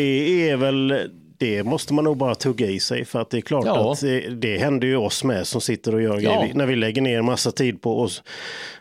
är 0.49 0.57
väl, 0.57 0.93
det 1.37 1.63
måste 1.63 1.93
man 1.93 2.03
nog 2.03 2.17
bara 2.17 2.35
tugga 2.35 2.67
i 2.69 2.79
sig 2.79 3.05
för 3.05 3.21
att 3.21 3.29
det 3.29 3.37
är 3.37 3.41
klart 3.41 3.65
Ja. 3.65 3.91
att 3.91 4.01
det, 4.01 4.19
det 4.29 4.57
händer 4.57 4.87
ju 4.87 4.95
oss 4.95 5.23
med 5.23 5.47
som 5.47 5.61
sitter 5.61 5.95
och 5.95 6.01
gör 6.01 6.19
Ja. 6.19 6.39
grejer. 6.41 6.53
När 6.55 6.65
vi 6.65 6.75
lägger 6.75 7.01
ner 7.01 7.21
massa 7.21 7.51
tid 7.51 7.81
på 7.81 7.99
oss 8.01 8.23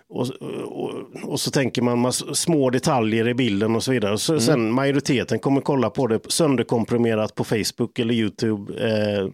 och, 0.08 0.28
och, 0.64 0.90
och 1.22 1.40
så 1.40 1.50
tänker 1.50 1.82
man 1.82 1.98
massa 1.98 2.34
små 2.34 2.70
detaljer 2.70 3.28
i 3.28 3.34
bilden 3.34 3.76
och 3.76 3.82
så 3.82 3.92
vidare. 3.92 4.18
Så 4.18 4.40
Sen 4.40 4.72
majoriteten 4.72 5.38
kommer 5.38 5.60
kolla 5.60 5.90
på 5.90 6.06
det 6.06 6.32
sönderkomprimerat 6.32 7.34
på 7.34 7.44
Facebook 7.44 7.98
eller 7.98 8.14
YouTube. 8.14 8.72
Eh, 8.90 9.28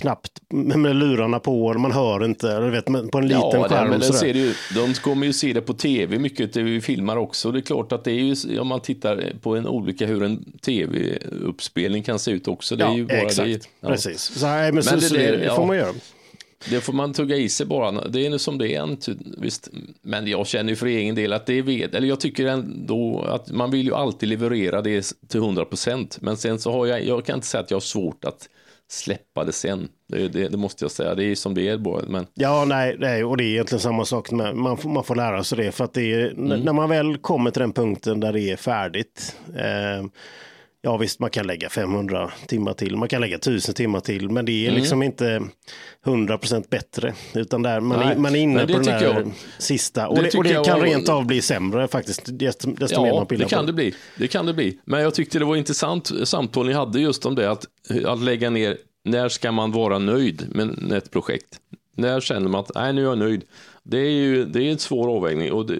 knappt 0.00 0.40
med 0.48 0.96
lurarna 0.96 1.38
på, 1.40 1.66
och 1.66 1.80
man 1.80 1.92
hör 1.92 2.24
inte, 2.24 2.52
eller 2.52 2.70
vet, 2.70 2.84
på 2.84 3.18
en 3.18 3.28
liten 3.28 3.40
Ja, 3.52 3.68
skärm. 3.68 3.90
men 3.90 4.02
ser 4.02 4.34
ju, 4.34 4.54
de 4.74 4.94
kommer 4.94 5.26
ju 5.26 5.32
se 5.32 5.52
det 5.52 5.60
på 5.60 5.74
tv 5.74 6.18
mycket, 6.18 6.56
vi 6.56 6.80
filmar 6.80 7.16
också. 7.16 7.52
Det 7.52 7.58
är 7.58 7.62
klart 7.62 7.92
att 7.92 8.04
det 8.04 8.12
är 8.12 8.34
ju, 8.48 8.58
om 8.58 8.68
man 8.68 8.80
tittar 8.80 9.32
på 9.42 9.56
en 9.56 9.66
olika 9.66 10.06
hur 10.06 10.22
en 10.22 10.52
tv-uppspelning 10.60 12.02
kan 12.02 12.18
se 12.18 12.30
ut 12.30 12.48
också. 12.48 12.76
Det 12.76 12.84
är 12.84 12.88
ja, 12.88 12.96
ju 12.96 13.06
bara 13.06 13.18
exakt. 13.18 13.46
det. 13.48 13.68
Ja. 13.80 13.88
Precis. 13.88 14.20
Så, 14.20 14.46
nej, 14.46 14.72
men 14.72 14.82
så, 14.82 14.90
Men 14.90 15.00
det 15.00 15.06
så 15.06 15.14
det, 15.14 15.36
det 15.36 15.44
ja. 15.44 15.56
får 15.56 15.66
man 15.66 15.76
göra. 15.76 15.92
Det 16.70 16.80
får 16.80 16.92
man 16.92 17.12
tugga 17.12 17.36
i 17.36 17.48
sig 17.48 17.66
bara. 17.66 18.08
Det 18.08 18.26
är 18.26 18.30
nu 18.30 18.38
som 18.38 18.58
det 18.58 18.74
är. 18.74 18.96
Visst. 19.40 19.68
Men 20.02 20.26
jag 20.26 20.46
känner 20.46 20.70
ju 20.70 20.76
för 20.76 20.86
egen 20.86 21.14
del 21.14 21.32
att 21.32 21.46
det 21.46 21.58
är 21.58 21.62
ved, 21.62 21.94
eller 21.94 22.08
jag 22.08 22.20
tycker 22.20 22.46
ändå 22.46 23.22
att 23.22 23.50
man 23.50 23.70
vill 23.70 23.86
ju 23.86 23.94
alltid 23.94 24.28
leverera 24.28 24.82
det 24.82 25.12
till 25.28 25.40
100 25.40 25.64
procent. 25.64 26.18
Men 26.20 26.36
sen 26.36 26.58
så 26.58 26.72
har 26.72 26.86
jag, 26.86 27.04
jag 27.04 27.24
kan 27.24 27.34
inte 27.34 27.46
säga 27.46 27.62
att 27.62 27.70
jag 27.70 27.76
har 27.76 27.80
svårt 27.80 28.24
att 28.24 28.48
släppa 28.92 29.44
det 29.44 29.52
sen. 29.52 29.88
Det, 30.08 30.28
det, 30.28 30.48
det 30.48 30.56
måste 30.56 30.84
jag 30.84 30.90
säga. 30.92 31.14
Det 31.14 31.24
är 31.24 31.34
som 31.34 31.54
det 31.54 31.68
är 31.68 31.78
bara. 31.78 32.02
Men 32.08 32.26
Ja, 32.34 32.64
nej, 32.64 32.96
nej, 32.98 33.24
och 33.24 33.36
det 33.36 33.44
är 33.44 33.48
egentligen 33.48 33.80
samma 33.80 34.04
sak. 34.04 34.30
Med, 34.30 34.56
man, 34.56 34.76
får, 34.76 34.90
man 34.90 35.04
får 35.04 35.14
lära 35.16 35.44
sig 35.44 35.58
det. 35.58 35.72
För 35.72 35.84
att 35.84 35.94
det 35.94 36.12
är, 36.12 36.30
Mm. 36.30 36.60
när 36.60 36.72
man 36.72 36.88
väl 36.88 37.18
kommer 37.18 37.50
till 37.50 37.60
den 37.60 37.72
punkten 37.72 38.20
där 38.20 38.32
det 38.32 38.40
är 38.50 38.56
färdigt. 38.56 39.36
Eh, 39.56 40.04
ja, 40.82 40.96
visst, 40.96 41.20
man 41.20 41.30
kan 41.30 41.46
lägga 41.46 41.68
500 41.68 42.30
timmar 42.46 42.72
till. 42.72 42.96
Man 42.96 43.08
kan 43.08 43.20
lägga 43.20 43.36
1000 43.36 43.74
timmar 43.74 44.00
till. 44.00 44.30
Men 44.30 44.44
det 44.44 44.66
är 44.66 44.70
liksom 44.70 45.02
inte 45.02 45.42
100% 46.06 46.64
bättre. 46.70 47.14
Utan 47.34 47.62
där, 47.62 47.80
man, 47.80 47.98
är, 48.00 48.04
Mm. 48.10 48.22
Man 48.22 48.34
är 48.34 48.38
inne 48.40 48.66
på 48.66 48.72
den 48.72 48.82
där 48.82 49.02
jag. 49.02 49.32
sista. 49.58 50.08
Och 50.08 50.16
Det 50.16 50.22
det, 50.22 50.38
och 50.38 50.44
det 50.44 50.64
kan 50.64 50.78
var- 50.78 50.86
rent 50.86 51.08
av 51.08 51.26
bli 51.26 51.42
sämre 51.42 51.88
faktiskt. 51.88 52.22
Desto, 52.38 52.70
desto 52.72 53.02
mer 53.02 53.08
Ja, 53.08 53.14
man 53.14 53.26
pillar 53.26 53.44
det 53.44 53.50
kan 53.50 53.60
på 53.60 53.66
det 53.66 53.72
bli. 53.72 53.94
Det 54.18 54.28
kan 54.28 54.46
det 54.46 54.54
bli. 54.54 54.78
Men 54.84 55.00
jag 55.02 55.14
tyckte 55.14 55.38
det 55.38 55.44
var 55.44 55.56
intressant 55.56 56.10
samtal 56.24 56.66
ni 56.66 56.72
hade 56.72 57.00
just 57.00 57.26
om 57.26 57.34
det, 57.34 57.50
att, 57.50 57.66
att 58.06 58.20
lägga 58.22 58.50
ner, 58.50 58.76
när 59.04 59.28
ska 59.28 59.52
man 59.52 59.72
vara 59.72 59.98
nöjd 59.98 60.46
med 60.54 60.92
ett 60.92 61.10
projekt? 61.10 61.58
När 61.96 62.20
känner 62.20 62.48
man 62.48 62.60
att, 62.60 62.70
nej 62.74 62.92
nu 62.92 63.00
är 63.00 63.04
jag 63.08 63.18
nöjd? 63.18 63.42
Det 63.82 63.98
är 63.98 64.10
ju 64.10 64.44
det 64.44 64.62
är 64.62 64.70
en 64.72 64.78
svår 64.78 65.16
avvägning 65.16 65.52
och 65.52 65.66
det, 65.66 65.78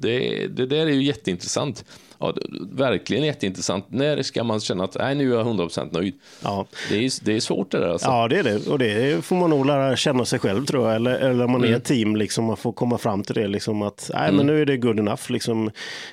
det, 0.00 0.46
det 0.46 0.66
där 0.66 0.86
är 0.86 0.90
ju 0.90 1.02
jätteintressant. 1.02 1.84
Ja, 2.22 2.34
verkligen 2.72 3.24
jätteintressant. 3.24 3.84
När 3.88 4.22
ska 4.22 4.44
man 4.44 4.60
känna 4.60 4.84
att, 4.84 4.94
nej 4.98 5.14
nu 5.14 5.32
är 5.32 5.36
jag 5.38 5.46
100% 5.46 5.88
nöjd? 5.92 6.14
Ja. 6.42 6.66
Det, 6.90 6.96
är, 7.04 7.24
det 7.24 7.36
är 7.36 7.40
svårt 7.40 7.70
det 7.70 7.78
där 7.78 7.88
alltså. 7.88 8.08
Ja, 8.08 8.28
det 8.28 8.38
är 8.38 8.42
det. 8.44 8.66
Och 8.66 8.78
det 8.78 9.24
får 9.24 9.36
man 9.36 9.50
nog 9.50 9.66
lära 9.66 9.96
känna 9.96 10.24
sig 10.24 10.38
själv 10.38 10.64
tror 10.66 10.86
jag. 10.86 10.96
Eller, 10.96 11.14
eller 11.18 11.44
om 11.44 11.50
man 11.50 11.60
Mm. 11.60 11.72
är 11.72 11.76
ett 11.76 11.84
team, 11.84 12.16
liksom, 12.16 12.44
man 12.44 12.56
får 12.56 12.72
komma 12.72 12.98
fram 12.98 13.22
till 13.22 13.34
det. 13.34 13.46
Liksom, 13.48 13.82
att 13.82 14.10
nej, 14.14 14.32
men 14.32 14.46
nu 14.46 14.60
är 14.60 14.66
det 14.66 14.76
good 14.76 14.98
enough. 14.98 15.22
Liksom. 15.32 15.70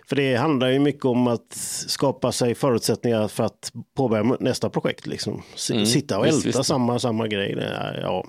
För 0.09 0.15
det 0.15 0.35
handlar 0.35 0.69
ju 0.69 0.79
mycket 0.79 1.05
om 1.05 1.27
att 1.27 1.53
skapa 1.88 2.31
sig 2.31 2.55
förutsättningar 2.55 3.27
för 3.27 3.43
att 3.43 3.71
påbörja 3.97 4.35
nästa 4.39 4.69
projekt. 4.69 5.07
Liksom. 5.07 5.41
S- 5.55 5.91
Sitta 5.91 6.17
och 6.17 6.23
Mm. 6.25 6.35
Visst, 6.35 6.45
älta 6.47 6.59
visst. 6.59 6.67
Samma, 6.67 6.99
samma 6.99 7.27
grej. 7.27 7.57
Ja. 8.01 8.25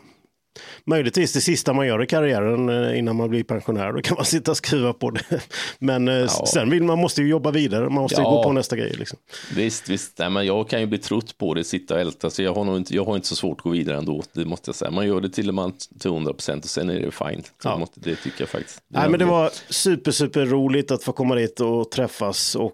Möjligtvis 0.86 1.32
det 1.32 1.40
sista 1.40 1.72
man 1.72 1.86
gör 1.86 2.02
i 2.02 2.06
karriären 2.06 2.68
eh, 2.68 2.98
innan 2.98 3.16
man 3.16 3.30
blir 3.30 3.44
pensionär. 3.44 3.92
Då 3.92 4.00
kan 4.02 4.14
man 4.14 4.24
sitta 4.24 4.50
och 4.50 4.56
skruva 4.56 4.92
på 4.92 5.10
det. 5.10 5.40
Men 5.78 6.08
eh, 6.08 6.26
sen 6.28 6.70
vill 6.70 6.82
man 6.82 6.98
måste 6.98 7.22
ju 7.22 7.28
jobba 7.28 7.50
vidare. 7.50 7.84
Man 7.84 8.02
måste 8.02 8.20
ju 8.20 8.22
Ja. 8.22 8.30
gå 8.30 8.42
på 8.42 8.52
nästa 8.52 8.76
grej. 8.76 8.94
Liksom. 8.98 9.18
Visst, 9.56 9.88
visst. 9.88 10.18
Nej, 10.18 10.30
men 10.30 10.46
jag 10.46 10.68
kan 10.68 10.80
ju 10.80 10.86
bli 10.86 10.98
trött 10.98 11.38
på 11.38 11.54
det, 11.54 11.64
sitta 11.64 11.94
och 11.94 12.00
älta, 12.00 12.30
så 12.30 12.42
jag 12.42 12.54
har, 12.54 12.64
nog 12.64 12.76
inte, 12.76 12.94
jag 12.96 13.04
har 13.04 13.14
inte 13.16 13.28
så 13.28 13.36
svårt 13.36 13.58
att 13.58 13.62
gå 13.64 13.70
vidare 13.70 13.96
ändå, 13.96 14.22
det 14.32 14.44
måste 14.44 14.68
jag 14.68 14.74
säga. 14.76 14.90
Man 14.90 15.06
gör 15.06 15.20
det 15.20 15.30
till 15.30 15.48
och 15.48 15.54
med 15.54 15.72
till 16.00 16.10
100 16.10 16.32
procent 16.32 16.64
och 16.64 16.70
sen 16.70 16.90
är 16.90 17.00
det 17.00 17.10
fine. 17.10 17.42
Ja. 17.64 17.70
det, 17.70 17.78
måste, 17.78 18.00
det 18.00 18.16
tycker 18.16 18.40
jag 18.42 18.48
faktiskt. 18.48 18.82
Nej, 18.88 19.08
men 19.10 19.18
det 19.18 19.24
var 19.24 19.50
super, 19.68 20.10
super 20.10 20.46
roligt 20.46 20.90
att 20.90 21.02
få 21.02 21.12
komma 21.12 21.34
dit 21.34 21.60
och 21.60 21.90
träffas 21.90 22.54
och, 22.54 22.72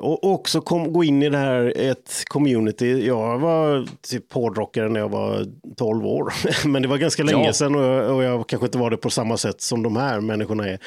och 0.00 0.24
också 0.32 0.60
kom, 0.60 0.92
gå 0.92 1.04
in 1.04 1.22
i 1.22 1.28
det 1.28 1.38
här 1.38 1.72
ett 1.76 2.22
community. 2.26 3.06
Jag 3.06 3.38
var 3.38 3.86
typ 4.10 4.32
hårdrockare 4.32 4.88
när 4.88 5.00
jag 5.00 5.08
var 5.08 5.46
12 5.76 6.06
år, 6.06 6.32
men 6.68 6.82
det 6.82 6.88
var 6.88 6.96
ganska 6.98 7.22
länge 7.22 7.46
Ja. 7.46 7.52
sedan 7.52 7.74
och 7.74 7.82
jag, 7.82 8.16
och 8.16 8.24
jag 8.24 8.48
kanske 8.48 8.66
inte 8.66 8.78
var 8.78 8.90
det 8.90 8.96
på 8.96 9.10
samma 9.10 9.36
sätt 9.36 9.60
som 9.60 9.82
de 9.82 9.96
här 9.96 10.20
människorna 10.20 10.68
är. 10.68 10.78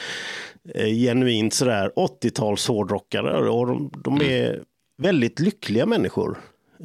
Eh, 0.75 0.85
genuint 0.87 1.53
sådär 1.53 1.91
80-tals 1.95 2.67
hårdrockare 2.67 3.49
och 3.49 3.67
de, 3.67 3.91
de 4.03 4.21
är 4.21 4.61
väldigt 5.01 5.39
lyckliga 5.39 5.85
människor. 5.85 6.37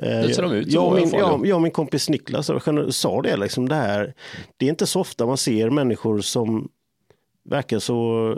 Eh, 0.03 0.09
Det 0.09 0.35
ser 0.35 0.43
de 0.43 0.53
ut 0.53 0.73
jag, 0.73 0.95
min, 0.95 1.11
jag, 1.12 1.47
jag 1.47 1.57
och 1.57 1.62
min 1.62 1.70
kompis 1.73 2.09
Niklas 2.09 2.51
sa 2.91 3.23
det, 3.23 3.37
liksom, 3.37 3.68
det 3.68 3.75
här. 3.75 4.14
Det 4.57 4.66
är 4.66 4.70
inte 4.70 4.87
så 4.87 5.01
ofta 5.01 5.27
man 5.27 5.37
ser 5.37 5.70
människor 5.70 6.20
som 6.20 6.68
verkar 7.51 7.78
så 7.78 7.95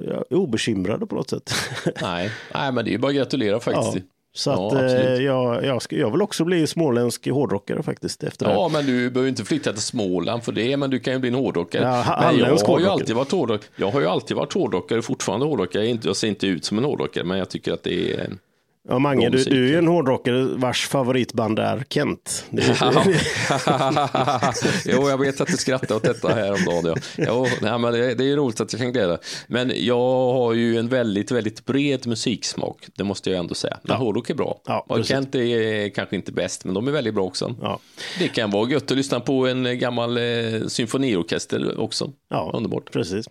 ja, 0.09 0.36
obekymrade 0.36 1.07
på 1.07 1.14
något 1.14 1.30
sätt. 1.30 1.50
Nej. 2.02 2.30
Nej, 2.55 2.72
men 2.72 2.84
det 2.84 2.94
är 2.94 2.98
bara 2.98 3.09
att 3.09 3.16
gratulera 3.16 3.61
faktiskt. 3.61 3.94
Ja, 3.96 4.02
så 4.36 4.50
Ja, 4.50 4.66
att 4.66 4.72
eh, 4.72 4.84
absolut. 4.84 5.22
jag, 5.22 5.64
jag, 5.64 5.82
ska, 5.82 5.96
jag 5.96 6.11
vill 6.11 6.22
också 6.22 6.44
bli 6.44 6.66
småländsk 6.66 7.28
hårdrockare 7.30 7.82
faktiskt 7.82 8.22
efter 8.22 8.46
det. 8.46 8.52
Ja, 8.52 8.68
men 8.72 8.86
du 8.86 9.11
behöver 9.11 9.28
inte 9.28 9.44
flytta 9.44 9.72
till 9.72 9.82
Småland 9.82 10.42
för 10.44 10.52
det, 10.52 10.76
men 10.76 10.90
du 10.90 10.98
kan 11.00 11.12
ju 11.12 11.18
bli 11.18 11.28
en 11.28 11.34
hårdrockare. 11.34 11.82
Ja, 11.84 12.18
men 12.20 12.38
jag 12.38 12.57
har 12.66 12.80
ju 12.80 12.86
alltid 12.86 13.16
varit 13.16 13.32
hårdrockare. 13.32 13.70
Jag 13.76 13.90
har 13.90 14.00
ju 14.00 14.07
alltid 14.07 14.36
varit 14.36 14.52
hårdrockare, 14.52 15.02
fortfarande 15.02 15.46
hårdrockare. 15.46 15.98
Jag 16.02 16.16
ser 16.16 16.28
inte 16.28 16.46
ut 16.46 16.64
som 16.64 16.78
en 16.78 16.84
hårdrockare, 16.84 17.24
men 17.24 17.38
jag 17.38 17.48
tycker 17.48 17.72
att 17.72 17.82
det 17.82 18.12
är... 18.12 18.30
Ja, 18.89 18.99
Mange, 18.99 19.28
du, 19.28 19.45
du 19.45 19.64
är 19.64 19.68
ju 19.68 19.78
en 19.78 19.87
hårdrockare 19.87 20.43
vars 20.43 20.89
favoritband 20.89 21.59
är 21.59 21.85
Kent. 21.89 22.47
Det, 22.51 22.62
jo, 24.93 25.09
jag 25.09 25.18
vet 25.18 25.41
att 25.41 25.49
du 25.49 25.57
skrattar 25.57 25.95
åt 25.95 26.03
detta 26.03 26.35
häromdagen. 26.35 26.97
Ja. 27.16 27.24
Jo, 27.28 27.47
nej, 27.62 27.78
men 27.78 27.93
det, 27.93 28.14
det 28.14 28.30
är 28.30 28.37
roligt 28.37 28.61
att 28.61 28.72
jag 28.72 28.82
kan 28.82 28.93
glädja. 28.93 29.18
Men 29.47 29.72
jag 29.74 30.32
har 30.32 30.53
ju 30.53 30.78
en 30.78 30.89
väldigt, 30.89 31.30
väldigt 31.30 31.64
bred 31.64 32.07
musiksmak. 32.07 32.87
Det 32.97 33.05
måste 33.05 33.30
jag 33.30 33.39
ändå 33.39 33.55
säga. 33.55 33.76
Men 33.82 33.97
hårdrock 33.97 34.30
är 34.30 34.35
bra. 34.35 34.61
Ja, 34.66 34.85
och. 34.89 35.05
Kent 35.05 35.35
är 35.35 35.89
kanske 35.89 36.16
inte 36.16 36.32
bäst, 36.32 36.64
men 36.64 36.74
de 36.74 36.89
är 36.89 36.93
väldigt 36.93 37.14
bra 37.14 37.24
också. 37.24 37.55
Ja. 37.62 37.78
Det 38.18 38.28
kan 38.28 38.51
vara 38.51 38.70
gött 38.70 38.91
att 38.91 38.97
lyssna 38.97 39.20
på 39.20 39.47
en 39.47 39.78
gammal 39.78 40.16
eh, 40.16 40.22
symfoniorkester 40.66 41.80
också. 41.80 42.11
Ja, 42.30 42.51
Underbart. 42.55 42.93
Precis. 42.93 43.26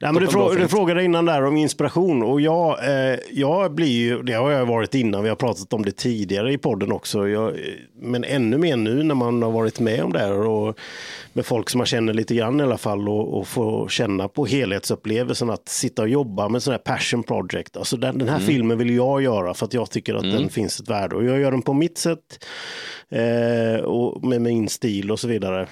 Nej, 0.00 0.12
men 0.12 0.22
du, 0.22 0.28
frå, 0.28 0.54
du 0.54 0.68
frågade 0.68 1.04
innan 1.04 1.24
där 1.26 1.44
om 1.44 1.56
inspiration 1.56 2.22
och 2.22 2.40
jag, 2.40 2.88
eh, 2.88 3.18
jag 3.30 3.74
blir 3.74 3.88
ju, 3.88 4.22
det 4.22 4.32
har 4.32 4.50
jag 4.50 4.66
varit 4.66 4.89
innan, 4.94 5.22
vi 5.22 5.28
har 5.28 5.36
pratat 5.36 5.72
om 5.72 5.84
det 5.84 5.92
tidigare 5.96 6.52
i 6.52 6.58
podden 6.58 6.92
också, 6.92 7.28
jag, 7.28 7.56
men 7.94 8.24
ännu 8.24 8.58
mer 8.58 8.76
nu 8.76 9.02
när 9.02 9.14
man 9.14 9.42
har 9.42 9.50
varit 9.50 9.80
med 9.80 10.04
om 10.04 10.12
det 10.12 10.18
här 10.18 10.32
och 10.48 10.78
med 11.32 11.46
folk 11.46 11.70
som 11.70 11.78
man 11.78 11.86
känner 11.86 12.14
lite 12.14 12.34
grann 12.34 12.60
i 12.60 12.62
alla 12.62 12.78
fall 12.78 13.08
och, 13.08 13.38
och 13.38 13.48
få 13.48 13.88
känna 13.88 14.28
på 14.28 14.46
helhetsupplevelsen 14.46 15.50
att 15.50 15.68
sitta 15.68 16.02
och 16.02 16.08
jobba 16.08 16.48
med 16.48 16.62
sån 16.62 16.72
här 16.72 16.78
passion 16.78 17.22
project. 17.22 17.76
Alltså 17.76 17.96
den, 17.96 18.18
den 18.18 18.28
här 18.28 18.36
Mm. 18.36 18.46
filmen 18.46 18.78
vill 18.78 18.96
jag 18.96 19.22
göra 19.22 19.54
för 19.54 19.66
att 19.66 19.74
jag 19.74 19.90
tycker 19.90 20.14
att 20.14 20.22
den 20.22 20.48
finns 20.48 20.80
ett 20.80 20.88
värde 20.88 21.16
och 21.16 21.24
jag 21.24 21.40
gör 21.40 21.50
den 21.50 21.62
på 21.62 21.72
mitt 21.72 21.98
sätt 21.98 22.44
eh, 23.08 23.84
och 23.84 24.24
med 24.24 24.40
min 24.42 24.68
stil 24.68 25.10
och 25.10 25.20
så 25.20 25.28
vidare. 25.28 25.66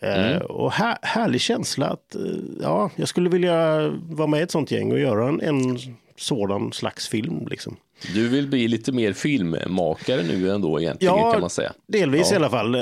Eh, 0.00 0.36
och 0.36 0.72
här, 0.72 0.98
härlig 1.02 1.40
känsla 1.40 1.86
att 1.86 2.14
eh, 2.14 2.20
ja, 2.62 2.90
jag 2.96 3.08
skulle 3.08 3.28
vilja 3.30 3.88
vara 4.10 4.26
med 4.26 4.40
i 4.40 4.42
ett 4.42 4.50
sånt 4.50 4.70
gäng 4.70 4.92
och 4.92 4.98
göra 4.98 5.28
en, 5.28 5.40
en 5.40 5.78
sådan 6.16 6.72
slags 6.72 7.08
film. 7.08 7.46
Liksom. 7.50 7.76
Du 8.14 8.28
vill 8.28 8.46
bli 8.48 8.68
lite 8.68 8.92
mer 8.92 9.12
filmmakare 9.12 10.22
nu 10.22 10.50
ändå 10.50 10.80
egentligen 10.80 11.14
kan 11.32 11.40
man 11.40 11.50
säga. 11.50 11.72
delvis 11.86 12.26
Ja. 12.30 12.32
i 12.34 12.36
alla 12.36 12.50
fall. 12.50 12.74
Eh, 12.74 12.80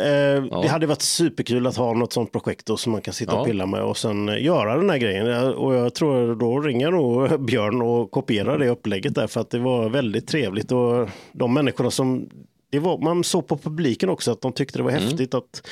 Det 0.63 0.69
hade 0.69 0.87
varit 0.87 1.03
superkul 1.03 1.67
att 1.67 1.77
ha 1.77 1.93
något 1.95 2.13
sånt 2.13 2.33
projekt 2.33 2.67
då, 2.67 2.77
som 2.77 2.93
man 2.93 3.01
kan 3.03 3.15
sitta 3.15 3.33
Ja. 3.33 3.41
och 3.41 3.47
pilla 3.47 3.67
med 3.67 3.83
och 3.83 3.97
sen 3.99 4.29
eh, 4.29 4.43
göra 4.45 4.77
den 4.77 4.91
här 4.91 4.99
grejen. 4.99 5.27
Och 5.55 5.75
jag 5.75 5.95
tror 5.95 6.35
då 6.35 6.61
ringer 6.61 6.91
nog 6.91 7.41
Björn 7.47 7.83
och 7.83 8.11
kopierar 8.11 8.59
det 8.59 8.69
upplägget 8.69 9.15
där 9.15 9.27
för 9.27 9.41
att 9.41 9.51
det 9.51 9.59
var 9.59 9.89
väldigt 9.89 10.27
trevligt 10.29 10.73
och 10.73 11.09
de 11.33 11.55
människorna 11.55 11.91
som 11.91 12.29
det 12.71 12.79
var, 12.79 12.99
man 12.99 13.25
såg 13.25 13.47
på 13.47 13.57
publiken 13.57 14.09
också 14.09 14.33
att 14.33 14.41
de 14.41 14.53
tyckte 14.53 14.79
det 14.79 14.83
var 14.83 14.91
Mm. 14.91 15.03
häftigt 15.03 15.35
att, 15.35 15.63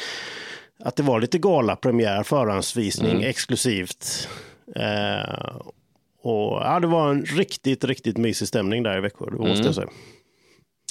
att 0.84 0.96
det 0.96 1.02
var 1.02 1.20
lite 1.20 1.38
galapremiär, 1.38 2.22
förhandsvisning, 2.22 3.10
Mm. 3.10 3.22
exklusivt. 3.28 4.28
Eh, 4.76 5.56
och 6.22 6.52
ja, 6.62 6.80
det 6.80 6.86
var 6.86 7.10
en 7.10 7.24
riktigt, 7.24 7.84
riktigt 7.84 8.16
mysig 8.18 8.48
stämning 8.48 8.82
där 8.82 8.98
i 8.98 9.00
Växjö, 9.00 9.24
det 9.24 9.36
måste 9.36 9.50
Mm. 9.52 9.64
jag 9.66 9.74
säga. 9.74 9.88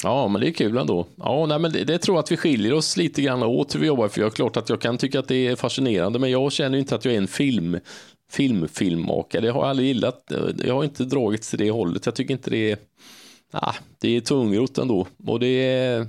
Ja, 0.03 0.27
men 0.27 0.41
det 0.41 0.49
är 0.49 0.51
kul 0.51 0.77
ändå. 0.77 1.05
Ja, 1.17 1.45
nej, 1.45 1.59
men 1.59 1.71
det, 1.71 1.83
det 1.83 1.97
tror 1.97 2.17
jag 2.17 2.23
att 2.23 2.31
vi 2.31 2.37
skiljer 2.37 2.73
oss 2.73 2.97
lite 2.97 3.21
grann 3.21 3.43
åt 3.43 3.75
hur 3.75 3.79
vi 3.79 3.87
jobbar. 3.87 4.07
För 4.07 4.21
jag 4.21 4.27
är 4.27 4.31
klart 4.35 4.57
att 4.57 4.69
jag 4.69 4.81
kan 4.81 4.97
tycka 4.97 5.19
att 5.19 5.27
det 5.27 5.47
är 5.47 5.55
fascinerande, 5.55 6.19
men 6.19 6.31
jag 6.31 6.51
känner 6.51 6.77
inte 6.77 6.95
att 6.95 7.05
jag 7.05 7.13
är 7.13 7.17
en 7.17 7.27
film, 7.27 7.79
filmfilmmakare. 8.31 9.41
Det 9.41 9.51
har 9.51 9.61
jag 9.61 9.69
aldrig 9.69 9.87
gillat. 9.87 10.31
Jag 10.65 10.75
har 10.75 10.83
inte 10.83 11.03
dragits 11.05 11.49
till 11.49 11.59
det 11.59 11.71
hållet. 11.71 12.05
Jag 12.05 12.15
tycker 12.15 12.33
inte 12.33 12.49
det 12.49 12.71
är... 12.71 12.77
Ah, 13.51 13.73
det 13.99 14.15
är 14.17 14.21
tungrot 14.21 14.77
ändå. 14.77 15.07
Och 15.27 15.39
det 15.39 15.47
är... 15.47 16.07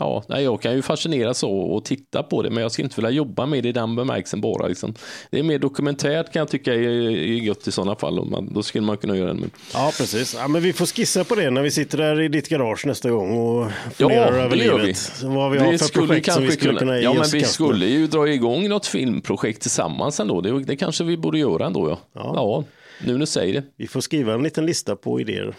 Ja, 0.00 0.24
nej, 0.28 0.44
jag 0.44 0.62
kan 0.62 0.74
ju 0.74 0.82
fascineras 0.82 1.38
så 1.38 1.50
och 1.50 1.84
titta 1.84 2.22
på 2.22 2.42
det, 2.42 2.50
men 2.50 2.62
jag 2.62 2.72
ska 2.72 2.82
inte 2.82 2.96
vilja 2.96 3.10
jobba 3.10 3.46
med 3.46 3.62
det 3.62 3.68
i 3.68 3.72
den 3.72 3.96
bemärkelsen 3.96 4.40
bara. 4.40 4.68
Liksom. 4.68 4.94
Det 5.30 5.38
är 5.38 5.42
mer 5.42 5.58
dokumentärt 5.58 6.32
kan 6.32 6.40
jag 6.40 6.48
tycka 6.48 6.74
är, 6.74 6.78
är 6.78 7.42
gött 7.42 7.68
i 7.68 7.72
sådana 7.72 7.96
fall. 7.96 8.18
Om 8.18 8.30
man, 8.30 8.52
då 8.54 8.62
skulle 8.62 8.84
man 8.84 8.96
kunna 8.96 9.16
göra 9.16 9.34
det. 9.34 9.48
Ja, 9.74 9.92
precis. 9.98 10.34
Ja, 10.38 10.48
men 10.48 10.62
vi 10.62 10.72
får 10.72 10.86
skissa 10.86 11.24
på 11.24 11.34
det 11.34 11.50
när 11.50 11.62
vi 11.62 11.70
sitter 11.70 11.98
där 11.98 12.20
i 12.20 12.28
ditt 12.28 12.48
garage 12.48 12.86
nästa 12.86 13.10
gång 13.10 13.38
och 13.38 13.70
funderar 13.94 14.36
Ja, 14.36 14.44
över 14.44 14.56
det 14.56 14.62
livet. 14.62 15.12
vi. 15.22 15.26
Vad 15.26 15.52
vi 15.52 15.58
har 15.58 15.78
för 15.78 16.06
projekt 16.06 16.32
som 16.32 16.42
vi 16.42 16.50
skulle 16.50 16.78
kunna, 16.78 17.00
Ja, 17.00 17.12
ge 17.12 17.18
men 17.18 17.28
vi 17.32 17.44
skulle 17.44 17.86
ju 17.86 18.06
dra 18.06 18.28
igång 18.28 18.68
något 18.68 18.86
filmprojekt 18.86 19.62
tillsammans 19.62 20.20
ändå. 20.20 20.40
Det, 20.40 20.64
det 20.64 20.76
kanske 20.76 21.04
vi 21.04 21.16
borde 21.16 21.38
göra 21.38 21.66
ändå, 21.66 21.88
ja. 21.88 22.32
ja. 22.34 22.64
nu 23.06 23.12
när 23.12 23.18
du 23.18 23.26
säger 23.26 23.54
det. 23.54 23.62
Vi 23.76 23.86
får 23.86 24.00
skriva 24.00 24.34
en 24.34 24.42
liten 24.42 24.66
lista 24.66 24.96
på 24.96 25.20
idéer. 25.20 25.54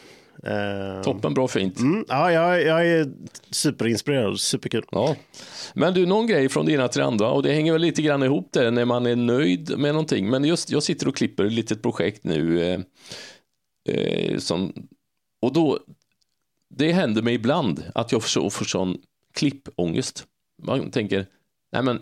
Eh, 0.45 1.01
Toppen 1.01 1.33
bra 1.33 1.47
fint. 1.47 1.79
Mm, 1.79 2.05
ja, 2.07 2.31
jag, 2.31 2.63
jag 2.63 2.87
är 2.87 3.11
superinspirerad, 3.49 4.39
superkul. 4.39 4.83
Ja. 4.91 5.15
Men 5.73 5.93
du, 5.93 6.05
någon 6.05 6.27
grej 6.27 6.49
från 6.49 6.65
det 6.65 6.71
ena 6.71 6.87
till 6.87 6.99
det 6.99 7.05
andra 7.05 7.29
och 7.29 7.43
det 7.43 7.53
hänger 7.53 7.71
väl 7.71 7.81
lite 7.81 8.01
grann 8.01 8.23
ihop 8.23 8.49
där 8.51 8.71
när 8.71 8.85
man 8.85 9.05
är 9.05 9.15
nöjd 9.15 9.77
med 9.77 9.93
någonting. 9.93 10.29
Men 10.29 10.43
just 10.43 10.71
jag 10.71 10.83
sitter 10.83 11.07
och 11.07 11.15
klipper 11.15 11.45
ett 11.45 11.53
litet 11.53 11.81
projekt 11.81 12.23
nu 12.23 12.63
eh, 12.63 12.79
eh, 13.89 14.37
som, 14.37 14.73
och 15.41 15.53
då, 15.53 15.79
det 16.69 16.91
händer 16.91 17.21
mig 17.21 17.33
ibland 17.33 17.83
att 17.95 18.11
jag 18.11 18.23
får, 18.23 18.49
får 18.49 18.65
sån 18.65 18.97
klippångest. 19.33 20.25
Man 20.63 20.91
tänker, 20.91 21.25
nej 21.71 21.83
men, 21.83 22.01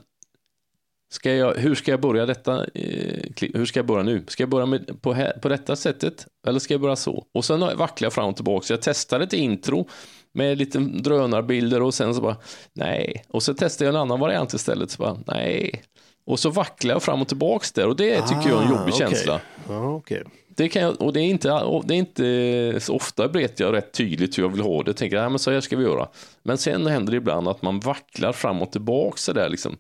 ska 1.14 1.34
jag, 1.34 1.54
hur 1.54 1.76
ska 1.76 1.92
jag 1.92 2.02
börja 2.02 2.26
detta? 2.26 2.66
Eh, 2.74 3.20
hur 3.54 3.66
ska 3.66 3.80
jag 3.80 3.86
börja 3.86 4.04
nu? 4.04 4.24
Ska 4.28 4.44
jag 4.44 4.50
börja 4.50 4.66
med, 4.66 5.02
på, 5.02 5.14
här, 5.14 5.32
på 5.42 5.50
detta 5.50 5.76
sättet 5.76 6.28
eller 6.48 6.60
ska 6.60 6.74
jag 6.74 6.82
börja 6.82 6.96
så? 6.96 7.26
Och 7.34 7.46
sen 7.46 7.60
vacklar 7.60 8.06
jag 8.06 8.14
fram 8.14 8.30
och 8.30 8.36
tillbaka. 8.36 8.66
Så 8.66 8.74
jag 8.74 8.82
testar 8.82 9.20
ett 9.20 9.34
intro 9.34 9.88
med 10.34 10.58
lite 10.58 10.80
drönarbilder 10.80 11.82
och 11.82 11.94
sen 11.94 12.16
så 12.16 12.22
bara, 12.22 12.38
nej. 12.74 13.24
Och 13.30 13.44
så 13.44 13.54
testar 13.54 13.86
jag 13.86 13.96
en 13.96 14.02
annan 14.02 14.20
variant 14.20 14.54
istället, 14.54 14.92
så 14.92 15.02
bara, 15.04 15.18
nej. 15.28 15.84
Och 16.26 16.40
så 16.40 16.50
vacklar 16.50 16.96
jag 16.96 17.04
fram 17.04 17.22
och 17.22 17.28
tillbaka 17.28 17.66
där 17.76 17.88
och 17.88 17.96
det 17.96 18.22
tycker 18.22 18.50
jag 18.50 18.58
är 18.60 18.64
en 18.66 18.70
jobbig 18.70 18.94
Ah, 18.94 18.96
okej. 18.96 18.98
känsla. 18.98 19.42
Ja, 19.70 19.94
okej. 19.96 20.24
Det 20.56 20.70
kan 20.70 20.82
jag, 20.82 21.02
och 21.02 21.14
det 21.14 21.20
är, 21.20 21.26
inte, 21.26 21.52
och 21.52 21.88
det 21.88 21.94
är 21.94 21.98
inte 21.98 22.80
så 22.80 22.96
ofta 22.96 23.28
vet 23.28 23.60
jag 23.60 23.74
rätt 23.74 23.92
tydligt 23.94 24.38
hur 24.38 24.44
jag 24.44 24.50
vill 24.50 24.62
ha 24.62 24.84
det. 24.84 24.94
Tänker, 24.94 25.20
nej, 25.22 25.30
men 25.30 25.40
så 25.40 25.52
här 25.52 25.62
ska 25.62 25.78
vi 25.78 25.84
göra. 25.84 26.08
Men 26.44 26.58
sen 26.58 26.88
händer 26.88 27.12
det 27.12 27.18
ibland 27.18 27.48
att 27.48 27.62
man 27.62 27.80
vacklar 27.80 28.32
fram 28.34 28.62
och 28.62 28.72
tillbaka 28.72 29.18
så 29.18 29.34
där 29.34 29.50
liksom. 29.50 29.78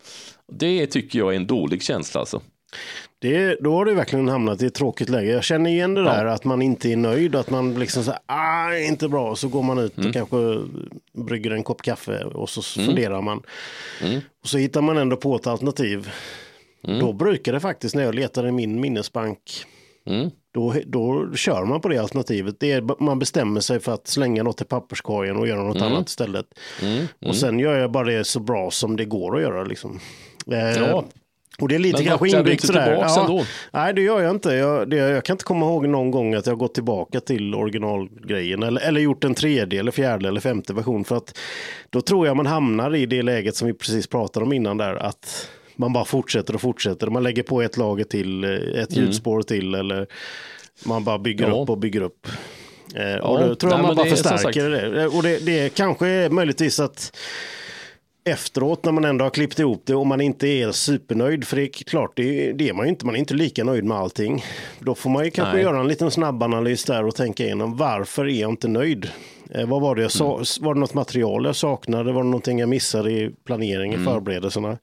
Det 0.52 0.88
tycker 0.88 1.20
jag 1.20 1.32
är 1.32 1.36
en 1.36 1.48
dålig 1.48 1.84
känsla 1.84 2.20
alltså. 2.20 2.42
Det, 3.20 3.58
då 3.62 3.74
har 3.74 3.86
du 3.86 3.94
verkligen 3.94 4.28
hamnat 4.28 4.62
i 4.62 4.66
ett 4.66 4.74
tråkigt 4.74 5.10
läge. 5.10 5.32
Jag 5.32 5.44
känner 5.44 5.70
igen 5.70 5.94
det 5.94 6.04
där 6.04 6.26
att 6.26 6.44
man 6.44 6.62
inte 6.62 6.90
är 6.90 6.96
nöjd, 6.98 7.36
att 7.36 7.50
man 7.50 7.80
liksom 7.80 8.04
säger 8.04 8.20
ah, 8.26 8.76
inte 8.76 9.08
bra, 9.10 9.36
så 9.36 9.48
går 9.48 9.64
man 9.64 9.80
ut 9.80 9.98
Mm. 9.98 10.08
och 10.08 10.14
kanske 10.14 10.38
brygger 11.14 11.52
en 11.52 11.64
kopp 11.64 11.82
kaffe 11.82 12.24
och 12.24 12.50
så 12.50 12.62
funderar 12.62 13.22
man. 13.22 13.42
Och 14.42 14.48
så 14.50 14.58
hittar 14.58 14.82
man 14.82 14.98
ändå 14.98 15.18
på 15.18 15.36
ett 15.36 15.48
alternativ. 15.48 16.10
Mm. 16.88 17.00
Då 17.00 17.14
brukar 17.14 17.54
det 17.54 17.60
faktiskt, 17.60 17.96
när 17.96 18.04
jag 18.04 18.16
letar 18.16 18.48
i 18.48 18.52
min 18.52 18.82
minnesbank, 18.82 19.40
Mm. 20.06 20.30
då, 20.54 20.74
då 20.86 21.30
kör 21.36 21.66
man 21.66 21.82
på 21.82 21.88
det 21.88 21.97
alternativet. 21.97 22.56
Det 22.60 22.72
är, 22.72 23.04
man 23.04 23.20
bestämmer 23.20 23.62
sig 23.62 23.80
för 23.80 23.91
att 23.93 24.08
slänga 24.08 24.43
något 24.43 24.62
i 24.62 24.66
papperskorgen 24.66 25.38
och 25.38 25.47
göra 25.47 25.64
något 25.64 25.78
Mm. 25.78 25.93
annat 25.93 26.10
istället. 26.10 26.45
Och 27.26 27.36
sen 27.36 27.60
gör 27.60 27.78
jag 27.78 27.91
bara 27.91 28.04
det 28.08 28.24
så 28.24 28.39
bra 28.39 28.72
som 28.72 28.95
det 28.95 29.06
går 29.06 29.36
att 29.36 29.41
göra. 29.41 29.64
Liksom. 29.64 29.99
Eh, 30.51 30.58
Ja. 30.78 31.04
Och 31.60 31.68
det 31.68 31.76
är 31.76 31.80
lite 31.80 31.97
Men 31.97 32.08
kanske 32.08 32.38
inbyggt 32.38 32.66
sådär. 32.66 33.20
ändå? 33.20 33.43
Nej, 33.72 33.93
det 33.93 34.01
gör 34.01 34.22
jag 34.22 34.30
inte. 34.32 34.49
Jag, 34.54 34.89
det, 34.89 34.95
jag 34.95 35.26
kan 35.26 35.34
inte 35.34 35.43
komma 35.43 35.66
ihåg 35.66 35.88
någon 35.88 36.12
gång 36.12 36.34
att 36.34 36.47
jag 36.47 36.58
gått 36.58 36.74
tillbaka 36.74 37.20
till 37.20 37.56
originalgrejen 37.56 38.64
eller, 38.64 38.82
eller 38.82 39.01
gjort 39.01 39.24
en 39.24 39.36
tredje 39.36 39.80
eller 39.80 39.91
fjärde 39.91 40.28
eller 40.28 40.41
femte 40.41 40.74
version. 40.74 41.04
För 41.04 41.16
att 41.18 41.38
då 41.89 42.01
tror 42.01 42.28
jag 42.28 42.38
man 42.38 42.45
hamnar 42.45 42.95
i 42.95 43.06
det 43.06 43.22
läget 43.22 43.56
som 43.56 43.68
vi 43.68 43.74
precis 43.74 44.08
pratade 44.08 44.45
om 44.45 44.54
innan 44.54 44.78
där. 44.78 44.95
Att 44.95 45.49
man 45.76 45.94
bara 45.94 46.06
fortsätter 46.06 46.56
och 46.56 46.62
fortsätter. 46.62 47.08
Man 47.08 47.24
lägger 47.24 47.44
på 47.44 47.62
ett 47.62 47.78
lager 47.78 48.04
till, 48.04 48.44
eh, 48.44 48.82
ett 48.82 48.96
ljudspår 48.98 49.42
till 49.42 49.76
eller 49.76 50.08
man 50.86 51.04
bara 51.04 51.18
bygger 51.20 51.46
Mm. 51.46 51.58
Ja. 51.58 51.64
upp 51.64 51.70
och 51.70 51.78
bygger 51.78 52.02
upp. 52.02 52.28
Eh, 52.96 53.04
Ja, 53.04 53.22
och 53.22 53.40
då 53.48 53.56
tror 53.56 53.72
jag 53.72 53.78
nej, 53.80 53.88
man 53.88 53.96
bara 53.96 54.04
det 54.04 54.10
är 54.12 54.16
förstärker 54.16 54.70
det. 54.70 55.08
Och 55.08 55.24
det, 55.24 55.46
det 55.46 55.74
kanske 55.76 56.08
är 56.08 56.30
möjligtvis 56.30 56.80
att 56.80 57.16
efteråt 58.26 58.86
när 58.86 58.92
man 58.92 59.06
ändå 59.06 59.26
har 59.26 59.30
klippt 59.30 59.60
ihop 59.60 59.82
det 59.86 59.96
och 59.96 60.08
man 60.08 60.22
inte 60.22 60.48
är 60.48 60.72
supernöjd, 60.72 61.48
för 61.48 61.56
det 61.56 61.64
är 61.64 61.68
klart, 61.68 62.12
det, 62.16 62.54
det 62.54 62.70
är 62.70 62.74
man 62.74 62.86
ju 62.86 62.90
inte, 62.90 63.06
man 63.06 63.16
är 63.16 63.20
inte 63.20 63.34
lika 63.34 63.64
nöjd 63.64 63.84
med 63.84 63.98
allting. 63.98 64.46
Då 64.80 64.96
får 64.96 65.10
man 65.10 65.26
ju 65.26 65.32
kanske 65.32 65.54
Nej. 65.54 65.64
göra 65.64 65.80
en 65.80 65.88
liten 65.88 66.12
snabbanalys 66.12 66.84
där 66.86 67.06
och 67.06 67.16
tänka 67.16 67.44
igenom 67.44 67.78
varför 67.78 68.26
är 68.26 68.42
jag 68.42 68.50
inte 68.50 68.68
nöjd? 68.68 69.10
Eh, 69.56 69.68
vad 69.68 69.82
var 69.82 69.95
det 69.95 70.01
jag 70.01 70.12
sa? 70.12 70.34
Mm. 70.34 70.45
Var 70.62 70.74
det 70.74 70.80
något 70.80 70.93
material 70.93 71.45
jag 71.45 71.56
saknade? 71.56 72.12
Var 72.12 72.24
det 72.24 72.30
någonting 72.30 72.60
jag 72.60 72.70
missade 72.70 73.12
i 73.12 73.32
planering, 73.45 73.93
Mm. 73.93 74.06
förberedelserna? 74.06 74.78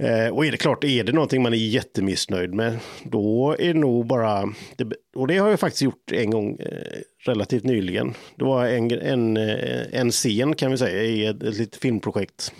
Eh, 0.00 0.34
och 0.34 0.46
är 0.46 0.50
det 0.50 0.56
klart, 0.56 0.84
är 0.84 1.04
det 1.04 1.12
någonting 1.12 1.42
man 1.42 1.52
är 1.52 1.56
jättemissnöjd 1.58 2.54
med, 2.54 2.78
då 3.04 3.56
är 3.58 3.74
det 3.74 3.80
nog 3.80 4.06
bara, 4.06 4.52
det, 4.76 4.92
och 5.16 5.26
det 5.26 5.38
har 5.38 5.48
jag 5.50 5.60
faktiskt 5.60 5.82
gjort 5.82 6.12
en 6.12 6.30
gång 6.30 6.56
eh, 6.60 6.98
relativt 7.26 7.64
nyligen. 7.64 8.14
Det 8.36 8.44
var 8.44 8.66
en, 8.66 8.90
en, 8.90 9.36
eh, 9.36 9.80
en 9.92 10.10
scen 10.10 10.54
kan 10.54 10.70
vi 10.70 10.78
säga 10.78 11.02
i 11.02 11.26
ett, 11.26 11.42
ett 11.42 11.56
litet 11.58 11.76
filmprojekt. 11.80 12.52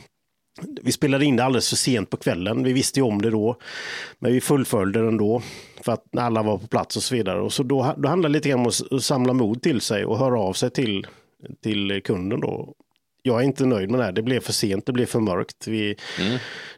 Vi 0.83 0.93
spelade 0.93 1.25
in 1.25 1.37
det 1.37 1.45
alldeles 1.45 1.69
för 1.69 1.77
sent 1.77 2.11
på 2.11 2.17
kvällen, 2.17 2.63
vi 2.63 2.73
visste 2.73 3.01
ju 3.01 3.07
om 3.07 3.23
det 3.23 3.31
då, 3.31 3.57
men 4.19 4.33
vi 4.33 4.41
fullföljde 4.41 5.03
den 5.03 5.17
då 5.17 5.43
för 5.81 5.93
att 5.93 6.05
alla 6.17 6.43
var 6.43 6.59
på 6.59 6.67
plats 6.67 6.97
och 6.97 7.03
så 7.03 7.15
vidare. 7.15 7.41
Och 7.41 7.53
så 7.53 7.63
då, 7.63 7.95
då 7.97 8.09
handlar 8.09 8.29
det 8.29 8.33
lite 8.33 8.49
grann 8.49 8.61
om 8.61 8.67
att 8.67 9.03
samla 9.03 9.33
mod 9.33 9.63
till 9.63 9.81
sig 9.81 10.05
och 10.05 10.19
höra 10.19 10.41
av 10.41 10.53
sig 10.53 10.71
till, 10.71 11.07
till 11.63 12.01
kunden 12.05 12.41
då. 12.41 12.75
Jag 13.23 13.41
är 13.41 13.45
inte 13.45 13.67
nöjd 13.67 13.91
med 13.91 14.01
det 14.01 14.05
här, 14.05 14.13
det 14.13 14.23
blev 14.23 14.41
för 14.41 14.53
sent, 14.53 14.87
det 14.87 14.93
blev 14.93 15.07
för 15.07 15.21
mörkt. 15.21 15.67
Vi, 15.67 15.97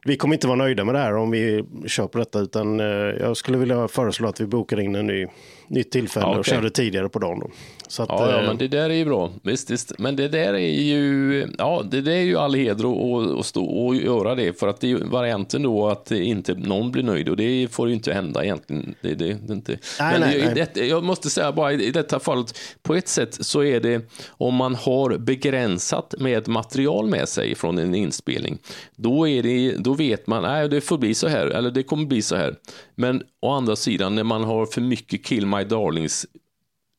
vi 0.04 0.16
kommer 0.16 0.34
inte 0.34 0.46
vara 0.46 0.56
nöjda 0.56 0.84
med 0.84 0.94
det 0.94 0.98
här 0.98 1.16
om 1.16 1.30
vi 1.30 1.64
kör 1.86 2.06
på 2.06 2.18
detta, 2.18 2.38
utan 2.38 2.80
eh, 2.80 2.86
jag 3.20 3.36
skulle 3.36 3.58
vilja 3.58 3.88
föreslå 3.88 4.28
att 4.28 4.40
vi 4.40 4.46
bokar 4.46 4.80
in 4.80 4.94
en 4.94 5.06
ny, 5.06 5.26
nytt 5.70 5.90
tillfälle 5.90 6.26
Ja, 6.26 6.38
och 6.38 6.44
körde 6.44 6.70
tidigare 6.70 7.08
på 7.08 7.18
dagen. 7.18 7.40
Då. 7.40 7.50
Så 7.88 8.02
att, 8.02 8.08
Ja, 8.08 8.30
ja, 8.30 8.40
eh, 8.40 8.46
men 8.46 8.58
det 8.58 8.68
där 8.68 8.90
är 8.90 8.94
ju 8.94 9.04
bra. 9.04 9.30
Visst, 9.42 9.70
visst. 9.70 9.98
Men 9.98 10.16
det 10.16 10.28
där 10.28 10.54
är 10.54 10.80
ju, 10.82 11.48
ja, 11.58 11.82
det 11.90 12.00
där 12.00 12.12
är 12.12 12.20
ju 12.22 12.36
all 12.38 12.54
heder 12.54 12.84
att- 13.32 13.38
att 13.40 13.46
stå 13.46 13.64
och 13.64 13.96
göra 13.96 14.34
det. 14.34 14.58
För 14.58 14.68
att 14.68 14.80
det 14.80 14.90
är 14.90 14.96
varianten 14.96 15.62
då 15.62 15.88
att 15.88 16.10
inte 16.10 16.54
någon 16.54 16.90
blir 16.92 17.02
nöjd 17.02 17.28
och 17.28 17.36
det 17.36 17.68
får 17.72 17.88
ju 17.88 17.94
inte 17.94 18.12
hända 18.12 18.44
egentligen. 18.44 18.94
Det, 19.02 19.14
det, 19.14 19.36
det 19.46 19.52
inte. 19.52 19.78
Nej, 20.00 20.12
men 20.12 20.20
nej, 20.20 20.52
nej. 20.54 20.66
Det, 20.74 20.86
jag 20.86 21.04
måste 21.04 21.30
säga 21.30 21.52
bara 21.52 21.72
i 21.72 21.90
detta 21.90 22.18
fallet, 22.20 22.58
på 22.82 22.94
ett 22.94 23.08
sätt 23.08 23.34
så 23.46 23.62
är 23.64 23.80
det 23.80 24.10
om 24.28 24.54
man 24.54 24.74
har 24.74 25.18
begränsat 25.18 26.14
med 26.18 26.48
material 26.48 27.06
med 27.08 27.28
sig 27.28 27.54
från 27.54 27.78
en 27.78 27.94
inspelning, 27.94 28.58
då, 28.96 29.28
är 29.28 29.42
det, 29.42 29.74
då 29.78 29.94
vet 29.94 30.26
man, 30.26 30.42
nej 30.42 30.68
det 30.68 30.80
får 30.80 30.98
bli 30.98 31.14
så 31.14 31.28
här, 31.28 31.46
eller 31.46 31.70
det 31.70 31.82
kommer 31.82 32.04
bli 32.06 32.22
så 32.22 32.36
här. 32.36 32.54
Men 32.94 33.22
å 33.42 33.50
andra 33.52 33.76
sidan, 33.76 34.14
när 34.14 34.24
man 34.24 34.44
har 34.44 34.66
för 34.66 34.80
mycket 34.80 35.24
Kill 35.26 35.46
My 35.46 35.59
Darlings 35.64 36.26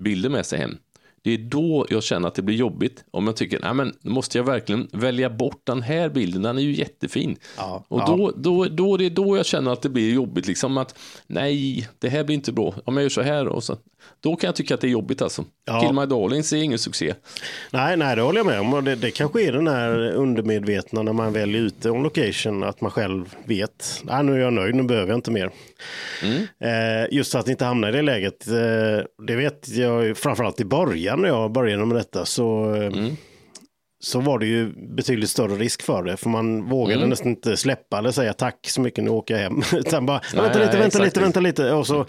bilder 0.04 0.30
med 0.30 0.46
sig 0.46 0.60
hem. 0.60 0.78
Det 1.24 1.32
är 1.32 1.38
då 1.38 1.86
jag 1.90 2.04
känner 2.04 2.28
att 2.28 2.36
det 2.36 2.42
blir 2.42 2.56
jobbigt. 2.56 3.04
Om 3.12 3.28
jag 3.28 3.36
tycker, 3.36 3.60
nej 3.60 3.74
men 3.74 3.94
måste 4.02 4.38
jag 4.38 4.46
verkligen 4.46 4.88
välja 4.92 5.30
bort 5.30 5.62
den 5.64 5.82
här 5.82 6.10
bilden, 6.10 6.42
den 6.42 6.58
är 6.58 6.62
ju 6.62 6.76
jättefin. 6.76 7.38
Ja, 7.58 7.86
och 7.88 8.00
då, 8.06 8.32
då, 8.36 8.66
då 8.66 8.98
det 8.98 9.06
är 9.06 9.10
då 9.10 9.38
jag 9.38 9.46
känner 9.46 9.72
att 9.72 9.82
det 9.82 9.90
blir 9.90 10.14
jobbigt, 10.14 10.48
liksom 10.48 10.78
att 10.78 11.00
nej, 11.28 11.90
det 12.00 12.10
här 12.10 12.24
blir 12.24 12.36
inte 12.36 12.52
bra. 12.52 12.74
Om 12.86 12.98
jag 12.98 13.04
gör 13.04 13.10
så 13.10 13.22
här 13.22 13.48
och 13.48 13.64
så. 13.64 13.78
Då 14.20 14.36
kan 14.36 14.48
jag 14.48 14.56
tycka 14.56 14.74
att 14.74 14.82
det 14.82 14.88
är 14.88 14.92
jobbigt 14.92 15.22
alltså. 15.22 15.46
Ja. 15.66 15.82
Kill 15.82 15.94
My 15.94 16.06
Darlings 16.06 16.54
är 16.54 16.58
ingen 16.58 16.80
succé. 16.80 17.14
Nej, 17.72 17.98
nej, 17.98 18.16
det 18.16 18.22
håller 18.22 18.40
jag 18.40 18.46
med 18.46 18.60
om. 18.60 18.86
Det, 18.86 18.96
det 18.96 19.12
kanske 19.12 19.42
är 19.48 19.52
den 19.52 19.68
här 19.68 20.12
undermedvetna 20.12 21.04
när 21.04 21.14
man 21.14 21.34
väl 21.34 21.56
är 21.56 21.60
ute 21.60 21.90
on 21.90 22.04
location, 22.04 22.64
att 22.64 22.82
man 22.82 22.92
själv 22.92 23.36
vet, 23.46 24.02
nej 24.04 24.24
nu 24.24 24.34
är 24.34 24.40
jag 24.40 24.54
nöjd, 24.54 24.76
nu 24.76 24.84
behöver 24.84 25.08
jag 25.08 25.18
inte 25.18 25.32
mer. 25.32 25.52
Eh, 26.60 27.08
just 27.12 27.36
att 27.36 27.48
inte 27.48 27.66
hamna 27.66 27.90
i 27.90 27.92
det 27.92 28.02
läget, 28.02 28.48
eh, 28.48 29.26
det 29.28 29.36
vet 29.36 29.68
jag 29.68 30.18
framförallt 30.18 30.60
i 30.60 30.66
början 30.66 31.22
när 31.22 31.28
jag 31.28 31.52
började 31.52 31.86
med 31.86 31.98
detta, 31.98 32.26
så, 32.26 32.76
eh, 32.76 32.92
så 34.04 34.20
var 34.20 34.40
det 34.40 34.46
ju 34.46 34.74
betydligt 34.96 35.30
större 35.30 35.56
risk 35.56 35.82
för 35.82 36.04
det, 36.04 36.18
för 36.18 36.30
man 36.30 36.70
vågade 36.70 37.06
nästan 37.08 37.28
inte 37.28 37.58
släppa 37.58 37.98
eller 37.98 38.12
säga 38.12 38.34
tack 38.34 38.70
så 38.70 38.82
mycket, 38.82 39.04
nu 39.04 39.10
åker 39.10 39.34
jag 39.34 39.42
hem. 39.42 39.62
Utan 39.74 40.06
bara, 40.06 40.22
Nej, 40.34 40.44
vänta 40.44 40.60
lite, 40.60 40.72
nej, 40.72 40.82
vänta 40.82 41.00
lite, 41.00 41.20
vänta 41.20 41.40
lite. 41.40 41.72
Och 41.72 41.88
så, 41.88 42.06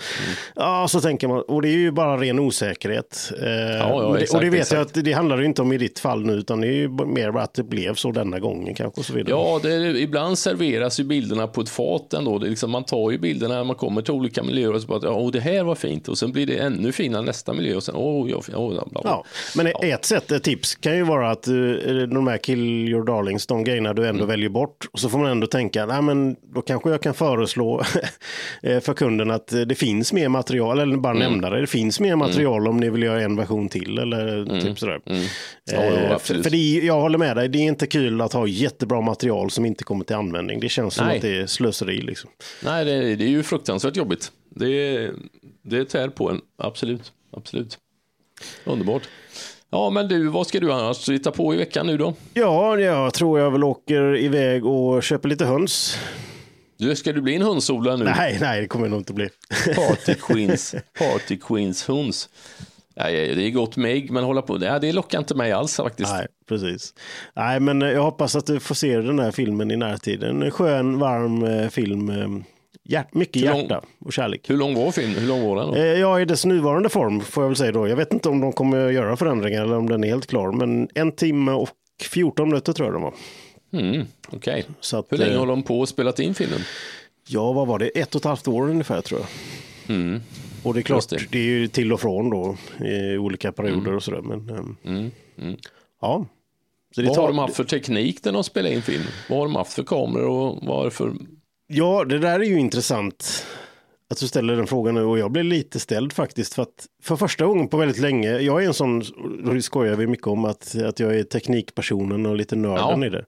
ja, 0.55 0.89
så 0.89 1.01
tänker 1.01 1.29
man, 1.29 1.43
och 1.43 1.63
det 1.63 1.69
är 1.69 1.77
ju 1.79 1.91
bara 1.91 2.17
ren 2.17 2.39
osäkerhet. 2.39 3.33
Eh, 3.43 3.49
ja, 3.49 3.93
och 3.93 4.15
det, 4.15 4.21
exakt, 4.21 4.35
och 4.35 4.41
det 4.41 4.51
vet 4.51 4.71
jag 4.71 4.81
exakt. 4.81 4.97
att 4.97 5.05
det 5.05 5.13
handlar 5.13 5.39
ju 5.39 5.45
inte 5.45 5.63
om 5.63 5.73
i 5.73 5.79
ditt 5.79 5.99
fall 5.99 6.27
nu, 6.27 6.33
utan 6.33 6.61
det 6.61 6.67
är 6.67 6.73
ju 6.73 6.89
mer 6.89 7.39
att 7.39 7.55
det 7.55 7.63
blev 7.63 7.95
så 7.95 8.13
denna 8.13 8.39
gången 8.39 8.75
kanske. 8.75 9.01
Och 9.01 9.07
så 9.07 9.13
vidare. 9.13 9.31
Ja, 9.31 9.61
är, 9.65 9.97
ibland 9.97 10.39
serveras 10.39 11.01
ju 11.01 11.05
bilderna 11.05 11.47
på 11.47 11.61
ett 11.61 11.69
fat 11.69 12.15
ändå. 12.15 12.39
Det 12.39 12.47
är 12.47 12.51
liksom, 12.51 12.71
man 12.71 12.85
tar 12.85 13.11
ju 13.11 13.19
bilderna 13.19 13.55
när 13.55 13.65
man 13.65 13.77
kommer 13.77 14.03
till 14.03 14.15
olika 14.15 14.43
miljöer 14.43 14.75
och 14.75 14.81
så 14.81 14.87
bara, 14.87 15.01
ja, 15.03 15.11
oh, 15.11 15.31
det 15.31 15.41
här 15.41 15.63
var 15.63 15.75
fint 15.75 16.09
och 16.09 16.19
sen 16.19 16.33
blir 16.33 16.47
det 16.47 16.57
ännu 16.57 16.93
finare 16.93 17.23
nästa 17.23 17.53
miljö 17.53 17.77
och 17.77 17.83
sen, 17.83 17.95
åh, 17.95 18.27
oh, 18.27 18.31
ja, 18.31 18.57
oh, 18.57 18.71
bla, 18.73 18.85
bla. 18.91 19.01
Ja, 19.05 19.25
men 19.57 19.67
ett 19.83 20.05
sätt, 20.05 20.33
ett 20.33 20.43
tips 20.43 20.75
kan 20.75 20.97
ju 20.97 21.03
vara 21.03 21.31
att 21.31 21.43
du, 21.43 21.82
de 22.07 22.27
här 22.27 22.39
kill 22.39 22.89
your 22.89 23.05
darlings, 23.07 23.47
de 23.47 23.65
grejerna 23.65 23.93
du 23.95 24.03
Mm. 24.03 24.15
ändå 24.15 24.27
väljer 24.27 24.49
bort. 24.49 24.89
Och 24.93 24.99
så 24.99 25.09
får 25.09 25.19
man 25.19 25.31
ändå 25.31 25.47
tänka, 25.47 25.87
nej 25.87 26.03
men 26.03 26.37
då 26.55 26.63
kanske 26.63 26.91
jag 26.91 27.03
kan 27.03 27.15
föreslå 27.15 27.83
eh, 28.63 28.81
för 28.81 28.95
kunden 28.95 29.31
att 29.31 29.53
eh, 29.53 29.61
det 29.61 29.75
finns 29.75 30.13
mer 30.13 30.29
material, 30.29 30.79
eller 30.81 30.97
bara 30.97 31.17
Mm. 31.17 31.33
nämna 31.33 31.51
det, 31.51 31.61
det 31.61 31.67
finns 31.67 32.01
mer 32.01 32.17
material 32.17 32.69
om 32.69 32.77
ni 32.77 32.91
vill 32.91 33.03
göra 33.03 33.23
en 33.23 33.37
version 33.37 33.69
till 33.69 33.99
eller 33.99 34.61
typ 34.61 34.79
sådär. 34.79 35.01
Mm. 35.07 35.23
Ja, 35.73 35.77
Eh, 35.83 36.09
jo, 36.13 36.19
för 36.19 36.51
det, 36.51 36.57
är- 36.57 36.87
jag 36.87 37.01
håller 37.01 37.19
med 37.19 37.37
dig, 37.37 37.49
det 37.49 37.59
är 37.59 37.63
inte 37.63 37.87
kul 37.87 38.21
att 38.21 38.33
ha 38.33 38.47
jättebra 38.47 39.01
material 39.01 39.51
som 39.51 39.65
inte 39.67 39.85
kommer 39.85 40.05
till 40.05 40.17
användning. 40.17 40.61
Det 40.61 40.69
känns 40.69 40.95
som 40.95 41.07
Nej. 41.07 41.17
att 41.17 41.23
det 41.23 41.37
är 41.41 41.47
slöseri 41.47 42.01
liksom. 42.03 42.31
Nej, 42.65 42.85
det, 42.85 43.17
det 43.17 43.25
är 43.25 43.29
ju 43.29 43.43
fruktansvärt 43.43 43.97
jobbigt. 43.97 44.33
Det, 44.51 45.11
det 45.63 45.85
tär 45.85 46.09
på 46.09 46.31
en, 46.31 46.41
absolut. 46.59 47.13
absolut. 47.37 47.79
Underbart. 48.65 49.03
Ja, 49.75 49.91
men 49.91 50.09
du, 50.09 50.29
vad 50.29 50.47
ska 50.47 50.61
du 50.61 50.73
annars 50.73 51.09
hitta 51.09 51.31
på 51.31 51.55
i 51.55 51.57
veckan 51.57 51.87
nu 51.87 51.97
då? 51.97 52.15
Ja, 52.35 52.79
jag 52.79 53.15
tror 53.15 53.39
jag 53.41 53.51
väl 53.51 53.65
åker 53.65 54.17
iväg 54.17 54.67
och 54.67 55.03
köper 55.03 55.29
lite 55.29 55.45
höns. 55.45 55.99
Du, 56.77 56.97
ska 56.97 57.13
du 57.13 57.21
bli 57.21 57.37
en 57.37 57.43
hönsodlare 57.43 57.97
nu? 57.97 58.05
Nej, 58.05 58.39
nej, 58.41 58.61
det 58.61 58.67
kommer 58.67 58.85
det 58.87 58.91
nog 58.91 59.01
inte 59.01 59.13
bli. 59.13 59.29
Party 59.75 60.15
Queens, 60.15 60.75
Party 60.99 61.39
Queens 61.39 61.89
höns. 61.89 62.29
Ja, 62.95 63.05
det 63.05 63.47
är 63.47 63.51
gott 63.51 63.77
med 63.77 63.93
ägg, 63.93 64.11
men 64.11 64.25
hålla 64.25 64.43
på, 64.43 64.65
ja, 64.65 64.79
det 64.79 64.93
lockar 64.93 65.19
inte 65.19 65.35
mig 65.35 65.53
alls 65.53 65.77
faktiskt. 65.77 66.13
Nej, 66.13 66.27
precis. 66.49 66.95
Nej, 67.35 67.61
men 67.61 67.83
eh, 67.83 67.89
jag 67.89 68.03
hoppas 68.03 68.37
att 68.37 68.47
du 68.47 68.61
får 68.61 68.75
se 68.75 68.97
den 68.97 69.19
här 69.19 69.31
filmen 69.31 69.71
i 69.71 69.77
närtid. 69.77 70.23
En 70.23 70.51
skön, 70.51 70.99
varm 70.99 71.45
eh, 71.45 71.69
film. 71.69 72.45
Eh, 72.87 72.93
Hjärt, 72.93 73.15
mycket 73.15 73.43
Hur 73.43 73.49
lång- 73.49 73.61
hjärta 73.61 73.81
och 73.99 74.13
kärlek. 74.13 74.51
Hur 74.51 74.57
lång 74.57 74.75
var 74.75 74.91
filmen? 74.93 75.19
Hur 75.19 75.29
lång 75.29 75.43
var 75.49 75.57
den? 75.57 75.69
då? 75.69 75.75
Eh, 75.75 75.85
Ja, 76.01 76.21
i 76.21 76.25
dess 76.25 76.45
nuvarande 76.45 76.89
form 76.89 77.21
får 77.21 77.43
jag 77.45 77.49
väl 77.49 77.57
säga 77.57 77.73
då. 77.73 77.89
Jag 77.89 77.97
vet 77.97 78.13
inte 78.13 78.29
om 78.29 78.41
de 78.41 78.53
kommer 78.53 78.91
göra 78.91 79.17
förändringar 79.17 79.63
eller 79.63 79.77
om 79.77 79.89
den 79.89 80.05
är 80.05 80.09
helt 80.09 80.27
klar. 80.27 80.53
Men 80.53 80.89
en 80.95 81.13
timme 81.13 81.53
och 81.53 81.69
14 82.03 82.49
minuter 82.49 82.73
tror 82.73 82.87
jag 82.89 82.95
den 82.95 83.03
var. 83.03 83.15
Mm, 83.73 84.07
Okej. 84.33 84.65
Att, 84.93 85.07
Hur 85.13 85.19
länge 85.19 85.33
eh, 85.33 85.39
har 85.39 85.47
de 85.47 85.63
på 85.63 85.81
och 85.81 85.89
spelat 85.89 86.19
in 86.21 86.35
filmen? 86.35 86.61
Ja, 87.29 87.53
vad 87.53 87.67
var 87.67 87.79
det? 87.79 87.87
Ett 87.89 88.15
och 88.15 88.21
ett 88.21 88.25
halvt 88.25 88.49
år 88.49 88.71
ungefär 88.71 89.01
tror 89.01 89.21
jag. 89.21 89.29
Och 90.63 90.75
det 90.75 90.81
är 90.81 90.83
klart, 90.83 91.13
Mm. 91.13 91.25
Det. 91.31 91.39
det. 91.39 91.39
är 91.39 91.45
ju 91.49 91.69
till 91.69 91.93
och 91.93 92.01
från 92.01 92.31
då 92.31 92.57
i 92.87 93.17
olika 93.19 93.53
perioder 93.53 93.95
och 93.97 94.03
sådär. 94.03 94.21
Men, 94.23 94.49
ehm, 94.85 95.17
Ja. 96.01 96.27
Så 96.95 97.03
Vad 97.03 97.15
tar- 97.15 97.21
har 97.23 97.29
de 97.29 97.39
haft 97.39 97.57
för 97.57 97.65
teknik 97.65 98.25
när 98.25 98.33
de 98.33 98.45
spelar 98.45 98.71
in 98.71 98.83
film? 98.83 99.03
Vad 99.29 99.39
har 99.39 99.47
de 99.47 99.55
haft 99.57 99.73
för 99.73 99.83
kameror 99.83 100.29
och 100.29 100.59
vad 100.67 100.77
har 100.77 100.85
det 100.85 100.91
för... 100.91 101.13
Ja, 101.75 102.05
det 102.05 102.19
där 102.19 102.41
är 102.41 102.45
ju 102.45 102.59
intressant 102.59 103.47
att 104.11 104.21
du 104.21 104.29
ställer 104.29 104.57
den 104.57 104.67
frågan 104.67 104.95
nu 104.95 105.03
och 105.03 105.19
jag 105.19 105.31
blev 105.31 105.45
lite 105.45 105.81
ställd 105.81 106.13
faktiskt 106.13 106.55
för 106.55 106.63
att 106.63 106.87
för 107.03 107.17
första 107.17 107.47
gången 107.47 107.69
på 107.69 107.77
väldigt 107.77 107.99
länge, 107.99 108.39
jag 108.39 108.63
är 108.63 108.67
en 108.67 108.75
sån, 108.75 109.03
det 109.55 109.63
skojar 109.63 109.97
vi 109.97 110.07
mycket 110.07 110.27
om 110.27 110.45
att, 110.45 110.77
att 110.83 111.01
jag 111.01 111.19
är 111.19 111.23
teknikpersonen 111.23 112.27
och 112.27 112.37
lite 112.37 112.57
nörden 112.57 113.01
Ja, 113.01 113.07
i 113.07 113.11
det. 113.11 113.25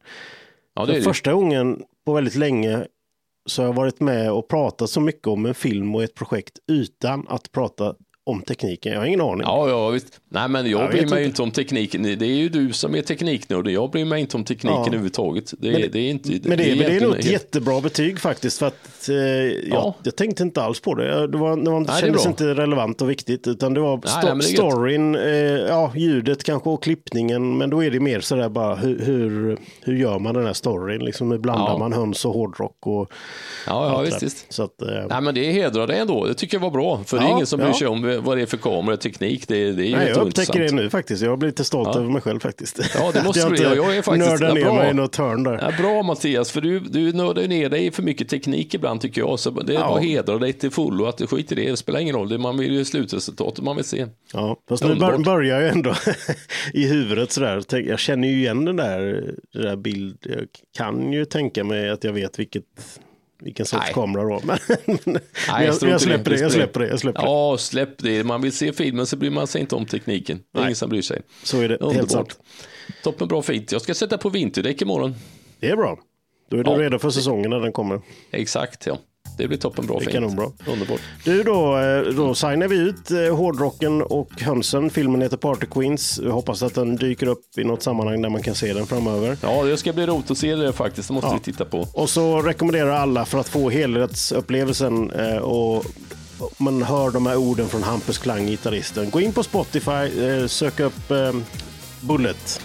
Ja, 0.75 0.83
det 0.83 0.93
För 0.93 0.99
det. 0.99 1.05
första 1.05 1.33
gången 1.33 1.83
på 2.07 2.13
väldigt 2.13 2.35
länge 2.35 2.87
så 3.47 3.63
har 3.63 3.67
jag 3.69 3.75
varit 3.75 4.01
med 4.01 4.33
och 4.33 4.49
pratat 4.49 4.91
så 4.91 5.01
mycket 5.01 5.27
om 5.27 5.47
en 5.47 5.55
film 5.55 5.95
och 5.95 6.03
ett 6.05 6.15
projekt 6.15 6.59
utan 6.69 7.27
att 7.29 7.53
prata 7.53 7.95
om 8.27 8.43
tekniken. 8.43 8.93
Jag 8.93 9.01
har 9.01 9.07
ingen 9.07 9.21
aning. 9.21 9.41
Ja, 9.43 9.69
ja, 9.69 9.89
visst. 9.89 10.21
Nej, 10.29 10.49
men 10.49 10.71
jag, 10.71 10.83
Jag 10.83 10.91
bryr 10.91 11.01
mig 11.01 11.09
inte. 11.09 11.23
inte 11.23 11.43
om 11.43 11.51
tekniken. 11.51 12.03
Det 12.03 12.27
är 12.27 12.27
ju 12.27 12.49
du 12.49 12.73
som 12.73 12.95
är 12.95 13.03
tekniknörd. 13.03 13.69
Jag 13.69 13.91
bryr 13.91 14.05
mig 14.05 14.21
inte 14.21 14.37
om 14.37 14.45
tekniken 14.45 14.79
Ja. 14.81 14.87
överhuvudtaget. 14.87 15.55
Det, 15.59 15.73
Men- 15.73 15.91
det 15.93 15.99
är 15.99 16.11
inte... 16.11 16.29
Men 16.31 16.41
det, 16.41 16.49
men 16.49 16.59
det 16.59 16.97
är 16.97 17.01
nog 17.01 17.11
ett 17.11 17.17
helt- 17.17 17.27
jättebra 17.27 17.81
betyg 17.81 18.21
faktiskt. 18.21 18.59
För 18.59 18.67
att, 18.67 19.09
eh, 19.09 19.15
jag, 19.17 19.65
Ja. 19.71 19.95
jag 20.03 20.17
tänkte 20.17 20.43
inte 20.43 20.63
alls 20.63 20.81
på 20.81 20.95
det. 20.95 21.27
Det, 21.27 21.39
var, 21.39 21.57
det, 21.57 21.71
var, 21.71 21.81
det 21.85 21.93
är 21.93 22.01
kändes 22.01 22.27
inte 22.27 22.55
relevant 22.55 23.03
och 23.03 23.11
viktigt. 23.11 23.47
Utan 23.47 23.75
det 23.75 23.81
var 23.81 23.97
Nej, 23.97 24.03
sto- 24.07 24.35
nej, 24.35 24.53
är 24.53 24.57
storyn, 24.57 25.15
eh, 25.15 25.23
ja, 25.69 25.93
ljudet 25.97 26.45
kanske 26.45 26.69
och 26.71 26.83
klippningen. 26.83 27.59
Men 27.59 27.71
då 27.71 27.85
är 27.85 27.91
det 27.91 28.01
mer 28.01 28.21
sådär 28.21 28.49
bara 28.49 28.75
hur, 28.75 28.99
hur, 29.05 29.59
hur 29.81 29.97
gör 29.97 30.19
man 30.19 30.35
den 30.35 30.47
här 30.47 30.53
storyn? 30.53 31.05
Liksom, 31.05 31.31
hur 31.31 31.39
blandar 31.39 31.73
Ja. 31.73 31.79
man 31.79 31.93
höns 31.93 32.25
och 32.25 32.33
hårdrock? 32.33 32.87
Och, 32.87 33.11
Ja, 33.67 33.87
ja 33.93 34.01
visst, 34.01 34.23
visst. 34.23 34.53
Så 34.53 34.63
att, 34.63 34.83
eh, 34.83 34.89
Nej, 35.09 35.21
men 35.21 35.35
det 35.35 35.53
hedrar 35.53 35.87
dig 35.87 35.99
ändå. 35.99 36.25
Det 36.27 36.35
tycker 36.35 36.57
jag 36.57 36.63
var 36.63 36.71
bra. 36.71 37.01
För 37.07 37.19
det 37.19 37.25
är 37.25 37.31
ingen 37.31 37.47
som 37.47 37.61
bryr 37.61 37.73
sig 37.73 37.87
om 37.89 38.03
vad 38.21 38.37
det 38.37 38.43
är 38.43 38.47
för 38.47 38.57
kamera, 38.57 38.97
teknik. 38.97 39.49
Det, 39.49 39.73
det 39.73 39.83
är 39.83 39.87
ju 39.87 39.97
Nej, 39.97 40.09
jag 40.09 40.27
upptäcker 40.27 40.61
det 40.61 40.73
nu 40.73 40.91
faktiskt. 40.91 41.23
Jag 41.23 41.39
blir 41.39 41.49
lite 41.49 41.65
stolt 41.65 41.89
Ja. 41.93 42.01
över 42.01 42.11
mig 42.11 42.23
själv 42.23 42.41
faktiskt. 42.41 42.81
Ja, 42.95 43.11
det 43.15 43.23
måste 43.25 43.41
jag 43.41 43.53
du 43.53 43.63
göra. 43.63 43.75
Jag 43.75 43.97
är 43.97 44.03
faktiskt- 44.03 44.29
nördar 44.41 44.55
ner 44.55 44.65
mig 44.73 44.91
i 44.91 44.95
något 44.95 45.17
hörn 45.17 45.43
där. 45.43 45.59
Ja, 45.63 45.83
bra 45.83 46.03
Mattias, 46.03 46.51
för 46.51 46.61
du, 46.61 46.81
du 46.81 47.13
nördar 47.13 47.43
ner 47.49 47.69
dig 47.69 47.91
för 47.91 48.03
mycket 48.03 48.29
teknik 48.29 48.75
ibland 48.75 49.01
tycker 49.01 49.21
jag. 49.21 49.39
Så 49.41 49.51
det 49.51 49.73
är 49.75 49.79
Ja. 49.81 49.89
bara 49.89 50.01
hedra 50.01 50.39
dig 50.39 50.53
till 50.53 50.71
fullo. 50.71 51.05
Att 51.07 51.19
du 51.19 51.27
skiter 51.27 51.59
i 51.59 51.65
det, 51.65 51.71
det 51.71 51.77
spelar 51.77 52.01
ingen 52.01 52.17
roll. 52.17 52.29
Det- 52.29 52.39
Man 52.39 52.59
vill 52.59 52.73
ju 52.73 52.85
slutresultatet 52.85 53.65
man 53.65 53.77
vill 53.77 53.85
se. 53.85 54.07
Ja, 54.33 54.57
fast 54.69 54.85
nu 54.85 54.95
bör, 54.95 55.19
börjar 55.19 55.61
jag 55.61 55.71
ändå 55.73 55.95
i 56.73 56.87
huvudet 56.87 57.33
sådär. 57.33 57.63
Jag 57.89 57.99
känner 57.99 58.29
ju 58.29 58.35
igen 58.39 58.65
den 58.65 58.77
där, 58.77 59.25
den 59.53 59.63
där 59.63 59.77
bild. 59.77 60.17
Jag 60.23 60.47
kan 60.77 61.13
ju 61.13 61.25
tänka 61.25 61.65
mig 61.65 61.91
att 61.91 62.05
jag 62.05 62.13
vet 62.13 62.39
vilket, 62.39 62.65
vilken 63.45 63.67
sorts 63.67 63.83
Nej. 63.85 63.95
kamera 63.95 64.23
då. 64.25 64.41
Men, 64.45 64.59
men 65.05 65.21
jag, 65.49 65.75
jag 65.83 66.01
släpper 66.01 66.31
det, 66.31 66.41
jag 66.41 66.53
släpper 66.53 66.81
det. 66.81 66.89
Jag 66.89 67.01
släpper 67.01 67.21
det. 67.23 67.27
Ja, 67.27 67.57
släpp 67.59 67.99
det. 67.99 68.25
Man 68.25 68.43
vill 68.43 68.53
se 68.53 68.73
filmen 68.73 69.07
så 69.07 69.17
bryr 69.17 69.31
man 69.31 69.47
sig 69.47 69.61
inte 69.61 69.75
om 69.75 69.87
tekniken. 69.87 70.37
Det 70.53 70.59
är 70.59 70.61
Nej. 70.61 70.65
ingen 70.69 70.77
som 70.77 70.89
bryr 70.91 71.03
sig. 71.03 71.23
Så 71.43 71.57
är 71.61 71.63
det, 71.69 71.69
helt 71.69 71.83
Underbart. 71.83 72.11
sant. 72.11 72.39
Toppen 73.03 73.29
bra 73.29 73.43
fint. 73.43 73.73
Jag 73.73 73.83
ska 73.83 73.95
sätta 73.95 74.19
på 74.19 74.29
vinterdäck 74.29 74.83
imorgon. 74.83 75.15
Det 75.61 75.71
är 75.71 75.77
bra. 75.77 75.99
Då 76.51 76.57
är 76.57 76.65
du 76.65 76.71
Ja. 76.71 76.79
redo 76.79 76.99
för 76.99 77.11
säsongen 77.11 77.51
när 77.51 77.61
den 77.61 77.73
kommer. 77.73 78.01
Exakt, 78.31 78.87
ja. 78.87 78.99
Det 79.37 79.49
blir 79.49 79.59
toppen 79.59 79.87
bra 79.87 79.99
Det 79.99 80.07
är 80.07 80.11
kanonbra. 80.11 80.51
Underbart. 80.67 81.01
Du 81.25 81.43
då, 81.43 81.79
eh, 81.79 82.01
då 82.15 82.35
signar 82.35 82.69
vi 82.69 82.77
ut 82.77 83.11
eh, 83.11 83.37
hårdrocken 83.37 84.03
och 84.03 84.31
hönsen. 84.41 84.91
Filmen 84.91 85.23
heter 85.23 85.37
Party 85.37 85.67
Queens. 85.67 86.21
Jag 86.25 86.31
hoppas 86.33 86.63
att 86.63 86.75
den 86.75 86.97
dyker 86.97 87.27
upp 87.27 87.59
i 87.59 87.65
något 87.65 87.83
sammanhang 87.83 88.23
där 88.23 88.29
man 88.31 88.43
kan 88.43 88.55
se 88.55 88.73
den 88.73 88.87
framöver. 88.87 89.37
Ja, 89.43 89.63
det 89.65 89.77
ska 89.77 89.93
bli 89.93 90.07
roligt 90.07 90.31
att 90.31 90.39
se 90.39 90.55
det 90.55 90.73
faktiskt. 90.73 91.09
Det 91.09 91.15
måste 91.15 91.29
Ja. 91.29 91.35
vi 91.35 91.53
titta 91.53 91.65
på. 91.65 91.87
Och 91.93 92.11
så 92.11 92.43
rekommenderar 92.43 92.91
alla 92.91 93.25
för 93.25 93.39
att 93.39 93.49
få 93.49 93.71
helhetsupplevelsen 93.71 95.11
eh, 95.11 95.37
och 95.37 95.85
man 96.59 96.83
hör 96.83 97.11
de 97.11 97.27
här 97.27 97.37
orden 97.37 97.69
från 97.69 97.83
Hampus 97.83 98.19
Klang, 98.19 98.47
gitarristen. 98.47 99.11
Gå 99.11 99.21
in 99.21 99.33
på 99.33 99.43
Spotify, 99.43 100.09
sök 100.49 100.81
upp 100.81 101.13
Bullet. 102.01 102.61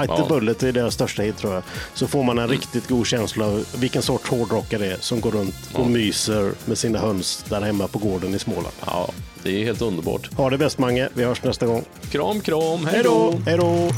Bite 0.00 0.16
the. 0.16 0.28
Bullet 0.28 0.62
är 0.62 0.72
deras 0.72 0.94
största 0.94 1.22
hit 1.22 1.38
tror 1.38 1.54
jag. 1.54 1.62
Så 1.94 2.06
får 2.06 2.22
man 2.22 2.38
en 2.38 2.48
riktigt 2.48 2.88
god 2.88 3.06
känsla 3.06 3.44
av 3.46 3.64
vilken 3.76 4.02
sorts 4.02 4.30
hårdrockare 4.30 4.82
det 4.82 4.92
är 4.92 4.96
som 5.00 5.20
går 5.20 5.30
runt 5.30 5.54
och 5.72 5.86
myser 5.86 6.52
med 6.64 6.78
sina 6.78 6.98
höns 6.98 7.44
där 7.48 7.60
hemma 7.60 7.88
på 7.88 7.98
gården 7.98 8.34
i 8.34 8.38
Småland. 8.38 8.74
Ja, 8.86 9.10
det 9.42 9.60
är 9.60 9.64
helt 9.64 9.82
underbart. 9.82 10.34
Ha 10.34 10.50
det 10.50 10.58
bäst 10.58 10.78
Mange, 10.78 11.08
vi 11.14 11.24
hörs 11.24 11.42
nästa 11.42 11.66
gång. 11.66 11.84
Kram, 12.10 12.40
kram. 12.40 12.86
Hej 12.86 13.02
då! 13.04 13.34
Hej 13.46 13.56
då! 13.56 13.90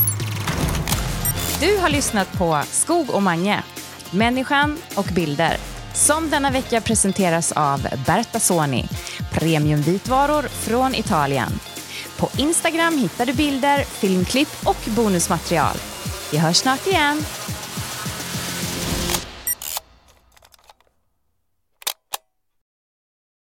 Du 1.61 1.78
har 1.78 1.88
lyssnat 1.88 2.32
på 2.32 2.62
Skog 2.70 3.11
och 3.11 3.22
Mange, 3.22 3.62
människan 4.11 4.78
och 4.95 5.07
bilder. 5.14 5.57
Som 5.95 6.30
denna 6.30 6.51
vecka 6.51 6.80
presenteras 6.80 7.53
av 7.53 7.86
Berta 8.07 8.40
Soni, 8.40 8.88
premiumvitvaror 9.32 10.42
från 10.42 10.95
Italien. 10.95 11.53
På 12.24 12.30
Instagram 12.36 12.98
hittar 12.98 13.26
du 13.26 13.32
bilder, 13.32 13.84
filmklipp 13.84 14.48
och 14.64 14.76
bonusmaterial. 14.86 15.76
Vi 16.30 16.38
hörs 16.38 16.56
snart 16.56 16.86
igen. 16.86 17.24